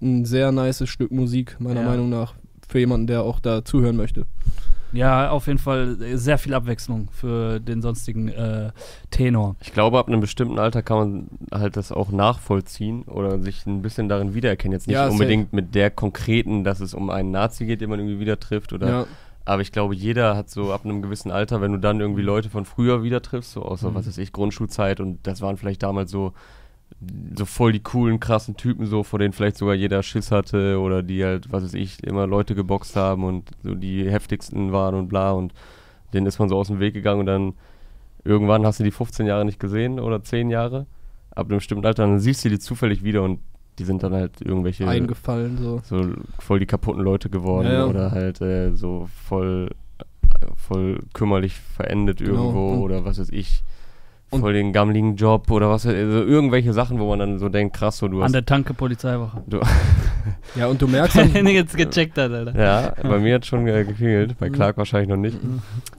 [0.00, 1.86] ein sehr nices Stück Musik, meiner Ja.
[1.88, 2.34] Meinung nach,
[2.68, 4.26] für jemanden, der auch da zuhören möchte.
[4.92, 8.70] Ja, auf jeden Fall äh, sehr viel Abwechslung für den sonstigen äh,
[9.10, 9.56] Tenor.
[9.60, 11.28] Ich glaube, ab einem bestimmten Alter kann man
[11.60, 14.72] halt das auch nachvollziehen oder sich ein bisschen darin wiedererkennen.
[14.72, 17.98] Jetzt nicht Ja, unbedingt mit der konkreten, dass es um einen Nazi geht, den man
[17.98, 18.72] irgendwie wieder trifft.
[18.72, 19.06] Oder, Ja,
[19.44, 22.48] Aber ich glaube, jeder hat so ab einem gewissen Alter, wenn du dann irgendwie Leute
[22.48, 23.94] von früher wieder triffst, so außer, Mhm.
[23.96, 26.32] was weiß ich, Grundschulzeit und das waren vielleicht damals so
[27.36, 31.02] so voll die coolen, krassen Typen, so vor denen vielleicht sogar jeder Schiss hatte oder
[31.02, 35.08] die halt, was weiß ich, immer Leute geboxt haben und so die heftigsten waren und
[35.08, 35.52] bla und
[36.14, 37.54] denen ist man so aus dem Weg gegangen und dann
[38.24, 40.86] irgendwann hast du die 15 Jahre nicht gesehen oder 10 Jahre.
[41.34, 43.40] Ab einem bestimmten Alter, dann siehst du die zufällig wieder und
[43.78, 45.82] die sind dann halt irgendwelche Eingefallen, so.
[45.84, 46.00] so
[46.38, 47.86] voll die kaputten Leute geworden Ja, ja.
[47.86, 49.68] oder halt äh, so voll
[50.56, 52.32] voll kümmerlich verendet Genau.
[52.52, 53.62] irgendwo oder was weiß ich
[54.30, 57.76] und- voll den gammeligen Job oder was also irgendwelche Sachen, wo man dann so denkt,
[57.76, 59.42] krass, so du An hast der Tanke Polizeiwache.
[59.46, 59.60] du,
[60.56, 62.58] Ja, und du merkst dann, Wenn ihr jetzt gecheckt hat, Alter.
[62.60, 64.54] ja, bei mir hat schon äh, geklingelt, bei Mhm.
[64.54, 65.38] Clark wahrscheinlich noch nicht.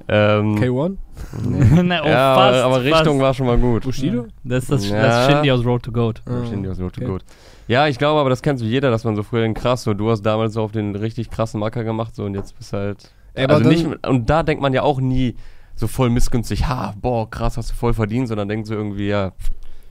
[0.09, 0.97] Ähm, K1,
[1.43, 1.82] nee.
[1.84, 3.19] Na, oh, ja, fast, aber, Richtung fast.
[3.19, 3.84] war schon mal gut.
[3.84, 4.25] Bushido?
[4.43, 5.01] Das ist das, Ja.
[5.01, 6.21] das Shindy aus Road to Goat.
[6.49, 7.09] Shindy aus Road to okay.
[7.11, 7.23] Goat.
[7.67, 9.93] Ja, ich glaube aber, das kennst du jeder, dass man so früher den krass, so
[9.93, 13.11] du hast damals so auf den richtig krassen Macker gemacht, so und jetzt bist halt.
[13.34, 15.36] Ey, also dann- nicht, und da denkt man ja auch nie
[15.78, 19.32] so voll missgünstig, ha, boah, krass, hast du voll verdient, sondern denkt so irgendwie, ja,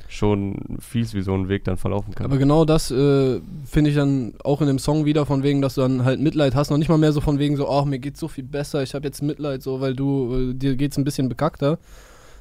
[0.09, 2.27] schon fies, wie so ein Weg dann verlaufen kann.
[2.27, 5.75] Aber genau das äh, finde ich dann auch in dem Song wieder, von wegen, dass
[5.75, 6.71] du dann halt Mitleid hast.
[6.71, 8.95] Noch nicht mal mehr so von wegen so, ach, mir geht's so viel besser, ich
[8.95, 11.79] habe jetzt Mitleid, so, weil du, äh, dir geht's ein bisschen bekackter.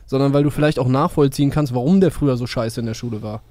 [0.08, 3.24] Sondern weil du vielleicht auch nachvollziehen kannst, warum der früher so scheiße in der Schule
[3.24, 3.42] war.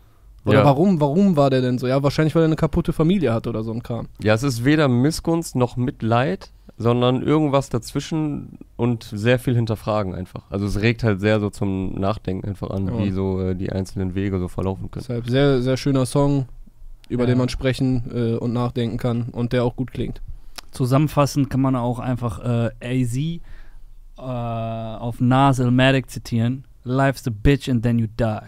[0.47, 0.65] Oder Ja.
[0.65, 1.89] warum, warum war der denn so?
[1.89, 4.07] Ja, wahrscheinlich, weil er eine kaputte Familie hat oder so ein Kram.
[4.23, 10.43] ja, es ist weder Missgunst noch Mitleid, sondern irgendwas dazwischen und sehr viel hinterfragen einfach.
[10.51, 12.99] Also es regt halt sehr so zum Nachdenken einfach an, Ja.
[12.99, 15.05] wie so äh, die einzelnen Wege so verlaufen können.
[15.09, 16.47] Deshalb sehr, sehr schöner Song,
[17.09, 17.27] über Ja.
[17.29, 20.21] den man sprechen äh, und nachdenken kann und der auch gut klingt.
[20.73, 23.41] Zusammenfassend kann man auch einfach äh, AZ äh,
[24.19, 26.65] auf Nas Elmatic zitieren.
[26.83, 28.39] Life's a bitch and then you die.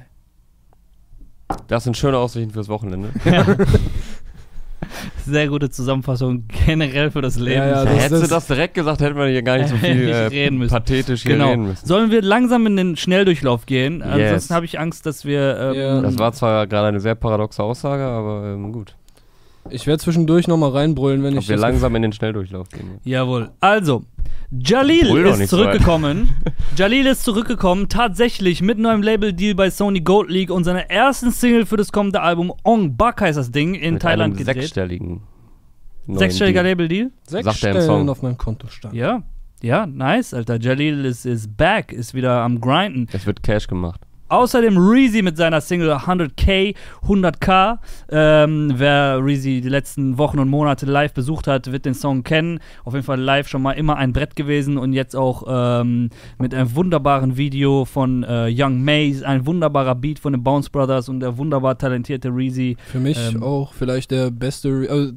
[1.68, 3.11] Das sind schöne Aussichten fürs Wochenende.
[5.26, 7.57] Sehr gute Zusammenfassung generell für das Leben.
[7.59, 9.94] Ja, ja, das- hättest du das- direkt gesagt, hätten wir hier gar nicht so viel
[10.07, 10.72] Nicht äh, reden müssen.
[10.72, 11.51] pathetisch hier Genau.
[11.51, 11.86] reden müssen.
[11.86, 13.99] Sollen wir langsam in den Schnelldurchlauf gehen?
[14.01, 14.07] Yes.
[14.11, 15.59] Ansonsten habe ich Angst, dass wir.
[15.59, 16.01] Ähm, Ja.
[16.01, 18.94] Das war zwar gerade eine sehr paradoxe Aussage, aber ähm, gut.
[19.71, 23.01] Ich werde zwischendurch nochmal reinbrüllen, wenn Ob ich wir langsam in den Schnelldurchlauf gehen.
[23.05, 23.51] Jawohl.
[23.61, 24.05] Also,
[24.51, 26.31] Jalil Brüll doch ist nicht so zurückgekommen.
[26.77, 31.67] Jalil ist zurückgekommen, tatsächlich mit neuem Label-Deal bei Sony Gold League und seiner ersten Single
[31.67, 34.62] für das kommende Album Ong Bak heißt das Ding, in Mit Thailand einem gedreht.
[34.62, 35.21] sechsstelligen
[36.07, 36.73] neuen Sechsstelliger Deal.
[36.73, 37.11] Label-Deal?
[37.27, 38.09] Sechs sagt er im Stellen Song.
[38.09, 38.95] auf meinem Konto stand.
[38.95, 39.23] Ja.
[39.62, 40.61] Ja, nice, Alter.
[40.61, 43.09] Jalil ist, ist back, ist wieder am Grinden.
[43.12, 44.05] Es wird Cash gemacht.
[44.29, 46.74] Außerdem Reezy mit seiner Single 100k,
[47.07, 47.79] 100k.
[48.09, 52.59] Ähm, wer Reezy die letzten Wochen und Monate live besucht hat, wird den Song kennen.
[52.85, 56.55] Auf jeden Fall live schon mal immer ein Brett gewesen und jetzt auch ähm, mit
[56.55, 61.20] einem wunderbaren Video von äh, Young Maze, ein wunderbarer Beat von den Bounce Brothers und
[61.20, 62.77] der wunderbar talentierte Reezy.
[62.87, 64.68] Für mich Ähm, auch vielleicht der beste.
[64.68, 65.12] Re also,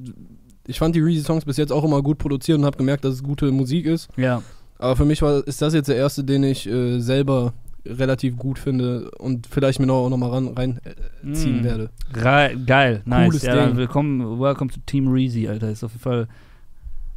[0.68, 3.24] ich fand die Reezy-Songs bis jetzt auch immer gut produziert und habe gemerkt, dass es
[3.24, 4.08] gute Musik ist.
[4.18, 4.44] Ja.
[4.78, 7.54] Aber für mich war, ist das jetzt der erste, den ich äh, selber
[7.90, 11.64] relativ gut finde und vielleicht mir noch, auch noch mal ran, reinziehen Mm.
[11.64, 11.90] werde.
[12.14, 13.28] Ra geil, nice.
[13.30, 13.78] Cooles ja, Ding.
[13.78, 15.70] willkommen, welcome to Team Reezy, Alter.
[15.70, 16.28] Ist auf jeden Fall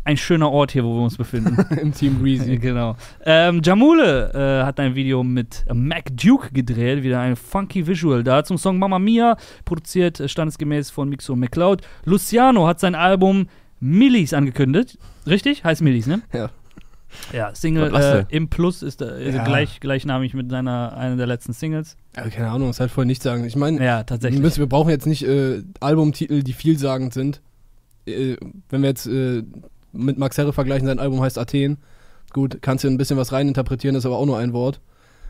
[0.05, 1.57] ein schöner Ort hier, wo wir uns befinden.
[1.81, 2.57] Im Team Reezy.
[2.59, 2.97] genau.
[3.25, 8.43] Ähm, Jamule äh, hat ein Video mit Mac Duke gedreht, wieder ein funky Visual da
[8.43, 11.83] zum Song Mamma Mia, produziert äh, standesgemäß von Mixo McCloud.
[12.05, 13.47] Luciano hat sein Album
[13.79, 14.99] Millis angekündigt.
[15.27, 15.63] Richtig?
[15.65, 16.23] Heißt Millis, ne?
[16.33, 16.51] Ja.
[17.33, 19.45] Ja, Single äh, im Plus ist äh, Ja.
[19.45, 21.97] gleich, gleichnamig mit seiner einer der letzten Singles.
[22.17, 23.45] Aber keine Ahnung, das halt voll nichts sagen.
[23.45, 24.41] Ich meine, Ja, wir, tatsächlich.
[24.41, 27.41] müssen- wir brauchen jetzt nicht äh, Albumtitel, die vielsagend sind.
[28.07, 28.37] Äh,
[28.69, 29.43] wenn wir jetzt äh,
[29.93, 31.79] mit Max Herre vergleichen, sein Album heißt Athen.
[32.33, 34.81] Gut, kannst du ein bisschen was reininterpretieren, ist aber auch nur ein Wort.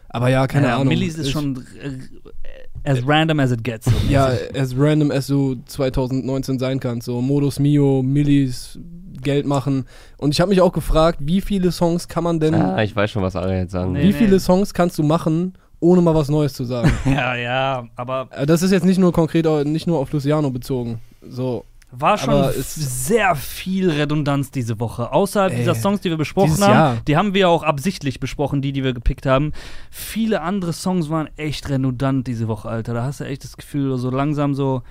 [0.09, 0.89] Aber ja, keine ja, Ahnung.
[0.89, 3.87] Millis ist Ich- schon äh, as random as it gets.
[3.87, 7.07] So Ja, as random as du 2019 sein kannst.
[7.07, 8.79] So Modus Mio, Millis,
[9.23, 9.87] Geld machen.
[10.19, 13.11] Und ich habe mich auch gefragt, wie viele Songs kann man denn, Ah, ich weiß
[13.11, 14.03] schon, was Ari jetzt sagen Nee.
[14.05, 16.91] wie viele Songs kannst du machen, ohne mal was Neues zu sagen?
[17.07, 20.51] ja, ja, aber Äh, das ist jetzt nicht nur konkret, au- nicht nur auf Luciano
[20.51, 21.01] bezogen.
[21.29, 25.13] So, War schon sehr viel Redundanz diese Woche.
[25.13, 26.97] Außerhalb Ey, dieser Songs, die wir besprochen haben, Jahr.
[27.07, 29.53] die haben wir auch absichtlich besprochen, die, die wir gepickt haben.
[29.91, 32.95] Viele andere Songs waren echt redundant diese Woche, Alter.
[32.95, 34.83] Da hast du echt das Gefühl, so langsam so,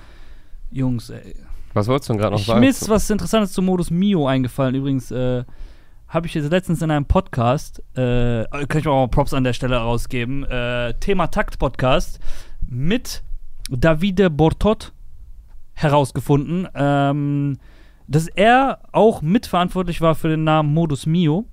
[0.71, 1.35] Jungs, ey.
[1.73, 2.59] Was wolltest du denn gerade noch Ich, sagen?
[2.59, 4.75] mir ist was Interessantes zu Modus Mio eingefallen.
[4.75, 5.43] Übrigens, äh,
[6.07, 9.53] habe ich jetzt letztens in einem Podcast, äh, kann ich auch mal Props an der
[9.53, 12.19] Stelle rausgeben, äh, Thema Takt Podcast
[12.67, 13.23] mit
[13.69, 14.91] Davide Bortot
[15.73, 17.57] herausgefunden, ähm,
[18.07, 21.45] dass er auch mitverantwortlich war für den Namen Modus Mio.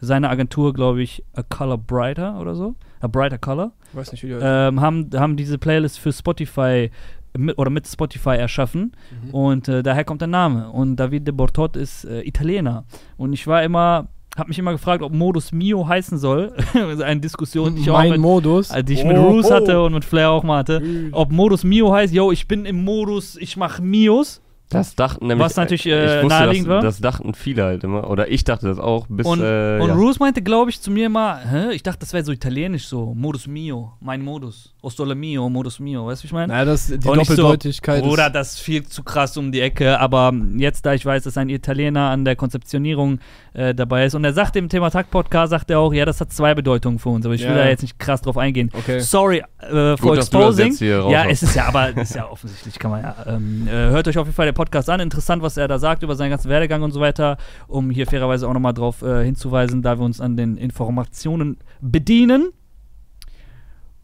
[0.00, 2.74] Seine Agentur, glaube ich, A Color Brighter oder so.
[3.00, 6.90] A Brighter Color weiß nicht, wie ähm, haben, haben diese Playlist für Spotify
[7.38, 8.92] mit, oder mit Spotify erschaffen
[9.24, 9.30] Mhm.
[9.34, 10.70] und äh, daher kommt der Name.
[10.70, 12.84] Und Davide Bortot ist äh, Italiener.
[13.16, 16.52] Und ich war immer, habe mich immer gefragt, ob Modus Mio heißen soll.
[16.74, 18.70] Das ist eine Diskussion, die ich auch mein mit, Modus.
[18.70, 19.54] äh, die ich mit Oh, Roos oh.
[19.54, 20.82] hatte und mit Flair auch mal hatte.
[21.12, 24.42] Ob Modus Mio heißt, yo, ich bin im Modus, ich mache Mios.
[24.68, 25.44] Das dachten nämlich.
[25.44, 26.82] Was natürlich, ich äh, wusste, naheliegend das, war.
[26.82, 28.10] Das dachten viele halt immer.
[28.10, 29.26] Oder ich dachte das auch, bis.
[29.26, 29.94] Und, äh, und ja.
[29.94, 31.72] Roos meinte, glaube ich, zu mir mal, hä?
[31.72, 34.74] ich dachte, das wäre so italienisch, so Modus mio, mein Modus.
[34.82, 36.52] Ostole mio, Modus mio, weißt du, wie ich meine?
[36.52, 39.60] Naja, das, die Und nicht so, Doppeldeutigkeit Bruder, das ist viel zu krass um die
[39.60, 43.20] Ecke, aber jetzt, da ich weiß, dass ein Italiener an der Konzeptionierung
[43.56, 46.30] äh, dabei ist und er sagt im Thema Takt-Podcast, sagt er auch, ja, das hat
[46.30, 47.56] zwei Bedeutungen für uns, aber ich will Ja.
[47.56, 48.70] da jetzt nicht krass drauf eingehen.
[48.74, 49.00] Okay.
[49.00, 50.66] Sorry äh, for Gut, dass du das exposing.
[50.66, 53.14] jetzt hier ja, es ist ja, aber ist ja offensichtlich, kann man ja.
[53.26, 55.00] Ähm, äh, hört euch auf jeden Fall den Podcast an.
[55.00, 58.46] Interessant, was er da sagt über seinen ganzen Werdegang und so weiter, um hier fairerweise
[58.46, 62.50] auch nochmal drauf äh, hinzuweisen, da wir uns an den Informationen bedienen.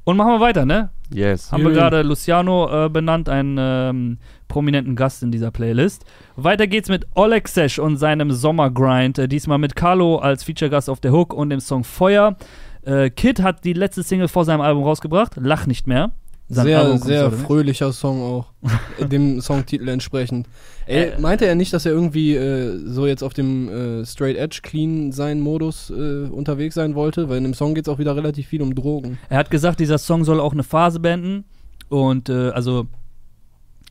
[0.05, 0.91] Und machen wir weiter, ne?
[1.15, 1.53] Yes.
[1.53, 4.19] Haben wir gerade Luciano äh, benannt, einen ähm,
[4.53, 6.05] prominenten Gast in dieser Playlist.
[6.37, 9.19] Weiter geht's mit Oleg Sesh und seinem Sommergrind.
[9.19, 12.37] Äh, diesmal mit Carlo als Feature-Gast auf der Hook und dem Song Feuer.
[12.85, 15.37] Äh, Kid hat die letzte Single vor seinem Album rausgebracht.
[15.41, 16.13] Lach nicht mehr.
[16.51, 18.47] Sein sehr, sehr fröhlicher Song auch.
[19.09, 20.49] dem Songtitel entsprechend.
[20.85, 24.37] Ey, Äh, meinte er nicht, dass er irgendwie äh, so jetzt auf dem äh, Straight
[24.37, 27.31] Edge Clean sein Modus äh, unterwegs sein wollte?
[27.31, 29.19] Weil in dem Song geht es auch wieder relativ viel um Drogen.
[29.31, 31.45] Er hat gesagt, dieser Song soll auch eine Phase beenden.
[31.89, 32.87] Und äh, also,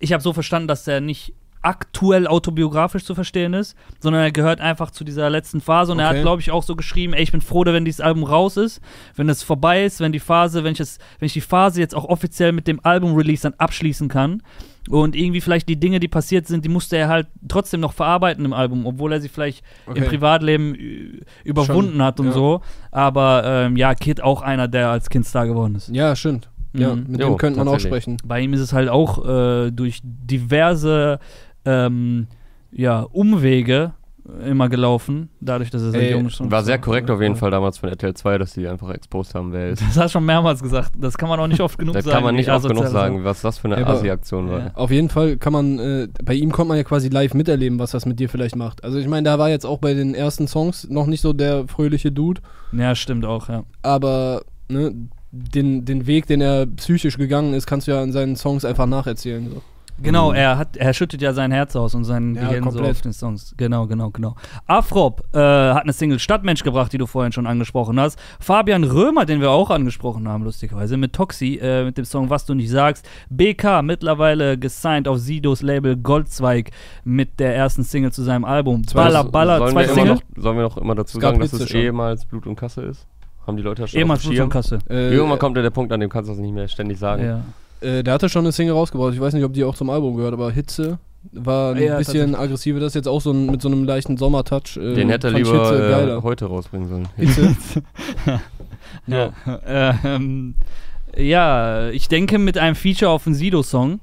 [0.01, 1.33] ich habe so verstanden, dass er nicht
[1.63, 5.91] aktuell autobiografisch zu verstehen ist, sondern er gehört einfach zu dieser letzten Phase.
[5.91, 6.17] Und er Okay.
[6.17, 8.81] hat, glaube ich, auch so geschrieben, ey, ich bin froh, wenn dieses Album raus ist,
[9.15, 11.93] wenn es vorbei ist, wenn die Phase, wenn ich es, wenn ich die Phase jetzt
[11.95, 14.41] auch offiziell mit dem Album-Release dann abschließen kann.
[14.89, 18.43] Und irgendwie vielleicht die Dinge, die passiert sind, die musste er halt trotzdem noch verarbeiten
[18.43, 20.05] im Album, obwohl er sie vielleicht im Okay.
[20.07, 22.31] Privatleben ü- überwunden Schon, hat und ja.
[22.31, 22.61] so.
[22.89, 25.89] Aber ähm, ja, Kid auch einer, der als Kind Star geworden ist.
[25.89, 26.49] Ja, stimmt.
[26.73, 27.05] Ja, Mhm.
[27.09, 28.17] mit Jo, dem könnte man auch sprechen.
[28.25, 31.19] Bei ihm ist es halt auch äh, durch diverse
[31.65, 32.27] ähm,
[32.71, 33.93] ja, Umwege
[34.45, 36.39] immer gelaufen, dadurch, dass er sehr jung ist.
[36.39, 39.33] und War sehr korrekt auf jeden Fall damals von RTL 2, dass die einfach exposed
[39.33, 39.81] haben, wer er ist.
[39.81, 40.91] Das hast du schon mehrmals gesagt.
[40.95, 42.13] Das kann man auch nicht oft genug Das sagen.
[42.15, 44.59] kann man nicht oft genug das sagen, was das für eine Ja, Asi-Aktion war.
[44.59, 44.71] Ja.
[44.75, 47.91] Auf jeden Fall kann man, äh, bei ihm konnte man ja quasi live miterleben, was
[47.91, 48.83] das mit dir vielleicht macht.
[48.83, 51.67] Also ich meine, da war jetzt auch bei den ersten Songs noch nicht so der
[51.67, 52.41] fröhliche Dude.
[52.71, 53.63] Ja, stimmt auch, ja.
[53.81, 54.93] aber ne,
[55.31, 58.85] den, den Weg, den er psychisch gegangen ist, kannst du ja in seinen Songs einfach
[58.85, 59.49] nacherzählen.
[59.49, 59.61] So.
[60.03, 60.35] Genau, Mhm.
[60.35, 62.91] er hat, er schüttet ja sein Herz aus und sein Ja, Gehirn so komplett.
[62.91, 63.53] auf den Songs.
[63.55, 64.35] Genau, genau, genau.
[64.65, 68.17] Afrop äh, hat eine Single Stadtmensch gebracht, die du vorhin schon angesprochen hast.
[68.39, 72.45] Fabian Römer, den wir auch angesprochen haben, lustigerweise, mit Toxi, äh, mit dem Song Was
[72.47, 73.07] du nicht sagst.
[73.29, 76.71] BK, mittlerweile gesigned auf Sidos Label Goldzweig
[77.03, 78.81] mit der ersten Single zu seinem Album.
[78.93, 80.15] Baller, Baller, sollen, zweite wir immer Single.
[80.35, 81.79] noch, sollen wir noch immer dazu sagen, dass es schon.
[81.79, 83.05] ehemals Blut und Kasse ist?
[83.47, 84.49] Haben die Leute das schon Ehemals dem?
[84.49, 84.79] Kasse.
[84.89, 87.23] Äh, Irgendwann kommt ja der Punkt, an dem kannst du das nicht mehr ständig sagen.
[87.23, 87.87] Ja.
[87.87, 89.13] Äh, der hatte schon eine Single rausgebracht.
[89.13, 90.99] Ich weiß nicht, ob die auch zum Album gehört, aber Hitze
[91.31, 92.79] war ein Ja, bisschen aggressiver.
[92.79, 94.77] Das ist jetzt auch so ein, mit so einem leichten Sommertouch.
[94.77, 97.07] Äh, Den hätte er lieber Hitze äh, heute rausbringen sollen.
[97.17, 97.55] Hitze.
[99.07, 99.31] Ja.
[99.65, 100.55] ähm,
[101.15, 103.99] ja, ich denke, mit einem Feature auf den Sido-Song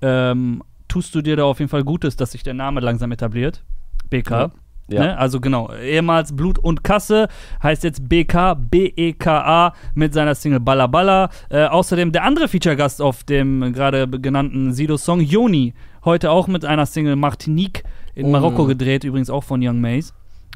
[0.00, 3.62] ähm, tust du dir da auf jeden Fall Gutes, dass sich der Name langsam etabliert.
[4.10, 4.52] BK.
[4.92, 5.00] Ja.
[5.00, 5.18] Ne?
[5.18, 7.28] Also genau, ehemals Blut und Kasse
[7.62, 11.30] heißt jetzt BK, B-E-K-A mit seiner Single Balla Balla.
[11.50, 15.74] Äh, außerdem der andere Feature-Gast auf dem gerade genannten Sido-Song, Joni.
[16.04, 17.84] Heute auch mit einer Single Martinique
[18.14, 18.30] in Oh.
[18.30, 20.12] Marokko gedreht, übrigens auch von Young Maze.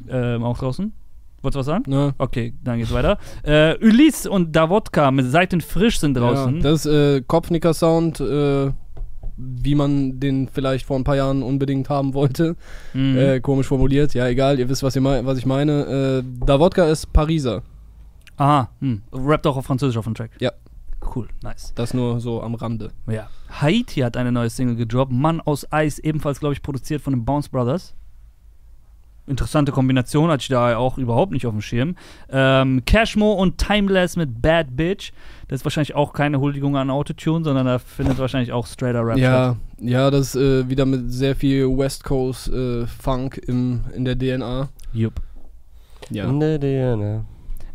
[0.09, 0.93] Ähm, auch draußen.
[1.41, 1.83] Wolltest du was sagen?
[1.87, 2.13] Ne?
[2.17, 3.17] Okay, dann geht's weiter.
[3.43, 6.57] Äh, Ulysse und Davodka mit Seiten frisch sind draußen.
[6.57, 8.71] Ja, das ist äh, Kopfnicker-Sound, äh,
[9.37, 12.55] wie man den vielleicht vor ein paar Jahren unbedingt haben wollte.
[12.93, 13.17] Mhm.
[13.17, 14.13] Äh, komisch formuliert.
[14.13, 16.23] Ja, egal, ihr wisst, was, ihr mei was ich meine.
[16.23, 17.61] Äh, Davodka ist Pariser.
[18.37, 19.01] Aha, hm.
[19.11, 20.31] rappt auch auf Französisch auf dem Track.
[20.39, 20.51] Ja.
[21.15, 21.73] Cool, nice.
[21.75, 22.91] Das nur so am Rande.
[23.07, 23.29] Ja.
[23.49, 25.11] Haiti hat eine neue Single gedroppt.
[25.11, 27.95] Mann aus Eis, ebenfalls, glaube ich, produziert von den Bounce Brothers.
[29.27, 31.95] Interessante Kombination, hatte ich da auch überhaupt nicht auf dem Schirm.
[32.29, 35.11] Ähm, Cashmo und Timeless mit Bad Bitch.
[35.47, 39.17] Das ist wahrscheinlich auch keine Huldigung an Autotune, sondern da findet wahrscheinlich auch straighter Rap
[39.17, 39.57] statt.
[39.79, 44.05] Ja, ja, das ist äh, wieder mit sehr viel West Coast äh, Funk im, in
[44.05, 44.69] der DNA.
[44.93, 45.21] Jupp.
[46.09, 46.29] Ja.
[46.29, 47.25] In der DNA.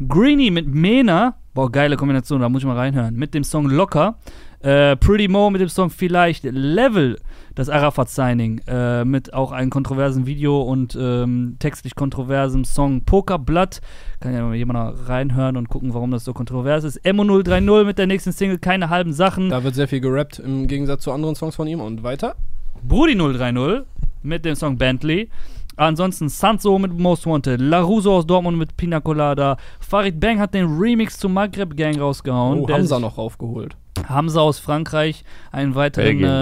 [0.08, 1.36] Greenie mit Mena.
[1.54, 3.14] Boah, geile Kombination, da muss ich mal reinhören.
[3.14, 4.16] Mit dem Song Locker.
[4.62, 7.18] Äh, Pretty Mo mit dem Song Vielleicht Level.
[7.54, 8.60] Das Arafat-Signing.
[8.66, 13.80] Äh, mit auch einem kontroversen Video und ähm, textlich kontroversem Song Pokerblatt.
[14.20, 16.96] Kann ja mal jemand reinhören und gucken, warum das so kontrovers ist.
[17.04, 18.58] Emo 030 mit der nächsten Single.
[18.58, 19.50] Keine halben Sachen.
[19.50, 21.80] Da wird sehr viel gerappt im Gegensatz zu anderen Songs von ihm.
[21.80, 22.36] Und weiter?
[22.82, 23.84] Brudi 030
[24.22, 25.28] mit dem Song Bentley.
[25.76, 30.66] Ansonsten Sanso mit Most Wanted, Laruso aus Dortmund mit Pina Colada, Farid Bang hat den
[30.78, 32.60] Remix zu Maghreb Gang rausgehauen.
[32.60, 33.74] Oh, Hamza noch raufgeholt.
[34.08, 36.04] Hamza aus Frankreich, einen weiteren.
[36.06, 36.32] Belgien, äh,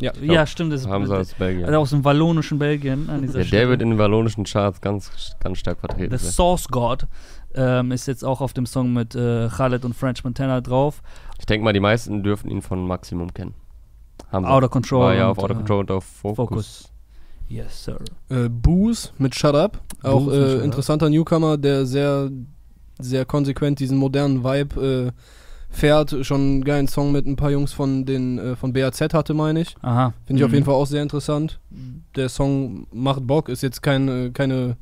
[0.00, 0.72] Ja, ja, glaub, stimmt.
[0.72, 1.64] Das Haben sie aus Belgien.
[1.66, 3.60] also aus dem wallonischen Belgien an dieser Ja, Stelle.
[3.62, 6.16] der wird in den wallonischen Charts ganz, ganz stark vertreten.
[6.18, 6.30] The.
[6.30, 7.06] Source God
[7.54, 11.02] ähm, ist jetzt auch auf dem Song mit äh, Khaled und French Montana drauf.
[11.38, 13.54] Ich denke mal, die meisten dürfen ihn von Maximum kennen.
[14.32, 14.50] Haben sie.
[14.50, 15.00] Outer Control.
[15.04, 16.36] War ja auf Outer äh, Control und auf Focus.
[16.36, 16.90] Focus.
[17.48, 17.98] Yes, sir.
[18.30, 19.80] Äh, Booze mit Shut Up.
[20.02, 20.64] Auch Shut äh, Up.
[20.64, 22.30] interessanter Newcomer, der sehr,
[22.98, 25.12] sehr konsequent diesen modernen Vibe äh,
[25.76, 26.14] fährt.
[26.22, 29.60] Schon einen geilen Song mit ein paar Jungs von den äh, von BAZ hatte, meine
[29.60, 29.74] ich.
[29.82, 30.12] Aha.
[30.26, 30.54] Finde ich auf Mhm.
[30.54, 31.60] jeden Fall auch sehr interessant.
[32.16, 34.76] Der Song macht Bock, ist jetzt keine, keine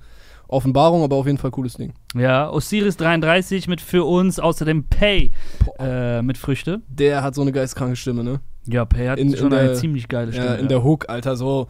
[0.48, 1.94] Offenbarung, aber auf jeden Fall cooles Ding.
[2.14, 5.32] Ja, Osiris 33 mit für uns, außerdem Pay
[5.78, 6.82] äh, mit Früchte.
[6.88, 8.40] Der hat so eine geistkranke Stimme, ne?
[8.66, 10.46] Ja, Pay hat In- in schon der- eine ziemlich geile Stimme.
[10.48, 11.68] Ja, in der Hook, Alter, so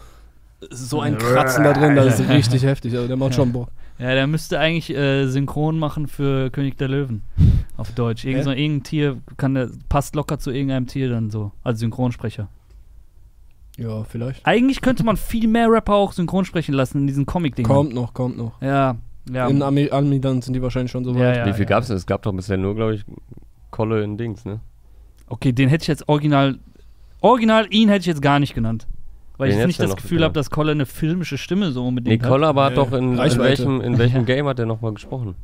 [0.70, 2.94] so ein Kratzen da drin, das ist richtig heftig.
[2.94, 3.68] Also der macht schon Bock.
[3.98, 7.22] Ja, der müsste eigentlich äh, synchron machen für König der Löwen.
[7.76, 8.24] Auf Deutsch.
[8.24, 12.48] Irgend so, irgendein Tier kann der, passt locker zu irgendeinem Tier dann so, als Synchronsprecher.
[13.78, 14.44] Ja, vielleicht.
[14.47, 17.68] Eigentlich könnte man viel mehr Rapper auch synchron sprechen lassen in diesen Comic-Dingen.
[17.68, 18.60] Kommt noch, kommt noch.
[18.60, 18.97] Ja,
[19.30, 19.48] ja.
[19.48, 21.20] In Ami, Ami dann sind die wahrscheinlich schon so weit.
[21.20, 21.68] ja, ja, Wie viel ja.
[21.68, 21.97] gab's denn?
[21.97, 23.05] Es gab doch bisher nur, glaube ich,
[23.70, 24.60] Kolle in Dings, ne?
[25.28, 26.59] Okay, den hätte ich jetzt original.
[27.20, 28.86] Original ihn hätte ich jetzt gar nicht genannt.
[29.38, 32.28] Weil Wen ich nicht das Gefühl habe, dass Kolle eine filmische Stimme so unbedingt Nee,
[32.46, 34.24] aber hat Nee, doch in, in welchem, in welchem.
[34.26, 35.34] Game hat der nochmal gesprochen?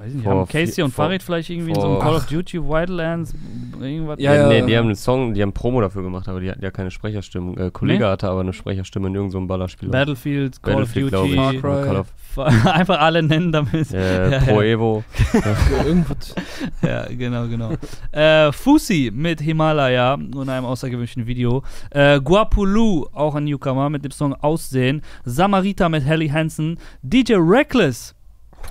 [0.00, 1.98] Weiß ich nicht, vor haben Casey vier- und vor- Farid vielleicht irgendwie in so einem
[1.98, 3.34] Call of Duty Wildlands
[3.78, 4.18] irgendwas?
[4.18, 4.48] Ja, Ja, ja.
[4.48, 6.90] Nee, die haben einen Song, die haben Promo dafür gemacht, aber die hatten ja keine
[6.90, 7.54] Sprecherstimmen.
[7.58, 8.10] Äh, Kollege Nee?
[8.10, 9.90] hatte aber eine Sprecherstimme in irgendeinem Ballerspiel.
[9.90, 11.32] Battlefield, Call Battlefield, of Duty.
[11.34, 11.36] ich.
[11.36, 11.86] Far oder Cry.
[11.86, 12.06] Call of,
[12.66, 13.92] Einfach alle nennen damit.
[13.92, 14.72] äh, Ja, Pro ja.
[14.72, 15.04] Evo.
[15.34, 16.34] Ja, irgendwas.
[16.82, 17.72] Ja, genau, genau.
[18.12, 21.62] äh, Fusi mit Himalaya und einem außergewöhnlichen Video.
[21.90, 25.02] Äh, Guapulu, auch ein Newcomer, mit dem Song Aussehen.
[25.26, 26.78] Samarita mit Helly Hansen.
[27.02, 28.14] DJ Reckless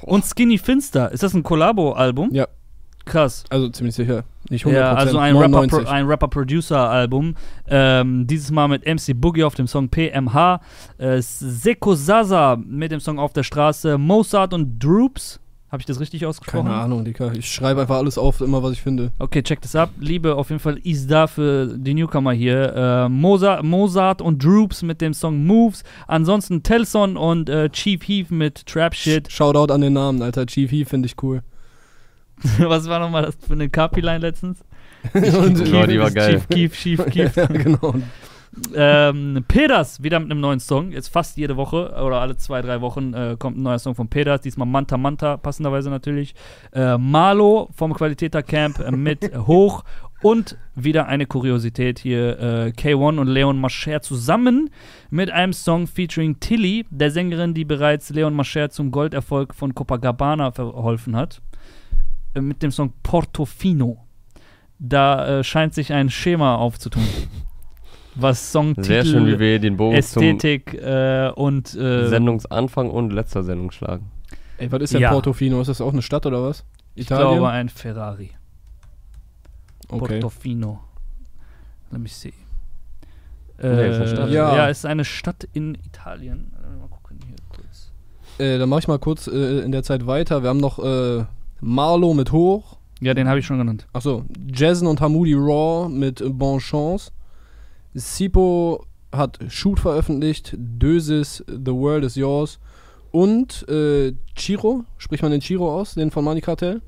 [0.01, 1.11] und Skinny Finster.
[1.11, 2.29] Ist das ein Kollabo-Album?
[2.33, 2.47] Ja.
[3.05, 3.43] Krass.
[3.49, 4.23] Also ziemlich sicher.
[4.49, 4.71] Nicht 100%.
[4.73, 5.79] Ja, also ein 99.
[5.79, 7.35] Rapper- Rapper-Producer-Album.
[7.67, 10.61] ähm, dieses Mal mit MC Boogie auf dem Song PMH.
[10.97, 13.97] Äh, Seko Zaza mit dem Song Auf der Straße.
[13.97, 15.39] Mozart und Droops.
[15.71, 16.65] Habe ich das richtig ausgesprochen?
[16.65, 17.31] Keine Ahnung, Digga.
[17.33, 19.11] Ich schreibe einfach alles auf, immer was ich finde.
[19.19, 19.91] Okay, check das ab.
[19.99, 22.73] Liebe auf jeden Fall ist da für die Newcomer hier.
[22.75, 25.83] Äh, Mozart, Mozart und Droops mit dem Song Moves.
[26.07, 29.31] Ansonsten Telson und äh, Chief Heath mit Trap Shit.
[29.31, 30.47] Shoutout an den Namen, Alter.
[30.47, 31.43] Chief Heath finde ich cool.
[32.57, 34.59] Was war nochmal das für eine Kapi-Line letztens?
[35.13, 36.41] Und- Ja, die war geil.
[36.47, 37.35] Chief Keef, Chief Keef.
[37.37, 37.93] ja, genau.
[38.75, 40.91] Ähm, Peters wieder mit einem neuen Song.
[40.91, 44.07] Jetzt fast jede Woche oder alle zwei, drei Wochen äh, kommt ein neuer Song von
[44.07, 44.41] Peters.
[44.41, 46.35] Diesmal Manta Manta, passenderweise natürlich.
[46.71, 49.83] Äh, Marlo vom Qualitäter Camp äh, mit Hoch.
[50.21, 54.69] Und wieder eine Kuriosität hier: äh, K1 und Leon Mascher zusammen
[55.09, 60.51] mit einem Song featuring Tilly, der Sängerin, die bereits Leon Mascher zum Golderfolg von Copacabana
[60.51, 61.41] verholfen hat.
[62.33, 64.05] Äh, mit dem Song Portofino.
[64.77, 67.03] Da äh, scheint sich ein Schema aufzutun.
[68.19, 73.43] Was Songtitel, Sehr schön, wie wir den Bogen Ästhetik äh, und äh, Sendungsanfang und letzter
[73.43, 74.11] Sendung schlagen.
[74.57, 75.11] Ey, was ist denn Ja.
[75.11, 75.61] Portofino?
[75.61, 76.65] Ist das auch eine Stadt oder was?
[76.95, 77.37] ich Italien?
[77.37, 78.31] glaube ein Ferrari.
[79.89, 80.19] okay.
[80.19, 80.79] Portofino.
[81.91, 82.33] Let me see.
[83.61, 84.29] Nee, ist Stadt.
[84.29, 84.55] Ja.
[84.55, 84.67] Ja.
[84.67, 86.51] ist eine Stadt in Italien.
[86.63, 87.91] Äh, Mal gucken hier kurz.
[88.37, 90.43] Äh, dann mach ich mal kurz äh, in der Zeit weiter.
[90.43, 91.25] Wir haben noch äh,
[91.61, 92.77] Marlo mit Hoch.
[93.01, 93.87] Ja, den habe ich schon genannt.
[93.93, 97.11] Achso, Jason und Hamoudi Raw mit äh, Bon Chance.
[97.99, 100.55] Sipo hat Shoot veröffentlicht.
[100.57, 102.59] Dösis, The World is Yours.
[103.11, 106.81] Und äh, Chiro, spricht man den Chiro aus, den von Money Cartel?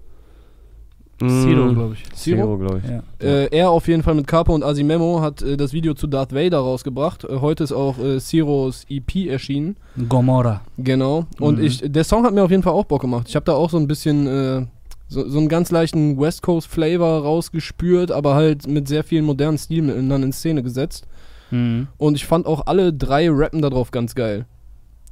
[1.20, 2.12] Zero, glaube ich.
[2.14, 2.90] Zero, glaube ich.
[2.90, 3.04] Ja.
[3.20, 6.34] Äh, er auf jeden Fall mit Capo und Asimemo hat äh, das Video zu Darth
[6.34, 7.26] Vader rausgebracht.
[7.26, 9.78] Äh, heute ist auch äh, Ciros EP erschienen.
[10.10, 10.62] Gomorra.
[10.80, 11.26] Genau.
[11.40, 11.64] Und Mhm.
[11.66, 13.28] ich, der Song hat mir auf jeden Fall auch Bock gemacht.
[13.30, 14.66] Ich habe da auch so ein bisschen äh,
[15.12, 19.58] so, so einen ganz leichten West Coast Flavor rausgespürt, aber halt mit sehr vielen modernen
[19.58, 21.06] Stilmitteln dann in Szene gesetzt.
[21.52, 21.90] Mhm.
[21.98, 24.46] Und ich fand auch alle drei Rappen darauf ganz geil.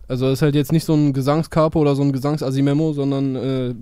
[0.08, 3.76] Also es ist halt jetzt nicht so ein Gesangskapo oder so ein Gesangsasimemo, sondern äh,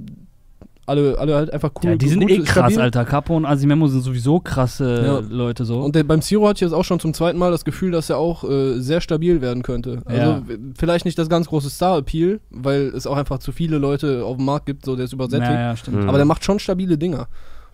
[0.88, 1.92] alle, alle halt einfach cool.
[1.92, 2.80] Ja, die sind gut, eh krass, stabil.
[2.80, 3.06] Alter.
[3.06, 5.20] Capo und Asimemo sind sowieso krasse Ja.
[5.30, 5.82] Leute so.
[5.82, 8.10] Und der, beim Zero hatte ich jetzt auch schon zum zweiten Mal das Gefühl, dass
[8.10, 10.02] er auch äh, sehr stabil werden könnte.
[10.06, 10.42] Also Ja.
[10.78, 14.46] vielleicht nicht das ganz große Star-Appeal, weil es auch einfach zu viele Leute auf dem
[14.46, 15.52] Markt gibt, so der ist übersättigt.
[15.52, 16.02] ja, ja, stimmt.
[16.04, 16.10] Mhm.
[16.10, 17.28] Aber der macht schon stabile Dinger.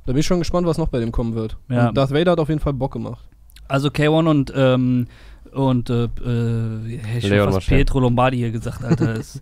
[0.06, 1.56] Da bin ich schon gespannt, was noch bei dem kommen wird.
[1.69, 1.90] Ja.
[1.90, 3.23] Und Darth Vader hat auf jeden Fall Bock gemacht.
[3.68, 5.07] Also K1 und ähm,
[5.53, 7.60] und äh, äh.
[7.60, 9.14] Pietro Lombardi hier gesagt, Alter.
[9.19, 9.41] ist,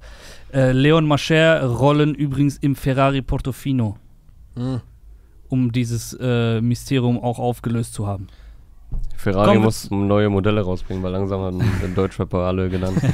[0.53, 3.97] äh, Leon Mascher rollen übrigens im Ferrari Portofino,
[5.49, 8.27] um dieses äh, Mysterium auch aufgelöst zu haben.
[9.15, 13.01] Ferrari Komm, muss neue Modelle rausbringen, weil langsam haben den Deutschrapper alle genannt.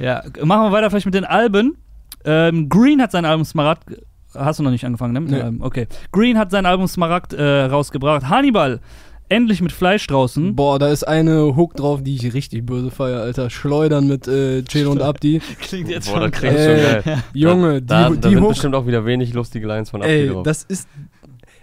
[0.00, 1.76] Ja, machen wir weiter vielleicht mit den Alben.
[2.24, 3.96] Ähm, Green hat sein Album Smaragd.
[4.34, 5.20] Hast du noch nicht angefangen, ne?
[5.20, 5.42] Mit den Nee.
[5.44, 5.62] Alben?
[5.62, 5.86] Okay.
[6.10, 8.28] Green hat sein Album Smaragd äh, rausgebracht.
[8.28, 8.80] Hannibal,
[9.28, 10.54] endlich mit Fleisch draußen.
[10.54, 13.50] Boah, da ist eine Hook drauf, die ich richtig böse feier, Alter.
[13.50, 15.40] Schleudern mit äh, Chill und Abdi.
[15.60, 16.52] Klingt jetzt Boah, schon krass.
[16.54, 17.22] du schon Äh, geil.
[17.32, 18.48] Junge, die, Da, da die sind Hook.
[18.50, 20.42] bestimmt auch wieder wenig lustige Lines von Abdi Ey, drauf.
[20.44, 20.88] das ist.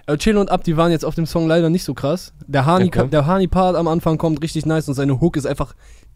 [0.07, 2.33] Aber Chill und Ab, die waren jetzt auf dem Song leider nicht so krass.
[2.47, 3.07] Der Hani, Okay.
[3.09, 5.73] der Hani-Part am Anfang kommt richtig nice und seine Hook ist einfach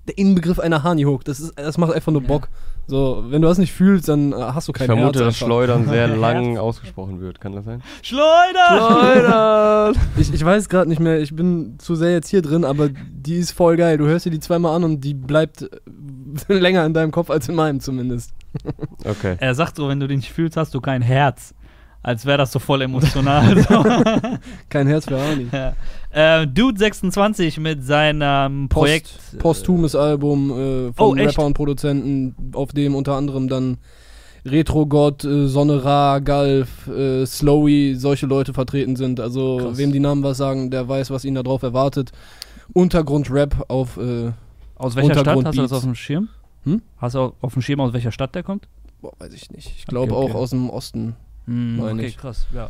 [0.08, 1.24] der Inbegriff einer Hani-Hook.
[1.26, 2.28] Das, ist- das macht einfach nur Ja.
[2.28, 2.48] Bock.
[2.88, 5.36] So, wenn du das nicht fühlst, dann äh, hast du Ich kein vermute, Herz dass
[5.36, 5.46] einfach.
[5.48, 7.42] Schleudern sehr lang ausgesprochen wird.
[7.42, 7.82] Kann das sein?
[8.02, 9.94] Schleuder!
[10.18, 13.36] Ich, ich weiß gerade nicht mehr, ich bin zu sehr jetzt hier drin, aber die
[13.38, 13.98] ist voll geil.
[13.98, 17.48] Du hörst dir die zweimal an und die bleibt äh, länger in deinem Kopf als
[17.50, 18.32] in meinem zumindest.
[19.04, 19.36] Okay.
[19.40, 21.54] Er sagt so, wenn du den nicht fühlst, hast du kein Herz.
[22.02, 23.58] Als wäre das so voll emotional.
[23.64, 23.84] so.
[24.70, 25.48] Kein Herz für Hani.
[25.52, 25.74] ja.
[26.16, 29.12] Äh, Dude 26 mit seinem Projekt.
[29.14, 31.30] Post, posthumes Album äh, Oh, von echt?
[31.38, 33.78] Rapper und Produzenten, auf dem unter anderem dann
[34.46, 39.20] Retro God, äh, Sonne Ra, Galf, äh, Slowy, solche Leute vertreten sind.
[39.20, 39.78] Also Krass.
[39.78, 42.12] wem die Namen was sagen, der weiß, was ihn da drauf erwartet.
[42.74, 44.32] Untergrund-Rap auf, äh,
[44.76, 46.30] Aus welcher Stadt hast du das auf dem Schirm?
[46.64, 46.82] Hm?
[46.98, 48.68] Hast du auf dem Schirm, aus welcher Stadt der kommt?
[49.02, 49.72] boah, weiß ich nicht.
[49.78, 50.32] Ich glaube Okay, okay.
[50.34, 51.16] auch aus dem Osten.
[51.46, 52.18] Hm, okay, ich.
[52.18, 52.70] krass, ja.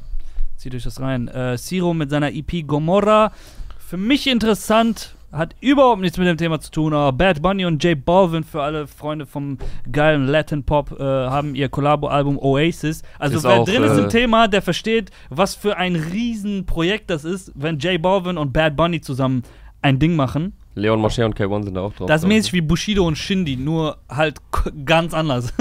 [0.57, 1.27] Zieht euch das rein.
[1.27, 3.31] Äh, Siro mit seiner EP Gomorra.
[3.77, 7.83] Für mich interessant, hat überhaupt nichts mit dem Thema zu tun, aber Bad Bunny und
[7.83, 9.57] J Balvin, für alle Freunde vom
[9.91, 13.03] geilen Latin Pop, äh, haben ihr Collabo-Album Oasis.
[13.19, 17.09] Also Ist wer auch, drin ist im äh, Thema, der versteht, was für ein Riesenprojekt
[17.09, 19.43] das ist, wenn J Balvin und Bad Bunny zusammen
[19.81, 20.53] ein Ding machen.
[20.75, 22.07] Leon Moshe und K1 sind da auch drauf.
[22.07, 24.39] Das ist mäßig wie Bushido und Shindy, nur halt
[24.85, 25.53] ganz anders.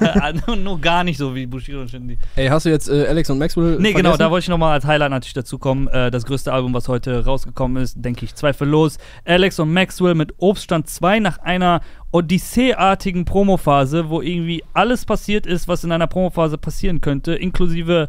[0.62, 2.18] nur, gar nicht so wie Bushido und Shindy.
[2.36, 4.18] Ey, hast du jetzt äh, Alex und Maxwell Nee, genau, vergessen?
[4.18, 5.88] da wollte ich nochmal als Highlight natürlich dazu kommen.
[5.88, 8.98] Äh, das größte Album, was heute rausgekommen ist, denke ich, zweifellos.
[9.24, 11.80] Alex und Maxwell mit Obststand 2 nach einer
[12.10, 18.08] Odyssee-artigen Promophase, wo irgendwie alles passiert ist, was in einer Promophase passieren könnte, inklusive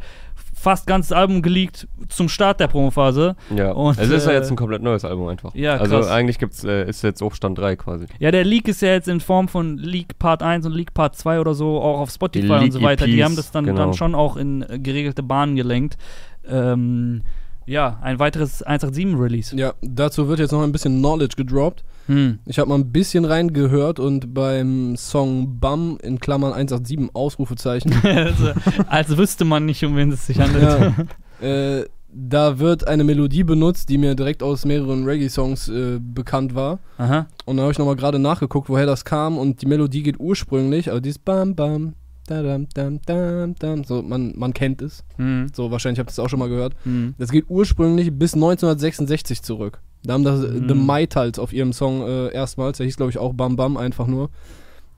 [0.59, 3.35] fast ganzes Album geleakt zum Start der Promophase.
[3.55, 5.55] Ja, Und, es ist ja äh, jetzt ein komplett neues Album einfach.
[5.55, 6.09] Ja, Also krass.
[6.09, 8.07] eigentlich gibt's, äh, ist jetzt Hochstand 3 quasi.
[8.19, 11.15] Ja, der Leak ist ja jetzt in Form von Leak Part 1 und Leak Part
[11.15, 13.05] 2 oder so, auch auf Spotify und so weiter.
[13.05, 13.77] Die Leak-EPs, haben das dann, genau.
[13.77, 15.97] dann schon auch in geregelte Bahnen gelenkt.
[16.45, 17.21] Ähm,
[17.69, 19.55] ja, ein weiteres 187-Release.
[19.55, 21.83] Ja, dazu wird jetzt noch ein bisschen Knowledge gedroppt.
[22.07, 22.39] Hm.
[22.45, 28.53] Ich habe mal ein bisschen reingehört und beim Song Bam in Klammern 187 Ausrufezeichen also,
[28.87, 30.63] als wüsste man nicht, um wen es sich handelt.
[31.41, 31.47] Ja.
[31.47, 36.79] äh, da wird eine Melodie benutzt, die mir direkt aus mehreren Reggae-Songs äh, bekannt war.
[36.97, 37.27] Aha.
[37.45, 39.37] Und dann habe ich nochmal gerade nachgeguckt, woher das kam.
[39.37, 41.93] Und die Melodie geht ursprünglich, also dieses Bam Bam,
[42.29, 42.67] da dam
[43.05, 45.03] dam dam so man, man kennt es.
[45.17, 45.47] Hm.
[45.53, 46.75] So wahrscheinlich habt ihr es auch schon mal gehört.
[46.83, 47.15] Hm.
[47.17, 49.79] Das geht ursprünglich bis 1966 zurück.
[50.03, 50.67] Da haben das Mhm.
[50.67, 54.07] The Maitals auf ihrem Song äh, erstmals, der hieß glaube ich auch Bam Bam einfach
[54.07, 54.29] nur,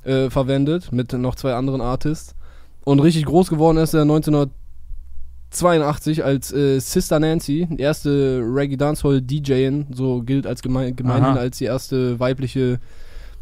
[0.03, 2.35] äh, verwendet mit noch zwei anderen Artists.
[2.83, 9.21] Und richtig groß geworden ist er 1982 als äh, Sister Nancy, die erste Reggae Dancehall
[9.21, 11.39] DJin, so gilt als gemein, gemeinhin Aha.
[11.39, 12.79] als die erste weibliche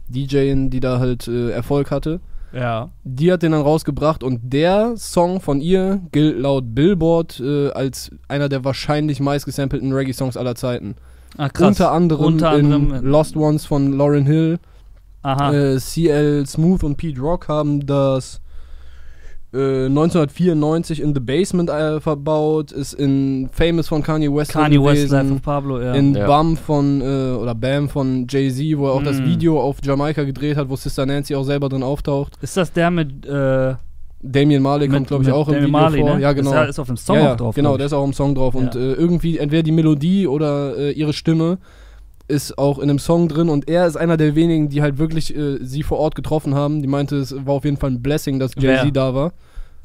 [0.09, 2.19] DJin, die da halt äh, Erfolg hatte.
[2.53, 2.89] Ja.
[3.03, 8.11] Die hat den dann rausgebracht und der Song von ihr gilt laut Billboard äh, als
[8.27, 10.95] einer der wahrscheinlich meistgesampelten Reggae-Songs aller Zeiten.
[11.37, 11.67] Ach, krass.
[11.67, 14.59] Unter anderem, Unter anderem in Lost Ones von Lauryn Hill,
[15.21, 15.53] Aha.
[15.53, 18.41] äh, CL Smooth und Pete Rock haben das
[19.53, 25.09] äh, 1994 in The Basement äh, verbaut, ist in Famous von Kanye West Kanye West,
[25.09, 25.93] Life of Pablo, ja.
[25.93, 26.27] in Ja.
[26.27, 27.03] Bam von, äh,
[27.33, 29.25] oder Bam von Jay-Z, wo er auch das Mm.
[29.25, 32.33] Video auf Jamaika gedreht hat, wo Sister Nancy auch selber drin auftaucht.
[32.41, 33.73] ist das der mit, äh,
[34.21, 36.15] Damian Marley kommt, glaube ich, auch im Video Marley, vor.
[36.15, 36.21] ne?
[36.21, 36.51] Ja, genau.
[36.51, 37.55] Das ist, ist auf dem Song ja, drauf.
[37.55, 38.53] Genau, der ist auch im Song drauf.
[38.53, 41.57] Und äh, irgendwie, entweder die Melodie oder äh, ihre Stimme
[42.29, 45.35] ist auch in dem Song drin und er ist einer der wenigen, die halt wirklich
[45.35, 46.81] äh, sie vor Ort getroffen haben.
[46.81, 48.91] Die meinte, es war auf jeden Fall ein Blessing, dass Jay-Z Wer?
[48.91, 49.33] da war.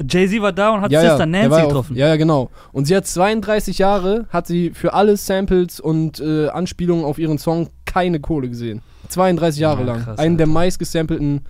[0.07, 1.97] Jay-Z war da und hat ja, Sister ja, Nancy ja getroffen.
[1.97, 2.51] Ja, ja, genau.
[2.73, 7.39] Und sie hat 32 Jahre, hat sie für alle Samples und äh, Anspielungen auf ihren
[7.39, 8.83] Song keine Kohle gesehen.
[9.09, 10.03] 32 Jahre Ja, lang.
[10.05, 11.43] krass, Einen der meistgesampelten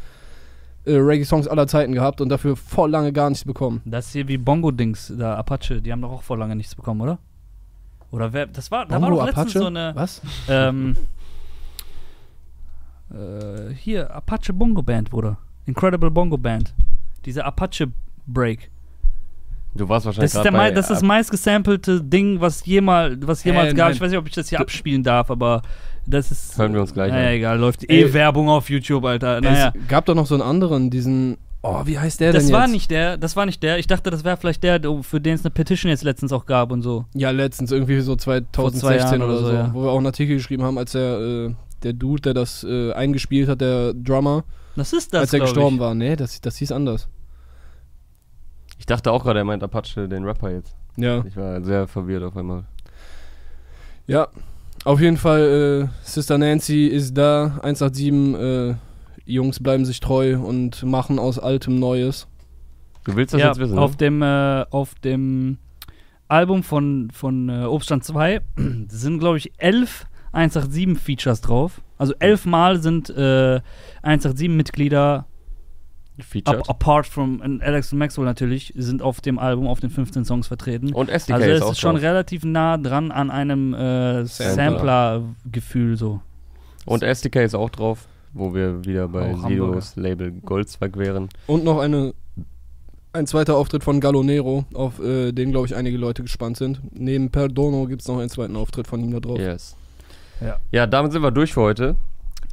[0.85, 3.81] äh, Reggae-Songs aller Zeiten gehabt und dafür voll lange gar nichts bekommen.
[3.85, 7.19] Das hier wie Bongo-Dings, da Apache, die haben doch auch vor lange nichts bekommen, oder?
[8.11, 9.59] Oder wer, das war, da war doch letztens Apache?
[9.59, 10.23] so eine, Was?
[10.49, 10.97] ähm,
[13.13, 15.37] äh, hier, Apache Bongo Band, Bruder.
[15.67, 16.75] Incredible Bongo Band.
[17.25, 17.89] Diese Apache
[18.27, 18.71] Break.
[19.75, 23.43] Du warst wahrscheinlich Das ist, der bei, das ist das meistgesampelte Ding, was jemals, was
[23.43, 23.87] jemals Äh, gab.
[23.89, 23.95] nein.
[23.97, 25.63] Ich weiß nicht, ob ich das hier abspielen darf, aber
[26.07, 26.57] das ist.
[26.57, 27.35] Hören wir uns gleich Naja, an.
[27.35, 29.41] egal, läuft eh Werbung auf YouTube, Alter.
[29.41, 29.73] Naja.
[29.75, 31.39] Es gab doch noch so einen anderen, diesen.
[31.66, 32.73] Oh, wie heißt der Das denn war jetzt?
[32.73, 33.78] nicht der, das war nicht der.
[33.78, 36.70] Ich dachte, das wäre vielleicht der, für den es eine Petition jetzt letztens auch gab
[36.70, 37.07] und so.
[37.15, 39.70] Ja, letztens irgendwie so 2016 zwei Jahren oder, oder so, so, ja.
[39.73, 42.93] wo wir auch einen Artikel geschrieben haben, als der, äh, der Dude, der das äh,
[42.93, 44.45] eingespielt hat, der Drummer,
[44.77, 45.81] Das ist das, als er gestorben ich.
[45.81, 45.95] war.
[45.95, 47.09] Nee, das, das hieß anders.
[48.78, 50.77] Ich dachte auch gerade, er meint Apache, den Rapper jetzt.
[50.99, 51.24] Ja.
[51.27, 52.65] Ich war sehr verwirrt auf einmal.
[54.07, 54.28] Ja.
[54.85, 58.74] Auf jeden Fall, äh, Sister Nancy ist da, 187, äh,
[59.27, 62.27] Jungs bleiben sich treu und machen aus Altem Neues.
[63.05, 63.97] Du willst das ja, jetzt wissen, auf ne?
[63.99, 65.59] dem, äh, auf dem
[66.29, 68.41] Album von, von äh, Obststand 2
[68.89, 71.83] sind, glaube ich, elf 187-Features drauf.
[71.99, 73.61] Also elf Mal sind äh,
[74.03, 75.27] 187-Mitglieder,
[76.19, 76.61] Featured.
[76.61, 80.47] ap apart from Alex und Maxwell natürlich, sind auf dem Album auf den 15 Songs
[80.47, 80.93] vertreten.
[80.93, 82.05] Und SDK also ist es auch ist schon drauf.
[82.05, 84.55] relativ nah dran an einem äh, Sampler.
[84.55, 86.21] Sampler-Gefühl so.
[86.85, 91.28] Und SDK ist auch drauf, wo wir wieder bei Auch Sidos Label Goldzweig wären.
[91.47, 92.15] Und noch eine,
[93.12, 96.81] ein zweiter Auftritt von Gallo Nero, auf äh, den, glaube ich, einige Leute gespannt sind.
[96.93, 99.39] Neben Perdono gibt es noch einen zweiten Auftritt von ihm da drauf.
[99.39, 99.77] Yes.
[100.40, 100.59] Ja.
[100.73, 101.97] Ja, damit sind wir durch für heute.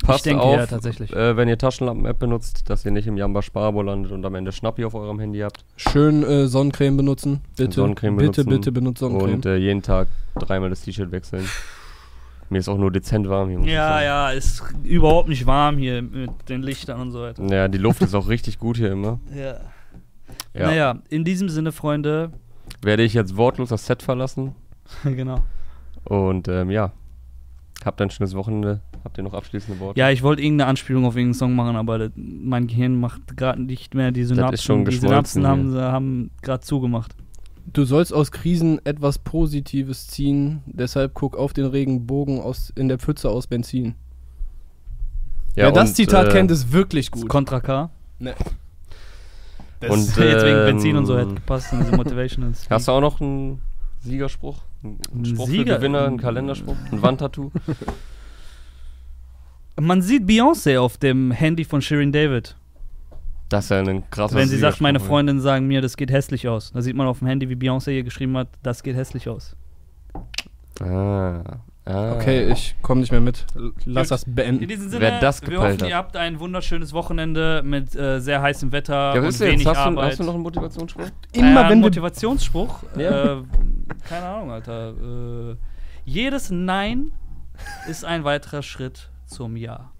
[0.04, 1.14] Passt denke, auf, ja, tatsächlich.
[1.14, 4.52] Äh, wenn ihr Taschenlampen-App benutzt, dass ihr nicht im Jamba Sparabo landet und am Ende
[4.52, 5.64] Schnappi auf eurem Handy habt.
[5.76, 7.42] Schön äh, Sonnencreme benutzen.
[7.56, 8.50] Bitte, Sonnencreme bitte, benutzen.
[8.50, 9.34] bitte benutzt Sonnencreme.
[9.36, 10.08] Und äh, jeden Tag
[10.40, 11.48] dreimal das T-Shirt wechseln.
[12.52, 13.62] Mir ist auch nur dezent warm hier.
[13.62, 17.42] Ja, ja, ist überhaupt nicht warm hier mit den Lichtern und so weiter.
[17.46, 19.20] Ja, die Luft ist auch richtig gut hier immer.
[19.36, 19.56] Ja.
[20.54, 20.68] Ja.
[20.68, 22.32] Naja, in diesem Sinne, Freunde,
[22.82, 24.54] Werde ich jetzt wortlos das Set verlassen.
[25.04, 25.44] genau.
[26.04, 26.92] Und ähm, ja,
[27.86, 28.82] habt ein schönes Wochenende.
[29.06, 29.98] Habt ihr noch abschließende Worte?
[29.98, 33.62] Ja, ich wollte irgendeine Anspielung auf irgendeinen Song machen, aber das, mein Gehirn macht gerade
[33.62, 34.54] nicht mehr die Synapsen.
[34.54, 37.16] ist schon die Synapsen haben, haben gerade zugemacht.
[37.68, 42.98] Du sollst aus Krisen etwas Positives ziehen, deshalb guck auf den Regenbogen aus, in der
[43.00, 43.96] Pfütze aus Benzin.
[45.56, 47.30] Wer das und, Zitat äh, kennt, ist wirklich Das gut.
[47.30, 47.90] Contra K.
[48.20, 48.34] Ne.
[49.90, 52.70] Und, jetzt wegen ähm, Benzin und so hätte gepasst in diese Motivationals.
[52.70, 53.62] Hast du auch noch einen
[54.02, 54.60] Siegerspruch?
[54.84, 57.52] Einen Ein Spruch Sieger- für Gewinner, einen Kalenderspruch, ein Wandtattoo?
[59.80, 62.56] Man sieht Beyoncé auf dem Handy von Shirin David.
[63.52, 66.48] Das ist ja ein krasser Wenn sie sagt, meine Freundinnen sagen mir, das geht hässlich
[66.48, 66.72] aus.
[66.72, 69.56] Da sieht man auf dem Handy, wie Beyoncé hier geschrieben hat, das geht hässlich aus.
[70.80, 71.42] Ah,
[71.86, 72.16] ah.
[72.16, 73.46] Okay, ich komme nicht mehr mit.
[73.86, 74.12] Lass Gut.
[74.12, 74.68] das In beenden.
[74.68, 75.90] diesem Sinne, Wer das wir hoffen, hat.
[75.90, 79.60] ihr habt ein wunderschönes Wochenende mit äh, sehr heißem Wetter Ja, und was ist wenig
[79.60, 79.68] jetzt?
[79.68, 80.12] Hast du, Arbeit.
[80.12, 81.08] hast du noch einen Motivationsspruch?
[81.34, 82.84] Immer äh, wenn Motivationsspruch.
[82.98, 83.40] Ja.
[83.40, 83.44] Äh,
[84.08, 84.94] keine Ahnung, Alter.
[85.52, 85.56] Äh,
[86.06, 87.12] jedes Nein
[87.90, 89.92] ist ein weiterer Schritt zum Ja.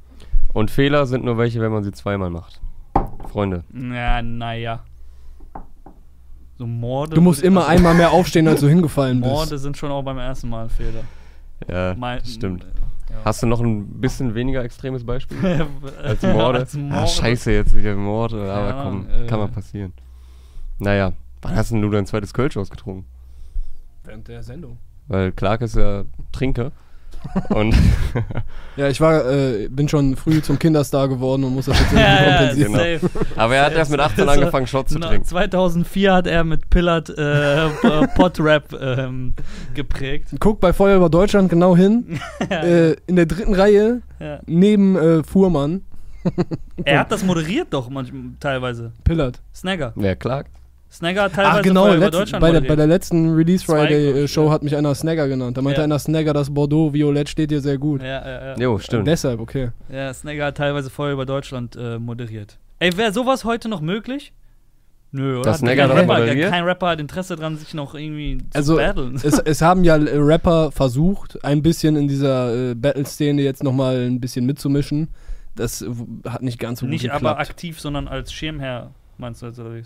[0.54, 2.62] Und Fehler sind nur welche, wenn man sie zweimal macht.
[3.32, 3.64] Freunde.
[3.74, 4.84] Ja, naja.
[6.58, 7.16] So Morde.
[7.16, 9.64] Du musst immer also, einmal mehr aufstehen, als du hingefallen Morde bist.
[9.64, 11.04] sind schon auch beim ersten Mal Fehler.
[11.68, 12.64] Ja, Mein- stimmt.
[13.10, 13.16] Ja.
[13.26, 15.38] Hast du noch ein bisschen weniger extremes Beispiel?
[16.04, 16.60] Als Morde?
[16.60, 16.96] Als Morde.
[16.96, 18.52] Ah, scheiße, jetzt wieder Morde.
[18.52, 19.28] Aber Keine komm, äh.
[19.28, 19.94] kann mal passieren.
[20.80, 23.06] Naja, wann hast denn du dein zweites Kölsch ausgetrunken?
[24.04, 24.78] Während der Sendung.
[25.08, 26.72] Weil Clark ist ja Trinker.
[27.50, 27.76] Und
[28.78, 32.04] Ja, ich war, äh, bin schon früh zum Kinderstar geworden und muss das jetzt irgendwie
[32.08, 32.74] Ja, ja, kompensieren.
[33.02, 33.10] Genau.
[33.36, 35.26] aber er hat erst mit 18 Das war- angefangen, Shot zu trinken.
[35.26, 39.34] 2004 hat er mit Pillard äh, P- Pod-Rap ähm,
[39.74, 40.30] geprägt.
[40.40, 42.20] Guck bei Feuer über Deutschland genau hin.
[42.50, 44.40] äh, in der dritten Reihe Ja.
[44.46, 45.82] neben äh, Fuhrmann.
[46.86, 48.92] Er hat das moderiert doch manchmal teilweise.
[49.04, 49.42] Pillard.
[49.56, 49.92] Snagger.
[49.96, 50.52] Wer klagt?
[50.92, 53.86] Snagger hat teilweise Ach genau, über letzt, Deutschland bei, der, bei der letzten Release Zwei,
[53.88, 54.52] Friday glaub äh, Show ja.
[54.52, 55.56] hat mich einer Snagger genannt.
[55.58, 55.86] Da meinte Ja.
[55.86, 58.02] einer Snagger, das Bordeaux-Violett steht dir sehr gut.
[58.02, 58.56] Ja, ja, ja.
[58.58, 59.08] Jo, stimmt.
[59.08, 59.70] Deshalb, okay.
[59.90, 62.58] ja, Snagger hat teilweise Feuer über Deutschland äh, moderiert.
[62.80, 64.34] Ey, wäre sowas heute noch möglich?
[65.14, 65.52] Nö, oder?
[65.52, 66.50] Hat Snagger kein, das Rapper, moderiert?
[66.52, 69.16] kein Rapper hat Interesse dran, sich noch irgendwie zu Also, battlen.
[69.16, 74.20] es, es haben ja Rapper versucht, ein bisschen in dieser äh, Battle-Szene jetzt nochmal ein
[74.20, 75.10] bisschen mitzumischen.
[75.56, 75.86] Das
[76.28, 77.26] hat nicht ganz so gut Nicht geklappt.
[77.26, 79.84] aber aktiv, sondern als Schirmherr, meinst du jetzt, oder wie?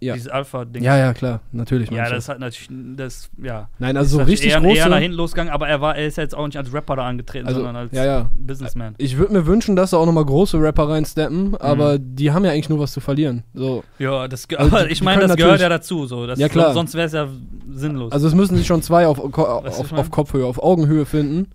[0.00, 0.14] Ja.
[0.14, 0.82] Dieses Alpha-Ding.
[0.82, 1.90] ja, ja, klar, natürlich.
[1.90, 3.68] Ja, das hat natürlich, das, ja.
[3.80, 4.76] Nein, also so richtig eher, große.
[4.76, 6.94] eher nach hinten losgegangen, aber er war, er ist ja jetzt auch nicht als Rapper
[6.96, 8.30] da angetreten, Also, sondern als ja, ja.
[8.38, 8.94] Businessman.
[8.98, 10.90] Ich würde mir wünschen, dass da auch nochmal große Rapper Mhm.
[10.92, 13.42] reinsteppen, aber die haben ja eigentlich nur was zu verlieren.
[13.54, 13.82] So.
[13.98, 16.26] Ja, das, Also aber ich meine, das gehört ja dazu, so.
[16.28, 16.72] Das, Ja, klar.
[16.74, 17.26] Sonst wäre es ja
[17.70, 18.12] sinnlos.
[18.12, 21.48] Also es müssen sich schon zwei auf, auf, auf Kopfhöhe, auf Augenhöhe finden.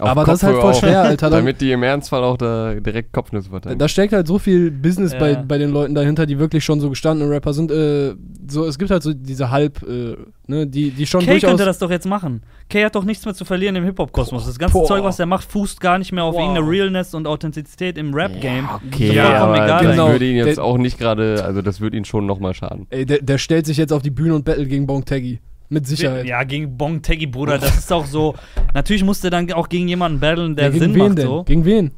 [0.00, 1.30] Auf aber das ist halt Kopfhörer voll schwer, Alter.
[1.30, 3.78] Da, Damit die im Ernstfall auch da direkt Kopfnüsse verteilen.
[3.78, 5.18] da steckt halt so viel Business Ja.
[5.18, 7.70] bei, bei den Leuten dahinter, die wirklich schon so gestandene Rapper sind.
[7.70, 8.14] Äh,
[8.48, 10.16] so, es gibt halt so diese Halb, äh,
[10.46, 11.50] ne, die, die schon Kay durchaus.
[11.50, 12.42] könnte das doch jetzt machen.
[12.68, 14.46] Kay hat doch nichts mehr zu verlieren im Hip-Hop-Kosmos.
[14.46, 14.86] Das ganze Boah.
[14.86, 16.42] Zeug, was er macht, fußt gar nicht mehr auf Wow.
[16.42, 18.68] irgendeine Realness und Authentizität im Rap-Game.
[18.92, 20.08] Okay, Ist Ja, aber egal das genau.
[20.10, 22.86] würde ihn jetzt Der- auch nicht gerade, also das würde ihn schon nochmal schaden.
[22.90, 25.40] Ey, der, der stellt sich jetzt auf die Bühne und battelt gegen Bong Taggy.
[25.70, 26.26] Mit Sicherheit.
[26.26, 27.56] Ja, gegen Bong Teggy, Bruder.
[27.58, 28.34] Das ist auch so.
[28.74, 31.18] Natürlich musste er dann auch gegen jemanden battlen, der Ja, gegen Sinn wen macht.
[31.18, 31.26] denn?
[31.26, 31.44] So.
[31.44, 31.90] Gegen wen?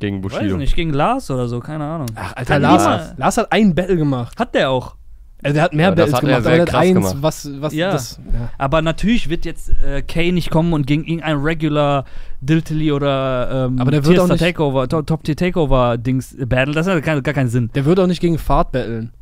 [0.00, 0.56] Gegen Weiß Bushido.
[0.56, 2.08] nicht, gegen Lars oder so, keine Ahnung.
[2.16, 4.38] Ach, Alter, Lars, Lars hat ein Battle gemacht.
[4.40, 4.96] Hat der auch.
[5.42, 7.16] Also der hat mehr das Battles er gemacht, sehr aber der hat eins, gemacht.
[7.20, 7.92] was, was Ja.
[7.92, 8.18] das.
[8.32, 8.48] Ja.
[8.56, 12.06] Aber natürlich wird jetzt äh, Kay nicht kommen und gegen irgendein Regular
[12.40, 16.46] Diltily oder ähm, Aber der wird auch nicht- Takeover, Top, Top Tier Takeover Dings äh,
[16.46, 16.72] battle.
[16.74, 17.70] Das hat gar, gar keinen Sinn.
[17.74, 19.12] Der wird auch nicht gegen Fahrt battlen.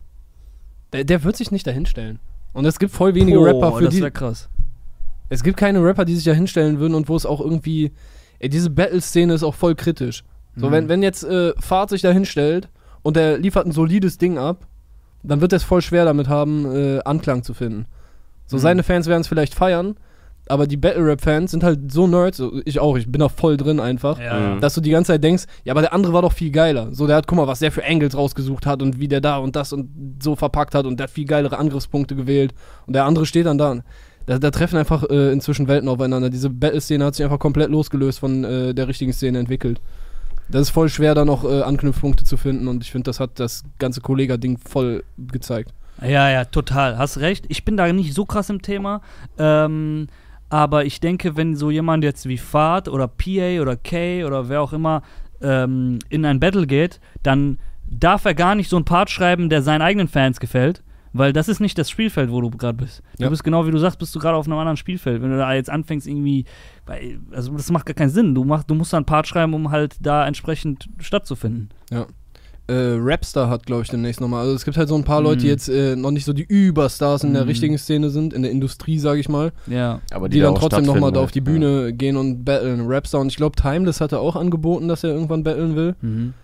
[0.92, 2.20] Der, der wird sich nicht dahinstellen.
[2.52, 4.10] Und es gibt voll wenige Oh, Rapper, für das die.
[4.10, 4.48] krass.
[5.28, 7.92] Es gibt keine Rapper, die sich da hinstellen würden und wo es auch irgendwie.
[8.38, 10.24] Ey, diese Battle-Szene ist auch voll kritisch.
[10.56, 10.72] So, Mhm.
[10.72, 12.68] wenn, wenn jetzt äh, Fahrt sich da hinstellt
[13.02, 14.66] und der liefert ein solides Ding ab,
[15.22, 17.86] dann wird er es voll schwer damit haben, äh, Anklang zu finden.
[18.46, 18.60] So Mhm.
[18.60, 19.96] seine Fans werden es vielleicht feiern,
[20.48, 23.80] aber die Battle-Rap-Fans sind halt so Nerds, so ich auch, ich bin da voll drin
[23.80, 24.42] einfach, Ja, Mhm.
[24.54, 24.58] ja.
[24.60, 26.88] dass du die ganze Zeit denkst, ja, aber der andere war doch viel geiler.
[26.94, 29.36] So, der hat, guck mal, was der für Angles rausgesucht hat und wie der da
[29.38, 29.88] und das und
[30.22, 32.52] so verpackt hat und der hat viel geilere Angriffspunkte gewählt
[32.86, 33.78] und der andere steht dann da.
[34.26, 36.30] Da, da treffen einfach äh, inzwischen Welten aufeinander.
[36.30, 39.80] Diese Battle-Szene hat sich einfach komplett losgelöst von äh, der richtigen Szene entwickelt.
[40.48, 43.40] Das ist voll schwer, da noch äh, Anknüpfpunkte zu finden und ich finde, das hat
[43.40, 45.72] das ganze Kollega-Ding voll gezeigt.
[46.02, 46.98] Ja, ja, total.
[46.98, 47.44] Hast recht.
[47.48, 49.02] Ich bin da nicht so krass im Thema.
[49.38, 50.08] Ähm,
[50.52, 54.60] aber ich denke, wenn so jemand jetzt wie Fahrt oder PA oder K oder wer
[54.60, 55.02] auch immer
[55.40, 57.58] ähm, in ein Battle geht, dann
[57.88, 60.82] darf er gar nicht so einen Part schreiben, der seinen eigenen Fans gefällt.
[61.14, 63.02] Weil das ist nicht das Spielfeld, wo du gerade bist.
[63.18, 63.28] Du Ja.
[63.30, 65.20] bist genau wie du sagst, bist du gerade auf einem anderen Spielfeld.
[65.20, 66.46] Wenn du da jetzt anfängst, irgendwie,
[67.32, 68.34] also das macht gar keinen Sinn.
[68.34, 71.68] Du, mach, du musst da einen Part schreiben, um halt da entsprechend stattzufinden.
[72.68, 74.42] Äh, Rapstar hat, glaube ich, demnächst nochmal.
[74.42, 75.50] Also es gibt halt so ein paar Leute, die Mhm.
[75.50, 77.48] jetzt äh, noch nicht so die Überstars in der Mhm.
[77.48, 79.52] richtigen Szene sind, in der Industrie, sage ich mal.
[79.66, 80.00] Ja.
[80.12, 81.46] Aber die, da dann trotzdem nochmal da auf die halt.
[81.46, 82.82] Bühne gehen und battlen.
[82.86, 85.94] Rapstar und ich glaube, Timeless hatte auch angeboten, dass er irgendwann battlen will.
[86.00, 86.34] Mhm.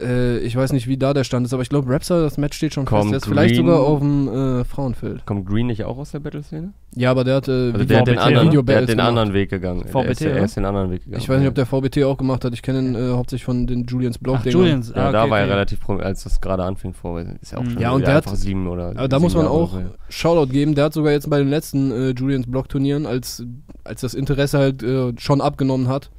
[0.00, 2.56] Äh, ich weiß nicht, wie da der Stand ist, aber ich glaube, Rapstar, das Match
[2.56, 3.12] steht schon Kommt fest.
[3.12, 4.28] Der ist vielleicht Green- sogar auf dem
[4.60, 5.26] äh, Frauenfeld.
[5.26, 6.72] Kommt Green nicht auch aus der Battle-Szene?
[6.96, 8.82] Ja, aber der hat, äh, Also Video- der hat den VBT, anderen, Video der hat
[8.82, 9.08] den gemacht.
[9.08, 9.84] anderen Weg gegangen.
[9.84, 10.44] VBT, der ist, oder?
[10.44, 11.22] ist den anderen Weg gegangen.
[11.22, 12.54] Ich weiß nicht, ob der VBT auch gemacht hat.
[12.54, 14.92] Ich kenne ihn äh, hauptsächlich von den Julians blog Ach, Julians.
[14.94, 15.52] Ja, ah, da okay, war er okay.
[15.52, 17.20] relativ prominent, als das gerade anfing vor.
[17.20, 17.70] Ist ja auch Mhm.
[17.70, 18.90] schon Ja, und wieder der hat- einfach sieben oder.
[18.96, 19.90] Aber da muss man Jahre auch oder so.
[20.08, 20.74] Shoutout geben.
[20.74, 23.44] Der hat sogar jetzt bei den letzten äh, Julians Blog-Turnieren, als,
[23.84, 26.10] als das Interesse halt äh, schon abgenommen hat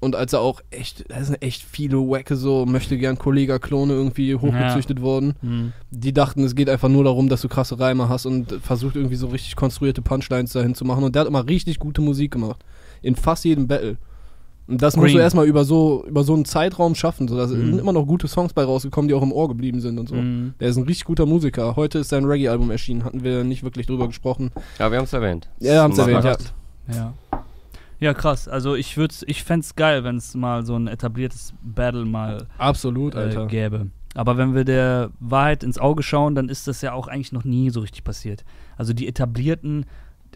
[0.00, 4.34] und als er auch echt, da sind echt viele Wacke so, möchte gern Kollega-Klone irgendwie
[4.34, 5.34] hochgezüchtet worden.
[5.42, 5.72] Mhm.
[5.90, 9.16] Die dachten, es geht einfach nur darum, dass du krasse Reime hast und versucht irgendwie
[9.16, 11.04] so richtig konstruierte Punchlines dahin zu machen.
[11.04, 12.64] Und der hat immer richtig gute Musik gemacht.
[13.02, 13.96] In fast jedem Battle.
[14.68, 15.22] Und das musst du Green.
[15.22, 17.28] erstmal über so, über so einen Zeitraum schaffen.
[17.28, 17.50] So, da Mhm.
[17.70, 20.16] sind immer noch gute Songs bei rausgekommen, die auch im Ohr geblieben sind und so.
[20.16, 20.54] Mhm.
[20.58, 21.76] Der ist ein richtig guter Musiker.
[21.76, 24.50] Heute ist sein Reggae-Album erschienen, hatten wir nicht wirklich drüber gesprochen.
[24.80, 25.48] Ja, wir haben es erwähnt.
[25.60, 26.52] Ja, wir haben's Macht erwähnt,
[26.88, 26.94] ja.
[26.96, 27.14] Ja.
[27.98, 28.48] Ja, krass.
[28.48, 32.46] Also ich würde ich fände es geil, wenn es mal so ein etabliertes Battle mal
[32.58, 33.46] Absolut, äh, Alter.
[33.46, 33.86] gäbe.
[34.14, 37.44] Aber wenn wir der Wahrheit ins Auge schauen, dann ist das ja auch eigentlich noch
[37.44, 38.44] nie so richtig passiert.
[38.76, 39.84] Also die etablierten,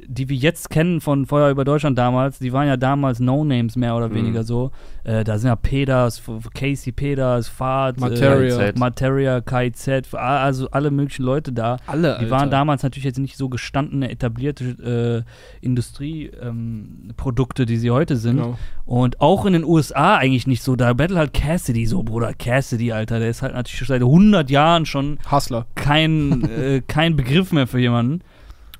[0.06, 3.96] die wir jetzt kennen von Feuer über Deutschland damals, die waren ja damals No-Names mehr
[3.96, 4.14] oder Mhm.
[4.14, 4.70] weniger so.
[5.04, 8.58] Äh, da sind ja Peters, F- Casey Peters, Fahrt, Materia.
[8.60, 11.78] äh, Materia, KIZ, also alle möglichen Leute da.
[11.86, 15.24] Alle, Die waren damals natürlich jetzt nicht so gestandene, etablierte
[15.64, 18.36] äh, Industrieprodukte, ähm, die sie heute sind.
[18.36, 18.58] Genau.
[18.84, 20.76] Und auch in den USA eigentlich nicht so.
[20.76, 22.32] Da battle halt Cassidy so, Bruder.
[22.34, 23.18] Cassidy, Alter.
[23.20, 25.66] Der ist halt natürlich schon seit 100 Jahren schon Hustler.
[25.74, 28.20] kein, äh, kein Begriff mehr für jemanden.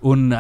[0.01, 0.37] Und äh,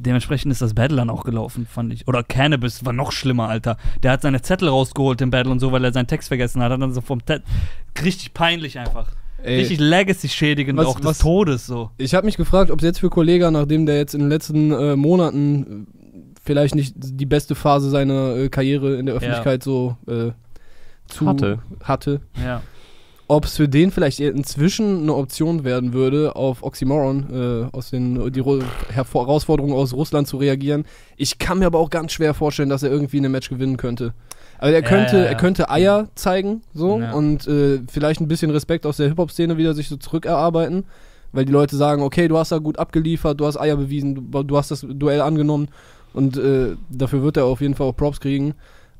[0.00, 2.06] dementsprechend ist das Battle dann auch gelaufen, fand ich.
[2.08, 3.76] Oder Cannabis war noch schlimmer, Alter.
[4.02, 6.72] Der hat seine Zettel rausgeholt im Battle und so, weil er seinen Text vergessen hat.
[6.72, 7.42] Hat dann so vom Tet
[8.02, 9.08] richtig peinlich einfach.
[9.42, 11.90] Ey, richtig Legacy-schädigend was- auch des was- Todes so.
[11.98, 14.72] ich habe mich gefragt, ob es jetzt für Kollega, nachdem der jetzt in den letzten
[14.72, 19.96] äh, Monaten äh, vielleicht nicht die beste Phase seiner äh, Karriere in der Öffentlichkeit so
[20.08, 20.30] äh,
[21.06, 21.58] zu Hatte.
[21.84, 22.62] hatte Ja.
[23.28, 27.26] Ob es für den vielleicht inzwischen eine Option werden würde, auf Oxymoron
[27.72, 28.62] äh, aus den die Ru-
[28.92, 30.84] Hervor Herausforderungen aus Russland zu reagieren.
[31.16, 34.14] Ich kann mir aber auch ganz schwer vorstellen, dass er irgendwie eine Match gewinnen könnte.
[34.58, 35.28] Also er Ja, könnte, ja, ja.
[35.30, 37.12] er könnte Eier zeigen, so Ja.
[37.12, 40.84] und äh, vielleicht ein bisschen Respekt aus der Hip-Hop-Szene wieder sich so zurückerarbeiten,
[41.32, 44.42] weil die Leute sagen, okay, du hast da gut abgeliefert, du hast Eier bewiesen, du,
[44.44, 45.68] du hast das Duell angenommen
[46.14, 48.54] und äh, dafür wird er auf jeden Fall auch Props kriegen.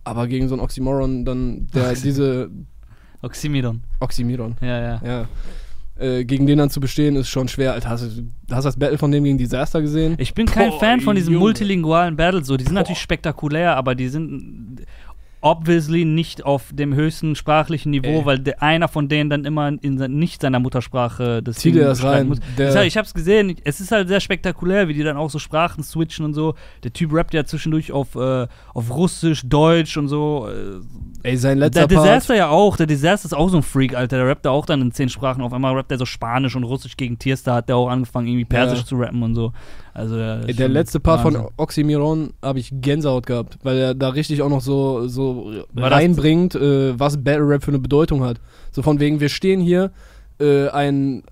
[0.04, 2.50] Aber gegen so einen Oxymoron dann, der diese
[3.22, 3.82] Oxymedon.
[4.00, 5.00] Oxymiron, Ja, ja.
[5.04, 5.28] ja.
[5.98, 7.72] Äh, gegen den dann zu bestehen, ist schon schwer.
[7.72, 8.08] Alter, hast du
[8.50, 10.14] hast du das Battle von dem gegen Disaster gesehen?
[10.18, 11.44] Ich bin kein Boah, Fan von diesen Junge.
[11.44, 12.46] multilingualen Battles.
[12.46, 14.82] So, die sind natürlich spektakulär, aber die sind
[15.50, 18.24] obviously nicht auf dem höchsten sprachlichen Niveau, Ey.
[18.26, 21.84] weil der, einer von denen dann immer in sein, nicht seiner Muttersprache das Zieh dir
[21.84, 22.28] das rein.
[22.28, 22.38] muss.
[22.58, 25.38] Der- heißt, ich hab's gesehen, es ist halt sehr spektakulär, wie die dann auch so
[25.38, 26.54] Sprachen switchen und so.
[26.82, 30.48] Der Typ rappt ja zwischendurch auf, äh, auf Russisch, Deutsch und so.
[30.48, 32.28] Äh, Ey, sein der letzter Part.
[32.28, 34.16] Ja auch, der Disaster ist auch so ein Freak, Alter.
[34.18, 35.42] Der rappt da auch dann in zehn Sprachen.
[35.42, 38.44] Auf einmal rappt er so Spanisch und Russisch gegen Tierstar, hat der auch angefangen, irgendwie
[38.44, 38.84] Persisch Ja.
[38.86, 39.52] zu rappen und so.
[39.94, 41.42] Also, der, der letzte Part Wahnsinn.
[41.42, 45.35] von Oxymiron habe ich Gänsehaut gehabt, weil er da richtig auch noch so, so
[45.72, 48.38] War reinbringt, äh, was Battle Rap für eine Bedeutung hat.
[48.72, 49.90] So von wegen, wir stehen hier,
[50.40, 51.22] äh, ein,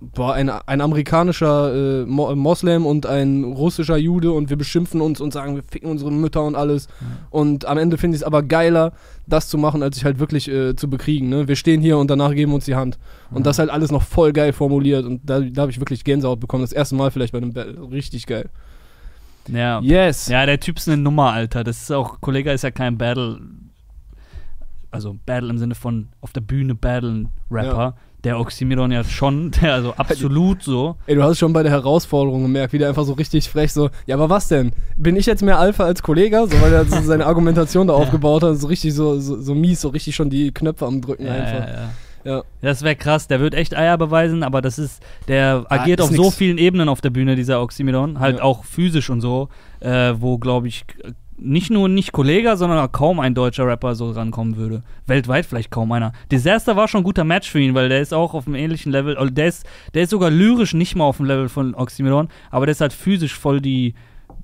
[0.00, 5.20] boah, ein, ein amerikanischer äh, Mo Moslem und ein russischer Jude und wir beschimpfen uns
[5.20, 6.88] und sagen, wir ficken unsere Mütter und alles.
[7.30, 8.92] Und am Ende finde ich es aber geiler,
[9.26, 11.28] das zu machen, als sich halt wirklich äh, zu bekriegen.
[11.28, 11.48] Ne?
[11.48, 12.98] Wir stehen hier und danach geben wir uns die Hand.
[13.30, 15.04] Und das halt alles noch voll geil formuliert.
[15.04, 16.62] Und da, da habe ich wirklich Gänsehaut bekommen.
[16.62, 17.90] Das erste Mal vielleicht bei einem Battle.
[17.90, 18.50] Richtig geil.
[19.48, 19.80] Ja.
[19.80, 20.28] Yes.
[20.28, 21.64] Ja, der Typ ist eine Nummer, Alter.
[21.64, 23.40] Das ist auch, Kollege ist ja kein Battle.
[24.90, 27.94] also Battle im Sinne von auf der Bühne battlen Rapper.
[28.22, 30.96] Der Oxymiron ja schon, der also absolut so.
[31.06, 33.90] Ey, du hast schon bei der Herausforderung gemerkt, wie der einfach so richtig frech so,
[34.06, 34.72] ja, aber was denn?
[34.96, 36.46] Bin ich jetzt mehr Alpha als Kollege?
[36.50, 39.82] So, weil er so seine Argumentation da aufgebaut hat, so richtig so, so, so mies,
[39.82, 41.68] so richtig schon die Knöpfe am Drücken Ja, einfach.
[41.68, 41.90] ja, ja.
[42.24, 42.42] Ja.
[42.62, 46.06] Das wäre krass, der wird echt Eier beweisen, aber das ist, der Ah, agiert ist
[46.10, 46.36] auf so nix.
[46.36, 48.42] vielen Ebenen auf der Bühne, dieser Oxymiron, halt Ja.
[48.44, 49.48] auch physisch und so,
[49.80, 50.84] äh, wo, glaube ich,
[51.36, 54.82] nicht nur nicht Kollege, sondern auch kaum ein deutscher Rapper so rankommen würde.
[55.06, 56.12] Weltweit vielleicht kaum einer.
[56.30, 58.92] Disaster war schon ein guter Match für ihn, weil der ist auch auf einem ähnlichen
[58.92, 62.28] Level, also der ist, der ist sogar lyrisch nicht mal auf dem Level von Oxymiron,
[62.50, 63.94] aber der ist halt physisch voll die,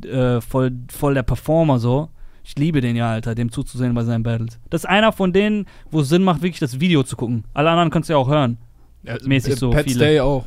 [0.04, 2.08] äh, voll, voll der Performer so.
[2.44, 4.58] Ich liebe den ja, Alter, dem zuzusehen bei seinen Battles.
[4.70, 7.44] Das ist einer von denen, wo es Sinn macht, wirklich das Video zu gucken.
[7.54, 8.56] Alle anderen kannst du ja auch hören.
[9.24, 9.96] mäßig so Pat viele.
[9.96, 10.46] Stay auch.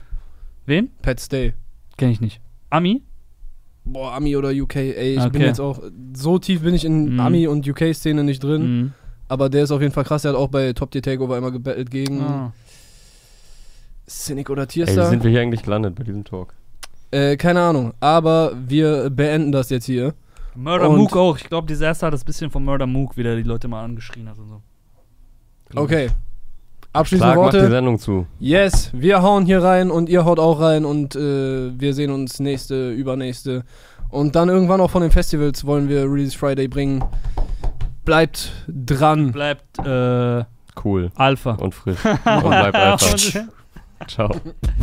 [0.65, 0.89] Wen?
[1.01, 1.53] Pat Stay.
[1.97, 2.39] Kenn ich nicht.
[2.69, 3.03] Ami?
[3.85, 5.45] Boah, Ami oder UK, ey, ich bin Okay.
[5.45, 5.81] jetzt auch,
[6.15, 7.19] so tief bin ich in Mhm.
[7.19, 8.91] Ami- und UK-Szene nicht drin, Mhm.
[9.27, 11.51] aber der ist auf jeden Fall krass, der hat auch bei Top Tier Takeover einmal
[11.51, 12.53] gebettelt gegen Ah.
[14.07, 15.09] Cynic oder Ey, wie Tierstar.
[15.09, 16.53] sind wir hier eigentlich gelandet bei diesem Talk?
[17.11, 20.13] Äh, keine Ahnung, aber wir beenden das jetzt hier.
[20.55, 21.38] Murder Und- Mook auch.
[21.38, 24.38] Ich glaube, Disaster hat das bisschen von Murder Mook wieder die Leute mal angeschrien hat
[24.38, 24.61] und so.
[25.75, 26.09] Okay.
[26.91, 27.71] Abschließende Clark macht die Worte.
[27.71, 28.27] Sendung zu.
[28.39, 32.39] Yes, wir hauen hier rein und ihr haut auch rein und äh, wir sehen uns
[32.39, 33.63] nächste, übernächste.
[34.09, 37.03] Und dann irgendwann auch von den Festivals wollen wir Release Friday bringen.
[38.05, 39.31] Bleibt dran.
[39.31, 40.43] Bleibt äh,
[40.84, 41.53] Cool Alpha.
[41.53, 41.97] und frisch.
[42.05, 43.17] und bleibt einfach.
[44.07, 44.30] Ciao.